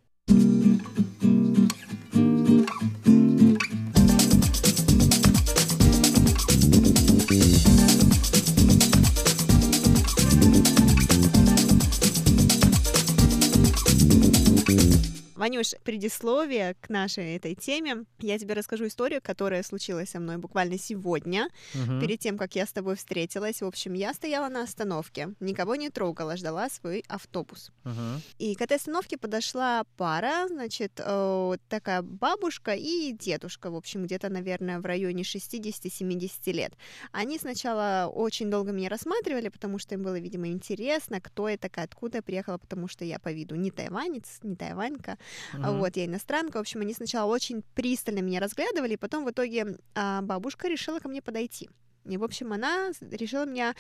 Ванюш, 15.40 15.74
предисловие 15.86 16.76
к 16.82 16.90
нашей 16.90 17.38
этой 17.38 17.56
теме. 17.56 18.04
Я 18.20 18.38
тебе 18.38 18.56
расскажу 18.56 18.88
историю, 18.88 19.22
которая 19.24 19.64
случилась 19.64 20.10
со 20.10 20.20
мной 20.20 20.36
буквально 20.36 20.78
сегодня, 20.78 21.48
Мгм. 21.74 22.02
перед 22.02 22.20
тем, 22.20 22.38
как 22.38 22.56
я 22.56 22.66
с 22.66 22.74
тобой 22.74 22.98
встретилась. 22.98 23.62
В 23.62 23.66
общем, 23.66 23.94
я 23.94 24.14
стояла 24.14 24.50
на 24.50 24.64
остановке, 24.64 25.30
никого 25.40 25.76
не 25.76 25.90
трогала, 25.90 26.36
ждала 26.36 26.70
свой 26.70 27.06
автобус. 27.08 27.72
Мгм. 27.86 28.22
И 28.38 28.54
к 28.54 28.62
этой 28.62 28.76
остановке 28.76 29.18
подошла 29.18 29.86
пара, 29.96 30.50
значит, 30.50 30.92
э, 30.98 31.58
такая 31.70 32.02
бабушка 32.02 32.74
и 32.74 33.14
дедушка, 33.14 33.72
в 33.72 33.78
общем, 33.78 34.04
где-то, 34.04 34.28
наверное, 34.28 34.80
в 34.82 34.86
районе 34.86 35.24
60-70 35.24 36.52
лет. 36.52 36.74
Они 37.14 37.40
сначала 37.40 38.12
очень 38.14 38.52
долго 38.52 38.74
меня 38.74 38.90
рассматривали, 38.90 39.48
потому 39.48 39.80
что 39.80 39.96
им 39.96 40.04
было, 40.04 40.20
видимо, 40.20 40.48
интересно, 40.48 41.22
кто 41.22 41.48
я 41.48 41.58
такая, 41.58 41.86
откуда 41.86 42.18
я 42.18 42.22
приехала, 42.24 42.58
потому 42.58 42.90
что 42.90 43.06
я 43.06 43.20
по 43.20 43.32
виду 43.32 43.56
не 43.56 43.72
тайванец, 43.72 44.40
не 44.44 44.58
тайванька, 44.58 45.18
Мгм. 45.54 45.80
вот, 45.80 45.96
я 45.98 46.06
иностранка. 46.06 46.58
В 46.58 46.62
общем, 46.62 46.82
они 46.82 46.94
сначала 46.94 47.32
очень 47.32 47.64
пристально 47.76 48.20
меня 48.20 48.40
разглядывали, 48.40 48.94
и 48.94 48.98
потом 48.98 49.26
в 49.26 49.32
итоге 49.32 49.78
а, 49.96 50.22
бабушка 50.22 50.68
решила 50.68 51.00
ко 51.00 51.08
мне 51.08 51.22
подойти. 51.22 51.70
И, 52.06 52.18
в 52.18 52.24
общем, 52.24 52.54
она 52.54 52.92
решила 53.12 53.46
меня 53.46 53.76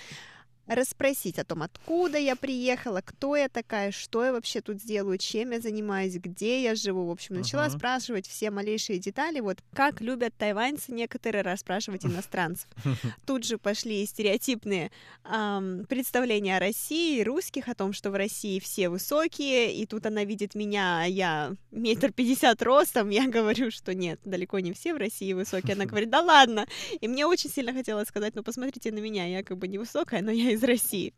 расспросить 0.68 1.40
о 1.40 1.44
том, 1.46 1.64
откуда 1.64 2.18
я 2.18 2.36
приехала, 2.36 3.02
кто 3.04 3.36
я 3.36 3.50
такая, 3.50 3.92
что 3.92 4.24
я 4.24 4.32
вообще 4.32 4.62
тут 4.62 4.78
делаю, 4.78 5.18
чем 5.18 5.52
я 5.52 5.60
занимаюсь, 5.60 6.16
где 6.16 6.62
я 6.64 6.76
живу. 6.76 7.08
В 7.08 7.12
общем, 7.12 7.36
начала 7.36 7.68
Мгм. 7.68 7.78
спрашивать 7.78 8.28
все 8.28 8.52
малейшие 8.52 9.00
детали, 9.00 9.40
вот 9.40 9.58
как 9.74 10.00
любят 10.02 10.34
тайваньцы 10.38 10.92
некоторые 10.92 11.42
расспрашивать 11.42 12.06
иностранцев. 12.06 12.68
Тут 13.26 13.46
же 13.46 13.58
пошли 13.58 14.06
стереотипные 14.06 14.92
ам, 15.24 15.86
представления 15.90 16.58
о 16.58 16.60
России, 16.60 17.22
русских, 17.24 17.68
о 17.68 17.76
том, 17.76 17.92
что 17.94 18.12
в 18.12 18.16
России 18.16 18.60
все 18.60 18.90
высокие, 18.90 19.74
и 19.76 19.86
тут 19.86 20.06
она 20.06 20.24
видит 20.24 20.54
меня, 20.56 21.02
а 21.02 21.06
я 21.06 21.54
метр 21.72 22.12
пятьдесят 22.12 22.62
ростом, 22.62 23.10
я 23.10 23.28
говорю, 23.28 23.72
что 23.72 23.94
нет, 23.96 24.20
далеко 24.24 24.60
не 24.60 24.74
все 24.74 24.94
в 24.94 24.98
России 24.98 25.34
высокие. 25.34 25.74
Она 25.74 25.86
говорит, 25.88 26.10
да 26.12 26.22
ладно. 26.22 26.68
И 27.02 27.08
мне 27.08 27.26
очень 27.26 27.50
сильно 27.50 27.74
хотелось 27.74 28.08
сказать, 28.08 28.36
ну 28.36 28.44
посмотрите 28.44 28.92
на 28.92 29.00
меня, 29.00 29.26
я 29.26 29.44
как 29.44 29.58
бы 29.58 29.68
невысокая, 29.68 30.22
но 30.22 30.30
я 30.32 30.52
из 30.52 30.59
России. 30.64 31.14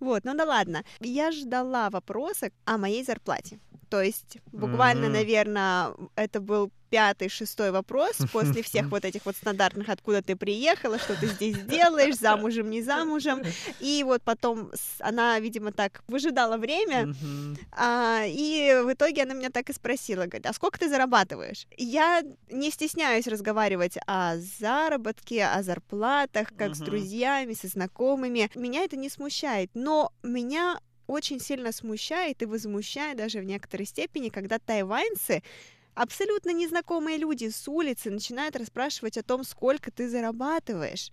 Вот, 0.00 0.24
ну 0.24 0.34
да 0.34 0.44
ладно. 0.44 0.84
Я 1.00 1.32
ждала 1.32 1.90
вопроса 1.90 2.50
о 2.64 2.78
моей 2.78 3.02
зарплате. 3.04 3.58
То 3.88 4.02
есть 4.02 4.38
буквально, 4.52 5.04
Мгм. 5.06 5.12
наверное, 5.12 5.94
это 6.16 6.40
был 6.40 6.70
пятый, 6.90 7.28
шестой 7.28 7.70
вопрос 7.72 8.16
после 8.32 8.62
всех 8.62 8.90
вот 8.90 9.04
этих 9.04 9.24
вот 9.26 9.36
стандартных, 9.36 9.88
откуда 9.88 10.22
ты 10.22 10.36
приехала, 10.36 10.98
что 10.98 11.14
ты 11.16 11.26
здесь 11.28 11.56
делаешь, 11.58 12.16
замужем, 12.16 12.70
не 12.70 12.82
замужем. 12.82 13.42
И 13.80 14.02
вот 14.04 14.22
потом 14.22 14.70
с- 14.74 15.00
она, 15.00 15.38
видимо, 15.40 15.72
так 15.72 16.02
выжидала 16.08 16.56
время, 16.56 17.06
Мгм. 17.06 17.58
а, 17.72 18.22
и 18.26 18.82
в 18.84 18.92
итоге 18.92 19.22
она 19.22 19.34
меня 19.34 19.50
так 19.50 19.68
и 19.70 19.72
спросила, 19.72 20.26
говорит, 20.26 20.46
а 20.46 20.52
сколько 20.52 20.78
ты 20.78 20.88
зарабатываешь? 20.88 21.66
Я 21.76 22.22
не 22.50 22.70
стесняюсь 22.70 23.26
разговаривать 23.26 23.96
о 24.06 24.36
заработке, 24.38 25.44
о 25.44 25.62
зарплатах, 25.62 26.48
как 26.56 26.74
с 26.74 26.78
Мгм. 26.80 26.86
друзьями, 26.86 27.54
со 27.54 27.68
знакомыми. 27.68 28.50
Меня 28.54 28.82
это 28.84 28.96
не 28.96 29.08
смущает, 29.10 29.70
но 29.74 30.12
меня 30.22 30.78
очень 31.06 31.40
сильно 31.40 31.72
смущает 31.72 32.42
и 32.42 32.46
возмущает 32.46 33.18
даже 33.18 33.40
в 33.40 33.44
некоторой 33.44 33.86
степени, 33.86 34.28
когда 34.28 34.58
тайваньцы 34.58 35.42
абсолютно 35.94 36.50
незнакомые 36.50 37.16
люди 37.16 37.48
с 37.48 37.66
улицы 37.68 38.10
начинают 38.10 38.56
расспрашивать 38.56 39.16
о 39.18 39.22
том, 39.22 39.44
сколько 39.44 39.90
ты 39.90 40.08
зарабатываешь. 40.08 41.10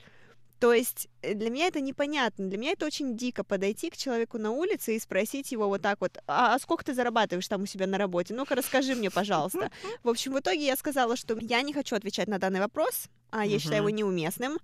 То 0.59 0.73
есть 0.73 1.09
э, 1.21 1.33
для 1.33 1.49
меня 1.49 1.67
это 1.67 1.81
непонятно, 1.81 2.47
для 2.47 2.57
меня 2.57 2.71
это 2.71 2.85
очень 2.85 3.17
дико 3.17 3.43
подойти 3.43 3.89
к 3.89 3.97
человеку 3.97 4.37
на 4.37 4.51
улице 4.51 4.95
и 4.95 4.99
спросить 4.99 5.51
его 5.51 5.67
вот 5.67 5.81
так 5.81 5.99
вот, 6.01 6.17
а, 6.27 6.55
а 6.55 6.59
сколько 6.59 6.85
ты 6.85 6.93
зарабатываешь 6.93 7.47
там 7.47 7.63
у 7.63 7.65
себя 7.65 7.87
на 7.87 7.97
работе? 7.97 8.33
Ну-ка 8.33 8.55
расскажи 8.55 8.95
мне, 8.95 9.11
пожалуйста. 9.11 9.71
В 10.03 10.09
общем, 10.09 10.33
в 10.33 10.39
итоге 10.39 10.65
я 10.65 10.75
сказала, 10.75 11.15
что 11.15 11.37
я 11.39 11.61
не 11.61 11.73
хочу 11.73 11.95
отвечать 11.95 12.27
на 12.27 12.39
данный 12.39 12.59
вопрос, 12.59 13.09
а 13.33 13.45
я 13.45 13.57
считаю 13.57 13.81
его 13.81 13.89
неуместным, 13.89 14.59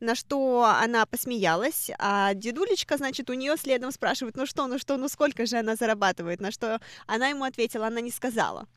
на 0.00 0.14
что 0.14 0.64
она 0.64 1.06
посмеялась, 1.06 1.90
а 1.98 2.34
дедулечка, 2.34 2.98
значит, 2.98 3.30
у 3.30 3.32
нее 3.32 3.56
следом 3.56 3.92
спрашивает, 3.92 4.36
ну 4.36 4.44
что, 4.44 4.66
ну 4.66 4.78
что, 4.78 4.98
ну 4.98 5.08
сколько 5.08 5.46
же 5.46 5.56
она 5.56 5.74
зарабатывает, 5.74 6.40
на 6.40 6.50
что 6.50 6.80
она 7.06 7.28
ему 7.28 7.44
ответила, 7.44 7.86
она 7.86 8.02
не 8.02 8.10
сказала. 8.10 8.68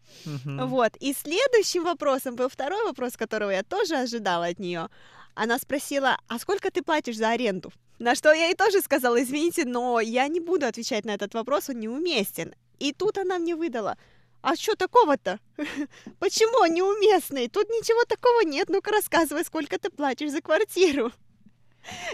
Вот. 0.46 0.96
И 1.02 1.14
следующим 1.14 1.84
вопросом 1.84 2.36
был 2.36 2.48
второй 2.48 2.84
вопрос, 2.86 3.18
которого 3.18 3.50
я 3.50 3.64
тоже 3.64 3.96
ожидала 3.96 4.46
от 4.46 4.60
нее. 4.60 4.90
Она 5.36 5.58
спросила, 5.58 6.18
а 6.28 6.40
сколько 6.40 6.72
ты 6.72 6.82
платишь 6.82 7.18
за 7.18 7.30
аренду? 7.30 7.72
На 8.00 8.16
что 8.16 8.34
я 8.34 8.48
ей 8.48 8.56
тоже 8.56 8.82
сказала, 8.82 9.22
извините, 9.22 9.66
но 9.66 10.00
я 10.00 10.28
не 10.28 10.40
буду 10.40 10.66
отвечать 10.66 11.06
на 11.06 11.12
этот 11.12 11.34
вопрос, 11.34 11.70
он 11.70 11.80
неуместен. 11.80 12.54
И 12.80 12.92
тут 12.92 13.18
она 13.18 13.40
мне 13.40 13.56
выдала, 13.56 13.98
а 14.42 14.56
что 14.56 14.76
такого-то? 14.76 15.40
Почему 16.20 16.64
он 16.64 16.74
неуместный? 16.74 17.48
Тут 17.48 17.70
ничего 17.70 18.04
такого 18.06 18.42
нет, 18.42 18.70
ну-ка 18.70 18.92
рассказывай, 18.92 19.46
сколько 19.46 19.80
ты 19.80 19.90
платишь 19.90 20.32
за 20.32 20.42
квартиру. 20.42 21.12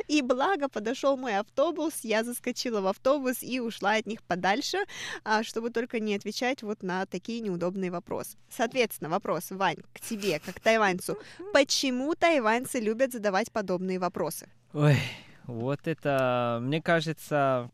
И 0.07 0.21
благо 0.21 0.69
подошел 0.69 1.17
мой 1.17 1.37
автобус, 1.37 1.99
я 2.03 2.23
заскочила 2.23 2.81
в 2.81 2.87
автобус 2.87 3.43
и 3.43 3.59
ушла 3.59 3.93
от 3.93 4.05
них 4.05 4.23
подальше, 4.23 4.77
а, 5.23 5.43
чтобы 5.43 5.69
только 5.69 5.99
не 5.99 6.15
отвечать 6.15 6.63
вот 6.63 6.83
на 6.83 7.05
такие 7.05 7.39
неудобные 7.41 7.91
вопросы. 7.91 8.37
Соответственно, 8.49 9.09
вопрос, 9.09 9.51
Вань, 9.51 9.77
к 9.93 9.99
тебе, 9.99 10.39
как 10.39 10.59
тайваньцу. 10.59 11.17
Почему 11.53 12.15
тайваньцы 12.15 12.79
любят 12.79 13.11
задавать 13.11 13.51
подобные 13.51 13.99
вопросы? 13.99 14.49
Ой, 14.73 14.97
вот 15.45 15.87
это, 15.87 16.59
мне 16.61 16.81
кажется, 16.81 17.71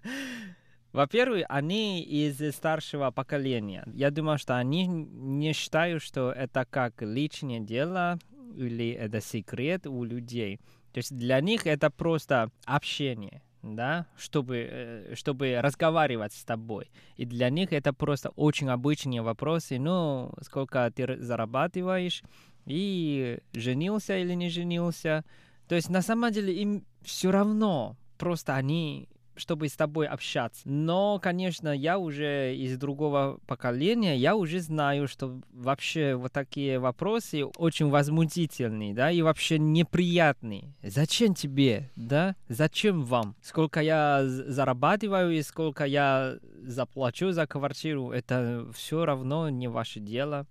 во-первых, 0.92 1.44
они 1.48 2.02
из 2.02 2.54
старшего 2.54 3.10
поколения. 3.10 3.84
Я 3.92 4.10
думаю, 4.10 4.38
что 4.38 4.56
они 4.56 4.86
не 4.86 5.52
считают, 5.52 6.02
что 6.02 6.30
это 6.30 6.64
как 6.64 7.02
личное 7.02 7.58
дело 7.58 8.18
или 8.56 8.90
это 8.90 9.20
секрет 9.20 9.86
у 9.86 10.04
людей. 10.04 10.60
То 10.94 10.98
есть 10.98 11.12
для 11.16 11.40
них 11.40 11.66
это 11.66 11.90
просто 11.90 12.52
общение, 12.66 13.42
да, 13.62 14.06
чтобы, 14.16 14.68
э, 14.70 15.14
чтобы 15.16 15.58
разговаривать 15.60 16.32
с 16.32 16.44
тобой. 16.44 16.88
И 17.16 17.24
для 17.26 17.50
них 17.50 17.72
это 17.72 17.92
просто 17.92 18.30
очень 18.36 18.68
обычные 18.68 19.20
вопросы. 19.20 19.80
Ну, 19.80 20.32
сколько 20.40 20.88
ты 20.94 21.16
зарабатываешь, 21.20 22.22
и 22.64 23.40
женился 23.52 24.16
или 24.16 24.34
не 24.34 24.48
женился. 24.48 25.24
То 25.66 25.74
есть 25.74 25.90
на 25.90 26.00
самом 26.00 26.30
деле 26.30 26.54
им 26.54 26.84
все 27.02 27.32
равно, 27.32 27.96
просто 28.16 28.54
они 28.54 29.08
чтобы 29.36 29.68
с 29.68 29.72
тобой 29.74 30.06
общаться. 30.06 30.62
Но, 30.68 31.18
конечно, 31.18 31.68
я 31.68 31.98
уже 31.98 32.54
из 32.56 32.76
другого 32.78 33.38
поколения, 33.46 34.16
я 34.16 34.36
уже 34.36 34.60
знаю, 34.60 35.08
что 35.08 35.40
вообще 35.52 36.14
вот 36.14 36.32
такие 36.32 36.78
вопросы 36.78 37.44
очень 37.44 37.88
возмутительные, 37.88 38.94
да, 38.94 39.10
и 39.10 39.22
вообще 39.22 39.58
неприятные. 39.58 40.74
Зачем 40.82 41.34
тебе, 41.34 41.90
да? 41.96 42.36
Зачем 42.48 43.04
вам? 43.04 43.34
Сколько 43.42 43.80
я 43.80 44.22
зарабатываю 44.24 45.36
и 45.36 45.42
сколько 45.42 45.84
я 45.84 46.38
заплачу 46.62 47.32
за 47.32 47.46
квартиру, 47.46 48.10
это 48.10 48.66
все 48.74 49.04
равно 49.04 49.48
не 49.48 49.68
ваше 49.68 50.00
дело. 50.00 50.46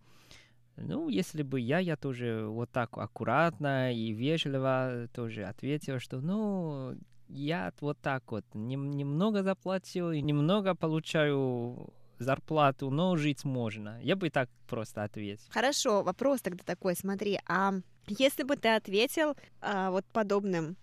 Ну, 0.75 1.07
если 1.07 1.43
бы 1.43 1.59
я, 1.59 1.79
я 1.79 1.95
тоже 1.95 2.45
вот 2.47 2.71
так 2.71 2.97
аккуратно 2.97 3.93
и 3.93 4.11
вежливо 4.11 5.07
тоже 5.13 5.43
ответил, 5.43 5.99
что, 5.99 6.19
ну, 6.19 6.95
я 7.28 7.71
вот 7.82 7.97
так 8.01 8.32
вот 8.32 8.45
нем- 8.53 8.91
немного 8.91 9.43
заплатил 9.43 10.11
и 10.11 10.21
немного 10.21 10.76
получаю 10.76 11.93
зарплату, 12.19 12.89
но 12.89 13.15
жить 13.17 13.43
можно. 13.43 13.99
Я 14.01 14.15
бы 14.15 14.30
так 14.30 14.49
просто 14.67 15.03
ответил. 15.03 15.43
Хорошо, 15.49 16.03
вопрос 16.03 16.41
тогда 16.41 16.63
такой, 16.63 16.95
смотри, 16.95 17.39
а 17.47 17.74
если 18.07 18.43
бы 18.43 18.55
ты 18.55 18.69
ответил 18.69 19.36
а, 19.61 19.91
вот 19.91 20.05
подобным 20.05 20.78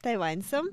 тайваньцам, 0.00 0.68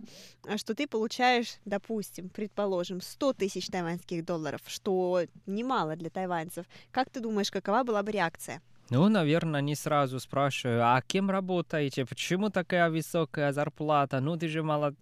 а, 0.48 0.58
что 0.58 0.74
ты 0.74 0.88
получаешь, 0.88 1.58
допустим, 1.66 2.30
предположим, 2.30 3.02
100 3.02 3.34
тысяч 3.34 3.68
тайваньских 3.68 4.26
долларов, 4.26 4.62
что 4.68 5.24
немало 5.46 5.96
для 5.96 6.10
тайваньцев, 6.10 6.66
как 6.92 7.10
ты 7.10 7.20
думаешь, 7.20 7.52
какова 7.52 7.84
была 7.84 8.04
бы 8.04 8.12
реакция? 8.12 8.62
Ну, 8.90 9.10
наверное, 9.10 9.60
они 9.60 9.76
сразу 9.76 10.20
спрашивают, 10.20 10.82
а 10.82 11.02
кем 11.06 11.30
работаете? 11.30 12.06
Почему 12.06 12.50
такая 12.50 12.90
высокая 12.90 13.52
зарплата? 13.52 14.20
Ну, 14.22 14.38
ты 14.38 14.48
же 14.48 14.64
молод... 14.64 14.96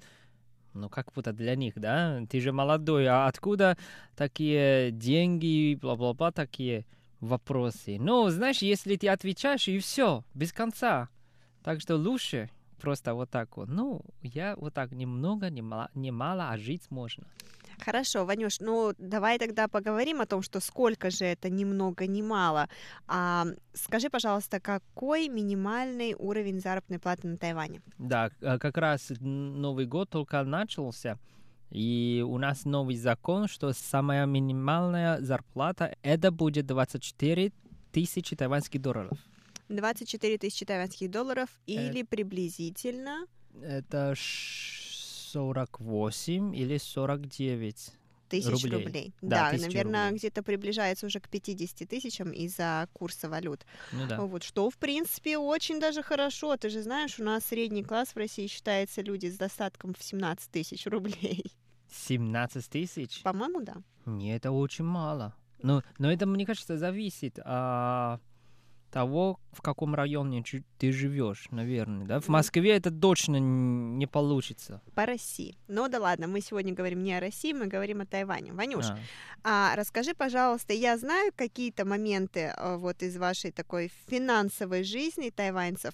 Ну, 0.73 0.89
как 0.89 1.13
будто 1.13 1.31
для 1.31 1.55
них, 1.55 1.75
да? 1.75 2.21
Ты 2.29 2.41
же 2.41 2.51
молодой, 2.51 3.07
а 3.07 3.27
откуда 3.27 3.77
такие 4.15 4.91
деньги, 4.91 5.77
бла-бла-бла, 5.79 6.31
такие 6.31 6.85
вопросы? 7.21 7.97
Ну, 7.99 8.29
знаешь, 8.29 8.61
если 8.61 8.95
ты 8.95 9.07
отвечаешь, 9.07 9.67
и 9.67 9.79
все, 9.79 10.23
без 10.33 10.51
конца. 10.51 11.09
Так 11.63 11.79
что 11.79 11.95
лучше 11.95 12.49
просто 12.81 13.13
вот 13.13 13.29
так 13.29 13.55
вот. 13.55 13.69
Ну, 13.69 14.01
я 14.21 14.55
вот 14.57 14.73
так 14.73 14.91
немного, 14.91 15.49
немало, 15.49 15.89
немало 15.93 16.49
а 16.49 16.57
жить 16.57 16.89
можно. 16.89 17.25
Хорошо, 17.79 18.25
Ванюш, 18.25 18.59
ну 18.59 18.93
давай 18.97 19.37
тогда 19.37 19.67
поговорим 19.67 20.21
о 20.21 20.25
том, 20.25 20.41
что 20.41 20.59
сколько 20.59 21.09
же 21.09 21.25
это 21.25 21.49
ни 21.49 21.65
много 21.65 22.07
ни 22.07 22.21
мало. 22.21 22.67
А, 23.07 23.45
скажи, 23.73 24.09
пожалуйста, 24.09 24.59
какой 24.59 25.27
минимальный 25.29 26.15
уровень 26.17 26.59
заработной 26.59 26.99
платы 26.99 27.27
на 27.27 27.37
Тайване? 27.37 27.81
Да, 27.97 28.29
к- 28.29 28.57
как 28.59 28.77
раз 28.77 29.11
Новый 29.19 29.85
год 29.85 30.09
только 30.09 30.43
начался, 30.43 31.17
И 31.71 32.23
у 32.27 32.37
нас 32.37 32.65
новый 32.65 32.95
закон, 32.95 33.47
что 33.47 33.73
самая 33.73 34.25
минимальная 34.25 35.19
зарплата 35.21 35.95
это 36.03 36.31
будет 36.31 36.65
24 36.65 37.51
тысячи 37.91 38.35
тайваньских 38.35 38.81
долларов. 38.81 39.17
24 39.69 40.37
тысячи 40.37 40.65
тайваньских 40.65 41.09
долларов 41.09 41.49
или 41.67 42.03
приблизительно 42.03 43.25
Это 43.63 44.13
ш- 44.15 44.84
48 45.35 46.55
или 46.55 46.77
49 46.77 47.91
тысяч 48.29 48.49
Рублей. 48.49 48.71
рублей. 48.85 49.13
Да, 49.21 49.51
Да, 49.51 49.57
наверное, 49.57 50.05
рублей. 50.05 50.19
где-то 50.19 50.41
приближается 50.43 51.05
уже 51.05 51.19
к 51.19 51.29
50 51.29 51.87
тысячам 51.87 52.31
из-за 52.31 52.87
курса 52.93 53.29
валют. 53.29 53.65
Ну 53.91 54.07
да. 54.07 54.21
Вот, 54.21 54.43
что, 54.43 54.69
в 54.69 54.77
принципе, 54.77 55.37
очень 55.37 55.79
даже 55.79 56.01
хорошо. 56.01 56.55
Ты 56.57 56.69
же 56.69 56.81
знаешь, 56.81 57.19
у 57.19 57.23
нас 57.23 57.45
средний 57.45 57.83
класс 57.83 58.09
в 58.09 58.17
России 58.17 58.47
считается 58.47 59.01
люди 59.01 59.27
с 59.27 59.37
достатком 59.37 59.93
в 59.93 60.01
17 60.03 60.49
тысяч 60.51 60.87
рублей. 60.87 61.45
17 61.91 62.69
тысяч? 62.69 63.21
По-моему, 63.23 63.61
да. 63.61 63.75
Нет, 64.05 64.37
это 64.37 64.51
очень 64.51 64.85
мало. 64.85 65.35
Но, 65.61 65.83
но 65.99 66.11
это, 66.11 66.25
мне 66.25 66.45
кажется, 66.45 66.77
зависит 66.77 67.39
от 67.43 68.21
того, 68.95 69.41
в 69.51 69.61
каком 69.61 69.93
районе 69.93 70.41
ты 70.77 70.93
живешь, 70.93 71.47
наверное. 71.51 72.05
Да? 72.05 72.21
В 72.21 72.29
Москве 72.29 72.77
это 72.77 72.91
точно 72.91 73.35
не 73.41 74.07
получится. 74.07 74.81
По 74.93 75.05
России. 75.05 75.57
Ну 75.67 75.89
да 75.89 75.99
ладно, 75.99 76.27
мы 76.27 76.39
сегодня 76.39 76.73
говорим 76.73 77.03
не 77.03 77.13
о 77.13 77.19
России, 77.19 77.51
мы 77.51 77.67
говорим 77.67 77.99
о 77.99 78.05
Тайване. 78.05 78.53
Ванюш, 78.53 78.85
А. 78.85 78.97
а 79.43 79.75
расскажи, 79.75 80.13
пожалуйста, 80.13 80.71
я 80.71 80.97
знаю 80.97 81.33
какие-то 81.35 81.83
моменты 81.83 82.53
э, 82.55 82.77
вот 82.77 83.03
из 83.03 83.17
вашей 83.17 83.51
такой 83.51 83.91
финансовой 84.07 84.85
жизни 84.85 85.29
тайваньцев, 85.29 85.93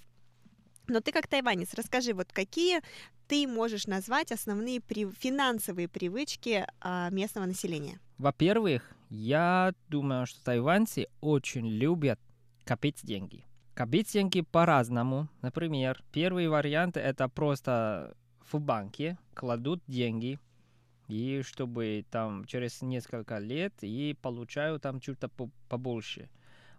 но 0.88 1.00
ты 1.00 1.12
как 1.12 1.26
тайванец, 1.26 1.74
расскажи, 1.74 2.14
вот 2.14 2.32
какие 2.32 2.82
ты 3.28 3.48
можешь 3.48 3.88
назвать 3.88 4.32
основные 4.32 4.80
при- 4.80 5.10
финансовые 5.10 5.88
привычки 5.88 6.68
а, 6.82 7.10
местного 7.10 7.48
населения? 7.48 8.00
Во-первых, 8.20 8.84
я 9.10 9.74
думаю, 9.90 10.28
что 10.28 10.44
тайваньцы 10.44 11.08
очень 11.20 11.68
любят 11.68 12.20
копить 12.72 13.02
деньги. 13.04 13.44
Копить 13.74 14.14
деньги 14.14 14.40
по-разному. 14.40 15.28
Например, 15.42 16.02
первый 16.14 16.48
вариант 16.48 16.96
это 16.96 17.28
просто 17.28 18.16
в 18.50 18.62
банке 18.62 19.18
кладут 19.34 19.84
деньги, 19.88 20.40
и 21.10 21.42
чтобы 21.42 22.06
там 22.10 22.46
через 22.46 22.82
несколько 22.82 23.40
лет 23.40 23.74
и 23.82 24.16
получают 24.22 24.84
там 24.84 25.02
что-то 25.02 25.28
по- 25.28 25.50
побольше. 25.68 26.30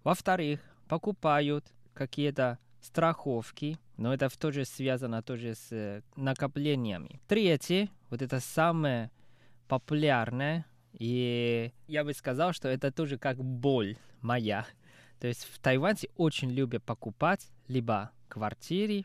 Во-вторых, 0.03 0.61
покупают 0.89 1.71
какие-то 1.93 2.59
страховки, 2.81 3.79
но 3.99 4.15
это 4.15 4.31
тоже 4.39 4.65
связано 4.65 5.23
тоже 5.23 5.55
с 5.55 5.73
э, 5.73 6.01
накоплениями. 6.17 7.21
Третье, 7.29 7.91
вот 8.09 8.23
это 8.23 8.41
самое 8.41 9.11
популярное, 9.69 10.65
и 10.95 11.71
я 11.87 12.03
бы 12.03 12.15
сказал, 12.15 12.55
что 12.55 12.69
это 12.69 12.91
тоже 12.91 13.19
как 13.19 13.45
боль 13.45 13.99
моя. 14.23 14.65
То 15.23 15.29
есть 15.29 15.45
в 15.45 15.61
Тайване 15.61 16.09
очень 16.17 16.51
любят 16.51 16.83
покупать 16.83 17.47
либо 17.69 18.11
квартиры, 18.27 19.05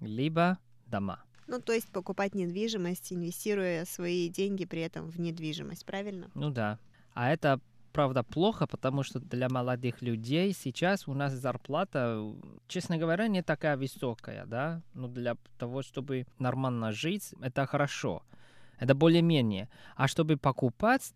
либо 0.00 0.56
дома. 0.86 1.22
Ну, 1.46 1.60
то 1.60 1.74
есть 1.74 1.92
покупать 1.92 2.34
недвижимость, 2.34 3.12
инвестируя 3.12 3.84
свои 3.84 4.30
деньги 4.30 4.64
при 4.64 4.80
этом 4.80 5.10
в 5.10 5.20
недвижимость, 5.20 5.84
правильно? 5.84 6.30
Ну 6.34 6.48
да. 6.48 6.78
А 7.12 7.30
это 7.30 7.60
правда 7.92 8.22
плохо, 8.22 8.66
потому 8.66 9.02
что 9.02 9.20
для 9.20 9.50
молодых 9.50 10.00
людей 10.00 10.54
сейчас 10.54 11.06
у 11.06 11.12
нас 11.12 11.34
зарплата, 11.34 12.18
честно 12.66 12.96
говоря, 12.96 13.28
не 13.28 13.42
такая 13.42 13.76
высокая, 13.76 14.46
да. 14.46 14.80
Но 14.94 15.06
для 15.06 15.36
того, 15.58 15.82
чтобы 15.82 16.26
нормально 16.38 16.92
жить, 16.92 17.34
это 17.42 17.66
хорошо. 17.66 18.22
Это 18.78 18.94
более-менее. 18.94 19.68
А 19.96 20.08
чтобы 20.08 20.38
покупать 20.38 21.12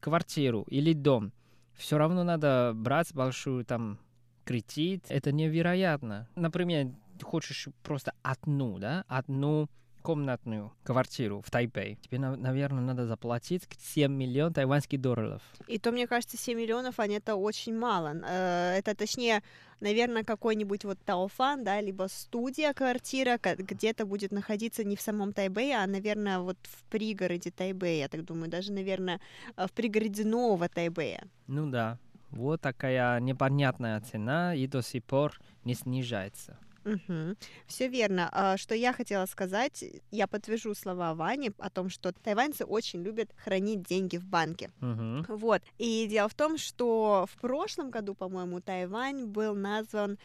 квартиру 0.00 0.66
или 0.68 0.92
дом, 0.92 1.32
все 1.76 1.98
равно 1.98 2.24
надо 2.24 2.72
брать 2.74 3.12
большую 3.14 3.64
там 3.64 3.98
кредит. 4.44 5.04
Это 5.08 5.32
невероятно. 5.32 6.28
Например, 6.34 6.88
ты 7.18 7.24
хочешь 7.24 7.68
просто 7.82 8.12
одну, 8.22 8.78
да, 8.78 9.04
одну 9.08 9.68
комнатную 10.02 10.70
квартиру 10.82 11.40
в 11.40 11.50
Тайпей. 11.50 11.96
Тебе, 12.02 12.18
на- 12.18 12.36
наверное, 12.36 12.82
надо 12.82 13.06
заплатить 13.06 13.66
7 13.80 14.12
миллионов 14.12 14.54
тайваньских 14.54 15.00
долларов. 15.00 15.40
И 15.66 15.78
то, 15.78 15.92
мне 15.92 16.06
кажется, 16.06 16.36
7 16.36 16.58
миллионов, 16.58 17.00
они 17.00 17.14
это 17.14 17.36
очень 17.36 17.74
мало. 17.74 18.14
Э, 18.22 18.76
Это, 18.76 18.94
точнее, 18.94 19.42
наверное, 19.84 20.24
какой-нибудь 20.24 20.84
вот 20.84 20.98
Тауфан, 21.04 21.62
да, 21.62 21.80
либо 21.80 22.08
студия, 22.08 22.72
квартира, 22.72 23.38
где-то 23.38 24.06
будет 24.06 24.32
находиться 24.32 24.82
не 24.82 24.96
в 24.96 25.00
самом 25.00 25.32
Тайбэе, 25.32 25.76
а, 25.76 25.86
наверное, 25.86 26.38
вот 26.38 26.56
в 26.62 26.82
пригороде 26.90 27.50
Тайбэя, 27.50 27.98
я 28.00 28.08
так 28.08 28.24
думаю, 28.24 28.50
даже, 28.50 28.72
наверное, 28.72 29.20
э, 29.56 29.66
в 29.66 29.72
пригороде 29.72 30.24
нового 30.24 30.68
Тайбэя. 30.68 31.24
Ну 31.46 31.70
да, 31.70 31.98
вот 32.30 32.60
такая 32.62 33.20
непонятная 33.20 34.00
цена 34.00 34.54
и 34.54 34.66
до 34.66 34.82
сих 34.82 35.04
пор 35.04 35.38
не 35.64 35.74
снижается. 35.74 36.58
Все 37.66 37.88
верно. 37.88 38.28
А, 38.32 38.56
Что 38.56 38.74
я 38.74 38.92
хотела 38.92 39.26
сказать, 39.26 39.84
я 40.10 40.26
подтвержу 40.26 40.74
слова 40.74 41.14
Вани 41.14 41.52
о 41.58 41.70
том, 41.70 41.88
что 41.88 42.12
тайваньцы 42.12 42.64
очень 42.64 43.02
любят 43.02 43.30
хранить 43.36 43.82
деньги 43.82 44.16
в 44.16 44.24
банке. 44.26 44.70
Мгм. 44.80 45.24
Вот. 45.28 45.62
И 45.78 46.06
дело 46.06 46.28
в 46.28 46.34
том, 46.34 46.58
что 46.58 47.26
в 47.30 47.40
прошлом 47.40 47.90
году, 47.90 48.14
по-моему, 48.14 48.60
Тайвань 48.60 49.26
был 49.26 49.54
назван 49.54 50.18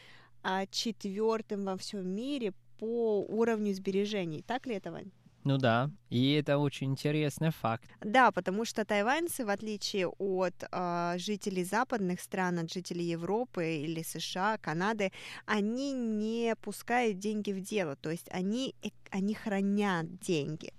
а, 0.44 0.66
четвертым 0.68 1.66
во 1.66 1.78
всем 1.78 2.08
мире 2.08 2.54
по 2.80 3.22
уровню 3.22 3.74
сбережений. 3.74 4.42
Так 4.42 4.66
ли 4.66 4.76
это, 4.76 4.92
Вань? 4.92 5.12
Ну 5.50 5.58
да, 5.58 5.90
и 6.12 6.34
это 6.34 6.60
очень 6.60 6.92
интересный 6.92 7.50
факт. 7.50 7.90
Да, 8.02 8.32
потому 8.32 8.66
что 8.66 8.86
тайваньцы, 8.86 9.44
в 9.44 9.50
отличие 9.50 10.08
от 10.08 10.54
а, 10.72 11.18
жителей 11.18 11.64
западных 11.64 12.22
стран, 12.22 12.60
от 12.60 12.72
жителей 12.72 13.06
Европы 13.06 13.78
или 13.78 14.04
США, 14.04 14.60
Канады, 14.60 15.12
они 15.48 15.92
не 15.92 16.56
пускают 16.62 17.18
деньги 17.18 17.52
в 17.52 17.62
дело, 17.62 17.96
то 17.96 18.12
есть 18.12 18.28
они, 18.30 18.76
они 19.12 19.34
хранят 19.34 20.20
деньги. 20.20 20.74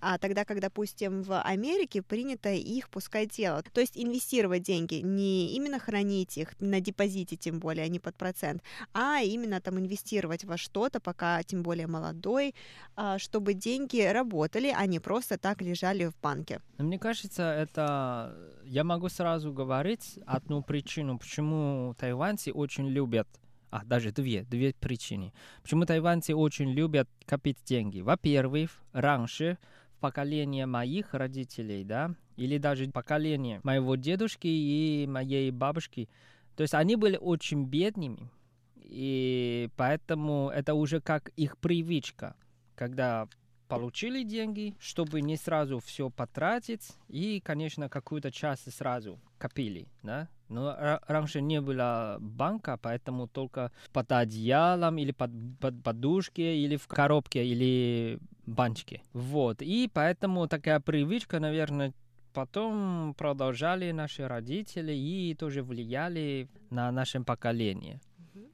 А 0.00 0.18
тогда, 0.18 0.44
как, 0.44 0.60
допустим, 0.60 1.22
в 1.22 1.40
Америке 1.40 2.02
принято 2.02 2.50
их 2.50 2.88
пускать 2.90 3.30
дело, 3.30 3.62
то 3.62 3.80
есть 3.80 3.96
инвестировать 3.96 4.62
деньги, 4.62 4.96
не 4.96 5.54
именно 5.54 5.78
хранить 5.78 6.36
их 6.38 6.60
на 6.60 6.80
депозите, 6.80 7.36
тем 7.36 7.58
более, 7.58 7.84
а 7.84 7.88
не 7.88 8.00
под 8.00 8.16
процент, 8.16 8.62
а 8.92 9.20
именно 9.22 9.60
там 9.60 9.78
инвестировать 9.78 10.44
во 10.44 10.56
что-то, 10.56 11.00
пока 11.00 11.42
тем 11.42 11.62
более 11.62 11.86
молодой, 11.86 12.54
а, 12.96 13.18
чтобы 13.18 13.54
деньги 13.54 14.00
работали, 14.00 14.72
а 14.76 14.86
не 14.86 15.00
просто 15.00 15.38
так 15.38 15.62
лежали 15.62 16.06
в 16.06 16.20
банке. 16.20 16.60
Мне 16.78 16.98
кажется, 16.98 17.42
это... 17.42 18.36
Я 18.64 18.82
могу 18.82 19.08
сразу 19.08 19.52
говорить 19.52 20.18
одну 20.26 20.62
причину, 20.62 21.18
почему 21.18 21.94
тайваньцы 21.98 22.50
очень 22.50 22.88
любят 22.88 23.28
а, 23.74 23.84
даже 23.84 24.12
две, 24.12 24.44
две 24.44 24.72
причины. 24.72 25.32
Почему 25.62 25.84
тайваньцы 25.84 26.32
очень 26.32 26.70
любят 26.70 27.08
копить 27.26 27.58
деньги? 27.64 28.02
Во-первых, 28.02 28.70
раньше 28.92 29.58
в 29.96 29.98
поколении 29.98 30.64
моих 30.64 31.12
родителей, 31.12 31.82
да, 31.82 32.14
или 32.36 32.58
даже 32.58 32.88
поколение 32.92 33.60
моего 33.64 33.96
дедушки 33.96 34.46
и 34.46 35.08
моей 35.08 35.50
бабушки, 35.50 36.08
то 36.54 36.62
есть 36.62 36.72
они 36.72 36.94
были 36.94 37.16
очень 37.16 37.64
бедными, 37.64 38.30
и 38.76 39.68
поэтому 39.76 40.52
это 40.54 40.74
уже 40.74 41.00
как 41.00 41.30
их 41.30 41.58
привычка, 41.58 42.36
когда 42.76 43.26
получили 43.68 44.22
деньги, 44.22 44.74
чтобы 44.78 45.20
не 45.20 45.36
сразу 45.36 45.78
все 45.80 46.10
потратить, 46.10 46.92
и, 47.08 47.40
конечно, 47.40 47.88
какую-то 47.88 48.30
часть 48.30 48.72
сразу 48.72 49.18
копили, 49.38 49.88
да. 50.02 50.28
Но 50.48 50.70
ра- 50.70 51.02
раньше 51.06 51.40
не 51.40 51.60
было 51.60 52.18
банка, 52.20 52.78
поэтому 52.80 53.26
только 53.26 53.72
под 53.92 54.12
одеялом 54.12 54.98
или 54.98 55.12
под, 55.12 55.30
под 55.58 55.82
подушке, 55.82 56.56
или 56.56 56.76
в 56.76 56.86
коробке, 56.86 57.44
или 57.44 58.18
банчике. 58.46 59.02
Вот, 59.12 59.62
и 59.62 59.90
поэтому 59.92 60.46
такая 60.46 60.80
привычка, 60.80 61.40
наверное, 61.40 61.92
потом 62.34 63.14
продолжали 63.14 63.92
наши 63.92 64.28
родители 64.28 64.92
и 64.92 65.34
тоже 65.34 65.62
влияли 65.62 66.48
на 66.70 66.92
наше 66.92 67.20
поколение. 67.20 68.00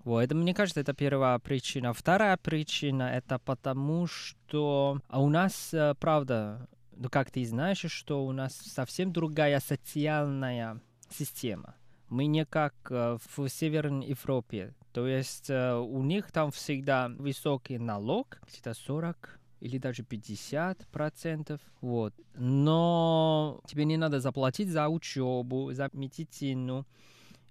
Вот, 0.05 0.20
это, 0.20 0.34
мне 0.34 0.55
кажется, 0.55 0.80
это 0.80 0.94
первая 0.94 1.38
причина. 1.38 1.92
Вторая 1.92 2.36
причина 2.36 3.03
это 3.03 3.38
потому, 3.38 4.07
что 4.07 5.01
а 5.09 5.20
у 5.20 5.28
нас, 5.28 5.74
э, 5.74 5.94
правда, 6.01 6.68
ну 6.96 7.09
как 7.09 7.30
ты 7.30 7.44
знаешь, 7.44 7.84
что 7.88 8.24
у 8.24 8.32
нас 8.32 8.55
совсем 8.55 9.12
другая 9.12 9.61
социальная 9.61 10.80
система. 11.11 11.74
Мы 12.09 12.26
не 12.26 12.44
как 12.44 12.74
э, 12.90 13.18
в 13.36 13.48
Северной 13.48 14.07
Европе. 14.07 14.74
То 14.92 15.07
есть 15.07 15.51
э, 15.51 15.74
у 15.74 16.03
них 16.03 16.32
там 16.32 16.51
всегда 16.51 17.09
высокий 17.09 17.78
налог, 17.78 18.40
где-то 18.48 18.74
40 18.74 19.38
или 19.61 19.78
даже 19.78 20.03
50 20.03 20.86
процентов. 20.88 21.61
Вот. 21.80 22.14
Но 22.34 23.61
тебе 23.66 23.84
не 23.84 23.96
надо 23.96 24.20
заплатить 24.20 24.70
за 24.70 24.88
учебу, 24.88 25.72
за 25.72 25.90
медицину. 25.92 26.86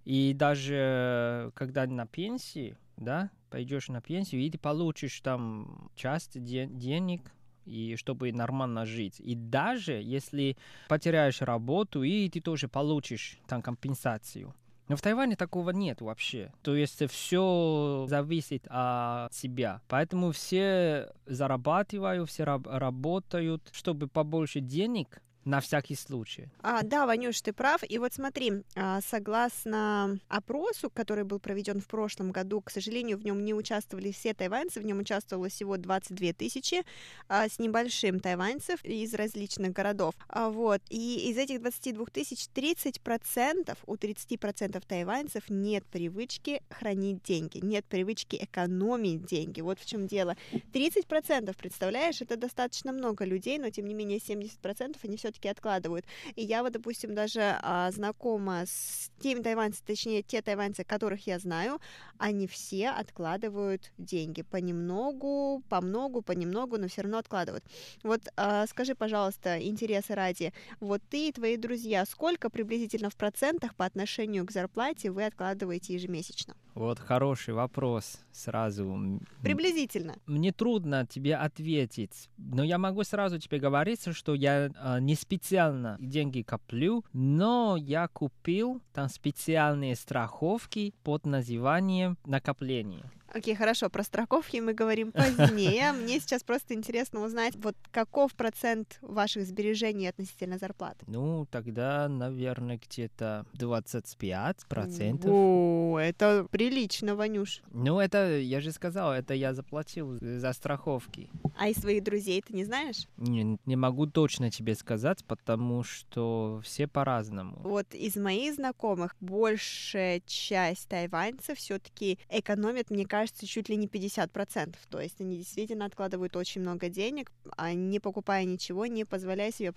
И 0.10 0.34
даже 0.34 1.51
когда 1.53 1.86
на 1.86 2.07
пенсии, 2.07 2.76
да, 2.97 3.30
пойдешь 3.51 3.89
на 3.89 4.01
пенсию, 4.01 4.41
и 4.41 4.49
ты 4.49 4.57
получишь 4.57 5.22
там 5.22 5.91
часть 5.93 6.43
де- 6.43 6.66
денег 6.66 7.32
и 7.66 7.95
чтобы 7.95 8.32
нормально 8.32 8.88
жить. 8.88 9.20
И 9.20 9.36
даже 9.36 10.01
если 10.01 10.57
потеряешь 10.88 11.43
работу, 11.43 12.01
и 12.01 12.28
ты 12.28 12.41
тоже 12.41 12.68
получишь 12.68 13.38
там 13.45 13.62
компенсацию. 13.62 14.55
Но 14.88 14.95
в 14.95 15.01
Тайване 15.03 15.36
такого 15.36 15.70
нет 15.70 16.01
вообще. 16.01 16.51
То 16.64 16.76
есть 16.76 17.07
все 17.12 18.07
зависит 18.10 18.66
от 18.68 19.32
себя. 19.32 19.80
Поэтому 19.88 20.32
все 20.32 21.14
зарабатывают, 21.28 22.28
все 22.28 22.45
раб- 22.45 22.66
работают, 22.66 23.70
чтобы 23.72 24.07
побольше 24.07 24.60
денег 24.60 25.22
на 25.46 25.62
всякий 25.62 25.96
случай. 25.96 26.50
А, 26.62 26.84
да, 26.84 27.06
Ванюш, 27.06 27.42
ты 27.42 27.54
прав. 27.54 27.82
И 27.88 27.98
вот 27.98 28.14
смотри, 28.14 28.64
а, 28.76 29.02
согласно 29.02 30.20
опросу, 30.28 30.90
который 30.90 31.24
был 31.24 31.40
проведен 31.40 31.80
в 31.80 31.88
прошлом 31.88 32.32
году, 32.32 32.62
к 32.62 32.70
сожалению, 32.70 33.18
в 33.18 33.26
нем 33.26 33.44
не 33.44 33.54
участвовали 33.54 34.12
все 34.12 34.34
тайваньцы, 34.34 34.80
в 34.80 34.86
нем 34.86 35.00
участвовало 35.00 35.50
всего 35.50 35.78
22 35.78 36.34
тысячи 36.34 36.84
а, 37.28 37.48
с 37.48 37.60
небольшим 37.60 38.20
тайваньцев 38.20 38.84
из 38.84 39.14
различных 39.14 39.72
городов. 39.72 40.14
А, 40.28 40.50
вот. 40.50 40.82
И 40.90 41.30
из 41.30 41.38
этих 41.38 41.62
22 41.62 42.06
тысяч 42.08 42.48
30% 42.54 43.78
у 43.86 43.96
30% 43.96 44.84
тайваньцев 44.86 45.50
нет 45.50 45.86
привычки 45.86 46.62
хранить 46.70 47.24
деньги, 47.24 47.60
нет 47.60 47.86
привычки 47.86 48.36
экономить 48.36 49.26
деньги. 49.26 49.62
Вот 49.62 49.80
в 49.80 49.86
чем 49.86 50.06
дело. 50.08 50.36
30%, 50.74 51.56
представляешь, 51.58 52.22
это 52.22 52.36
достаточно 52.36 52.92
много 52.92 53.26
людей, 53.26 53.58
но 53.58 53.70
тем 53.70 53.86
не 53.86 53.94
менее 53.94 54.20
70% 54.20 54.98
они 55.04 55.18
все 55.18 55.29
все-таки 55.30 55.50
откладывают. 55.50 56.06
И 56.36 56.44
я 56.44 56.64
вот, 56.64 56.74
допустим, 56.74 57.14
даже 57.14 57.58
а, 57.62 57.92
знакома 57.92 58.64
с 58.66 59.12
теми 59.20 59.42
тайваньцами, 59.42 59.86
точнее, 59.86 60.24
те 60.24 60.42
тайваньцы, 60.42 60.84
которых 60.84 61.28
я 61.28 61.40
знаю, 61.40 61.80
они 62.18 62.48
все 62.48 62.90
откладывают 62.90 63.92
деньги 63.98 64.42
понемногу, 64.42 65.64
по 65.70 65.82
многу, 65.82 66.22
понемногу, 66.22 66.78
но 66.78 66.88
все 66.88 67.02
равно 67.02 67.18
откладывают. 67.18 67.64
Вот 68.04 68.22
а, 68.36 68.66
скажи, 68.68 68.96
пожалуйста, 68.96 69.62
интересы 69.62 70.16
ради, 70.16 70.54
вот 70.80 71.02
ты 71.10 71.30
и 71.30 71.32
твои 71.32 71.58
друзья, 71.58 72.06
сколько 72.06 72.50
приблизительно 72.50 73.10
в 73.10 73.16
процентах 73.16 73.76
по 73.76 73.86
отношению 73.86 74.46
к 74.46 74.52
зарплате 74.52 75.12
вы 75.12 75.26
откладываете 75.26 75.94
ежемесячно? 75.94 76.56
Вот 76.80 76.98
хороший 76.98 77.54
вопрос 77.54 78.22
сразу. 78.32 79.20
Приблизительно. 79.42 80.16
Мне 80.26 80.54
трудно 80.54 81.06
тебе 81.06 81.36
ответить, 81.36 82.30
но 82.38 82.64
я 82.64 82.78
могу 82.78 83.04
сразу 83.04 83.38
тебе 83.38 83.60
говорить, 83.60 84.16
что 84.16 84.34
я 84.34 84.68
э, 84.74 85.00
не 85.02 85.16
специально 85.16 85.98
деньги 86.00 86.42
коплю, 86.42 87.04
но 87.12 87.76
я 87.78 88.08
купил 88.08 88.82
там 88.94 89.10
специальные 89.10 89.98
страховки 89.98 90.94
под 91.04 91.26
названием 91.26 92.18
накопление. 92.26 93.04
Окей, 93.34 93.56
хорошо, 93.56 93.90
про 93.90 94.04
страховки 94.04 94.58
мы 94.58 94.74
говорим 94.74 95.12
позднее. 95.12 95.92
Мне 95.94 96.20
сейчас 96.20 96.44
просто 96.44 96.74
интересно 96.74 97.22
узнать, 97.22 97.56
вот 97.58 97.76
каков 97.92 98.34
процент 98.34 98.98
ваших 99.02 99.46
сбережений 99.46 100.08
относительно 100.08 100.58
зарплаты? 100.58 101.06
Ну, 101.08 101.46
тогда, 101.52 102.08
наверное, 102.08 102.80
где-то 102.84 103.46
25 103.54 104.66
процентов. 104.68 105.32
О, 105.32 106.00
это 106.00 106.48
прилично, 106.50 107.16
Ванюш. 107.16 107.62
Ну, 107.72 108.00
это, 108.00 108.38
я 108.40 108.62
же 108.62 108.72
сказал, 108.72 109.14
это 109.14 109.34
я 109.34 109.54
заплатил 109.54 110.18
за 110.20 110.52
страховки. 110.54 111.30
А 111.56 111.70
из 111.70 111.78
своих 111.78 112.04
друзей 112.04 112.42
ты 112.42 112.54
не 112.54 112.64
знаешь? 112.64 113.08
Не, 113.18 113.60
не 113.66 113.76
могу 113.76 114.08
точно 114.08 114.50
тебе 114.50 114.74
сказать, 114.74 115.24
потому 115.26 115.84
что 115.84 116.62
все 116.64 116.88
по-разному. 116.88 117.60
Вот 117.64 117.94
из 117.94 118.16
моих 118.16 118.56
знакомых 118.56 119.16
большая 119.20 120.22
часть 120.26 120.88
тайваньцев 120.90 121.58
все-таки 121.58 122.18
экономит, 122.30 122.90
мне 122.90 123.06
кажется, 123.06 123.18
кажется, 123.20 123.45
чуть 123.45 123.67
ли 123.67 123.76
не 123.76 123.88
50%. 123.88 124.76
То 124.89 125.01
есть 125.01 125.20
они 125.20 125.38
действительно 125.38 125.86
откладывают 125.86 126.38
очень 126.38 126.61
много 126.61 126.88
денег, 126.88 127.32
а 127.57 127.74
не 127.74 127.99
покупая 127.99 128.45
ничего, 128.45 128.86
не 128.86 129.03
позволяя 129.03 129.51
себе 129.51 129.74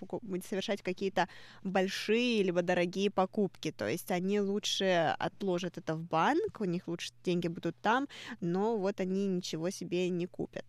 совершать 0.49 0.81
какие-то 0.81 1.27
большие 1.61 2.41
либо 2.43 2.61
дорогие 2.61 3.11
покупки. 3.11 3.71
То 3.71 3.89
есть 3.89 4.11
они 4.11 4.39
лучше 4.39 5.13
отложат 5.19 5.77
это 5.77 5.95
в 5.95 6.03
банк, 6.03 6.61
у 6.61 6.65
них 6.65 6.87
лучше 6.87 7.11
деньги 7.25 7.49
будут 7.49 7.75
там, 7.81 8.07
но 8.39 8.77
вот 8.77 9.01
они 9.01 9.27
ничего 9.27 9.69
себе 9.71 10.09
не 10.09 10.25
купят. 10.25 10.65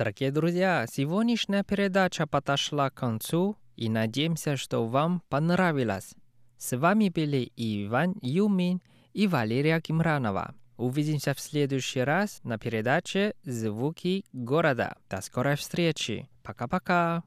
Дорогие 0.00 0.30
друзья, 0.30 0.86
сегодняшняя 0.90 1.62
передача 1.62 2.26
подошла 2.26 2.88
к 2.88 2.94
концу 2.94 3.58
и 3.76 3.90
надеемся, 3.90 4.56
что 4.56 4.86
вам 4.86 5.22
понравилось. 5.28 6.14
С 6.56 6.74
вами 6.74 7.10
были 7.10 7.52
Иван 7.54 8.14
Юмин 8.22 8.80
и 9.12 9.26
Валерия 9.26 9.78
Кимранова. 9.82 10.54
Увидимся 10.78 11.34
в 11.34 11.40
следующий 11.40 12.00
раз 12.00 12.40
на 12.44 12.56
передаче 12.56 13.34
«Звуки 13.44 14.24
города». 14.32 14.96
До 15.10 15.20
скорой 15.20 15.56
встречи. 15.56 16.30
Пока-пока. 16.42 17.22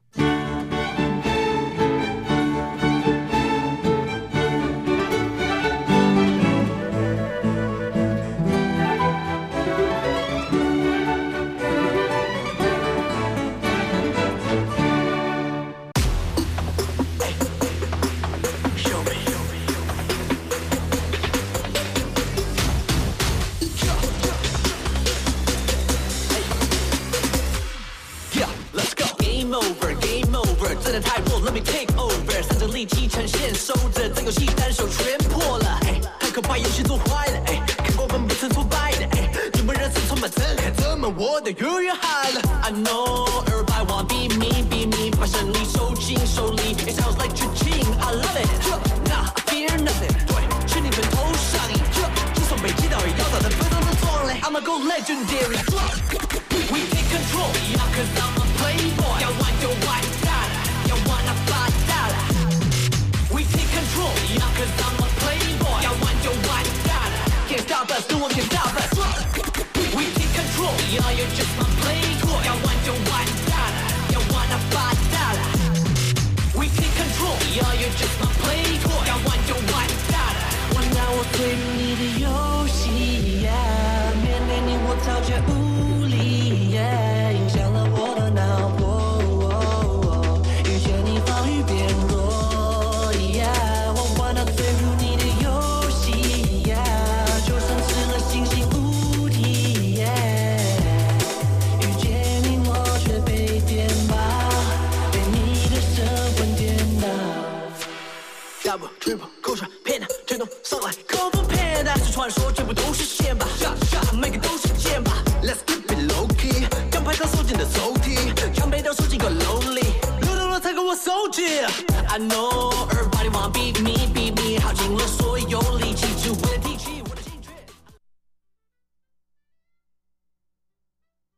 you, 41.60 41.80
you 41.80 41.93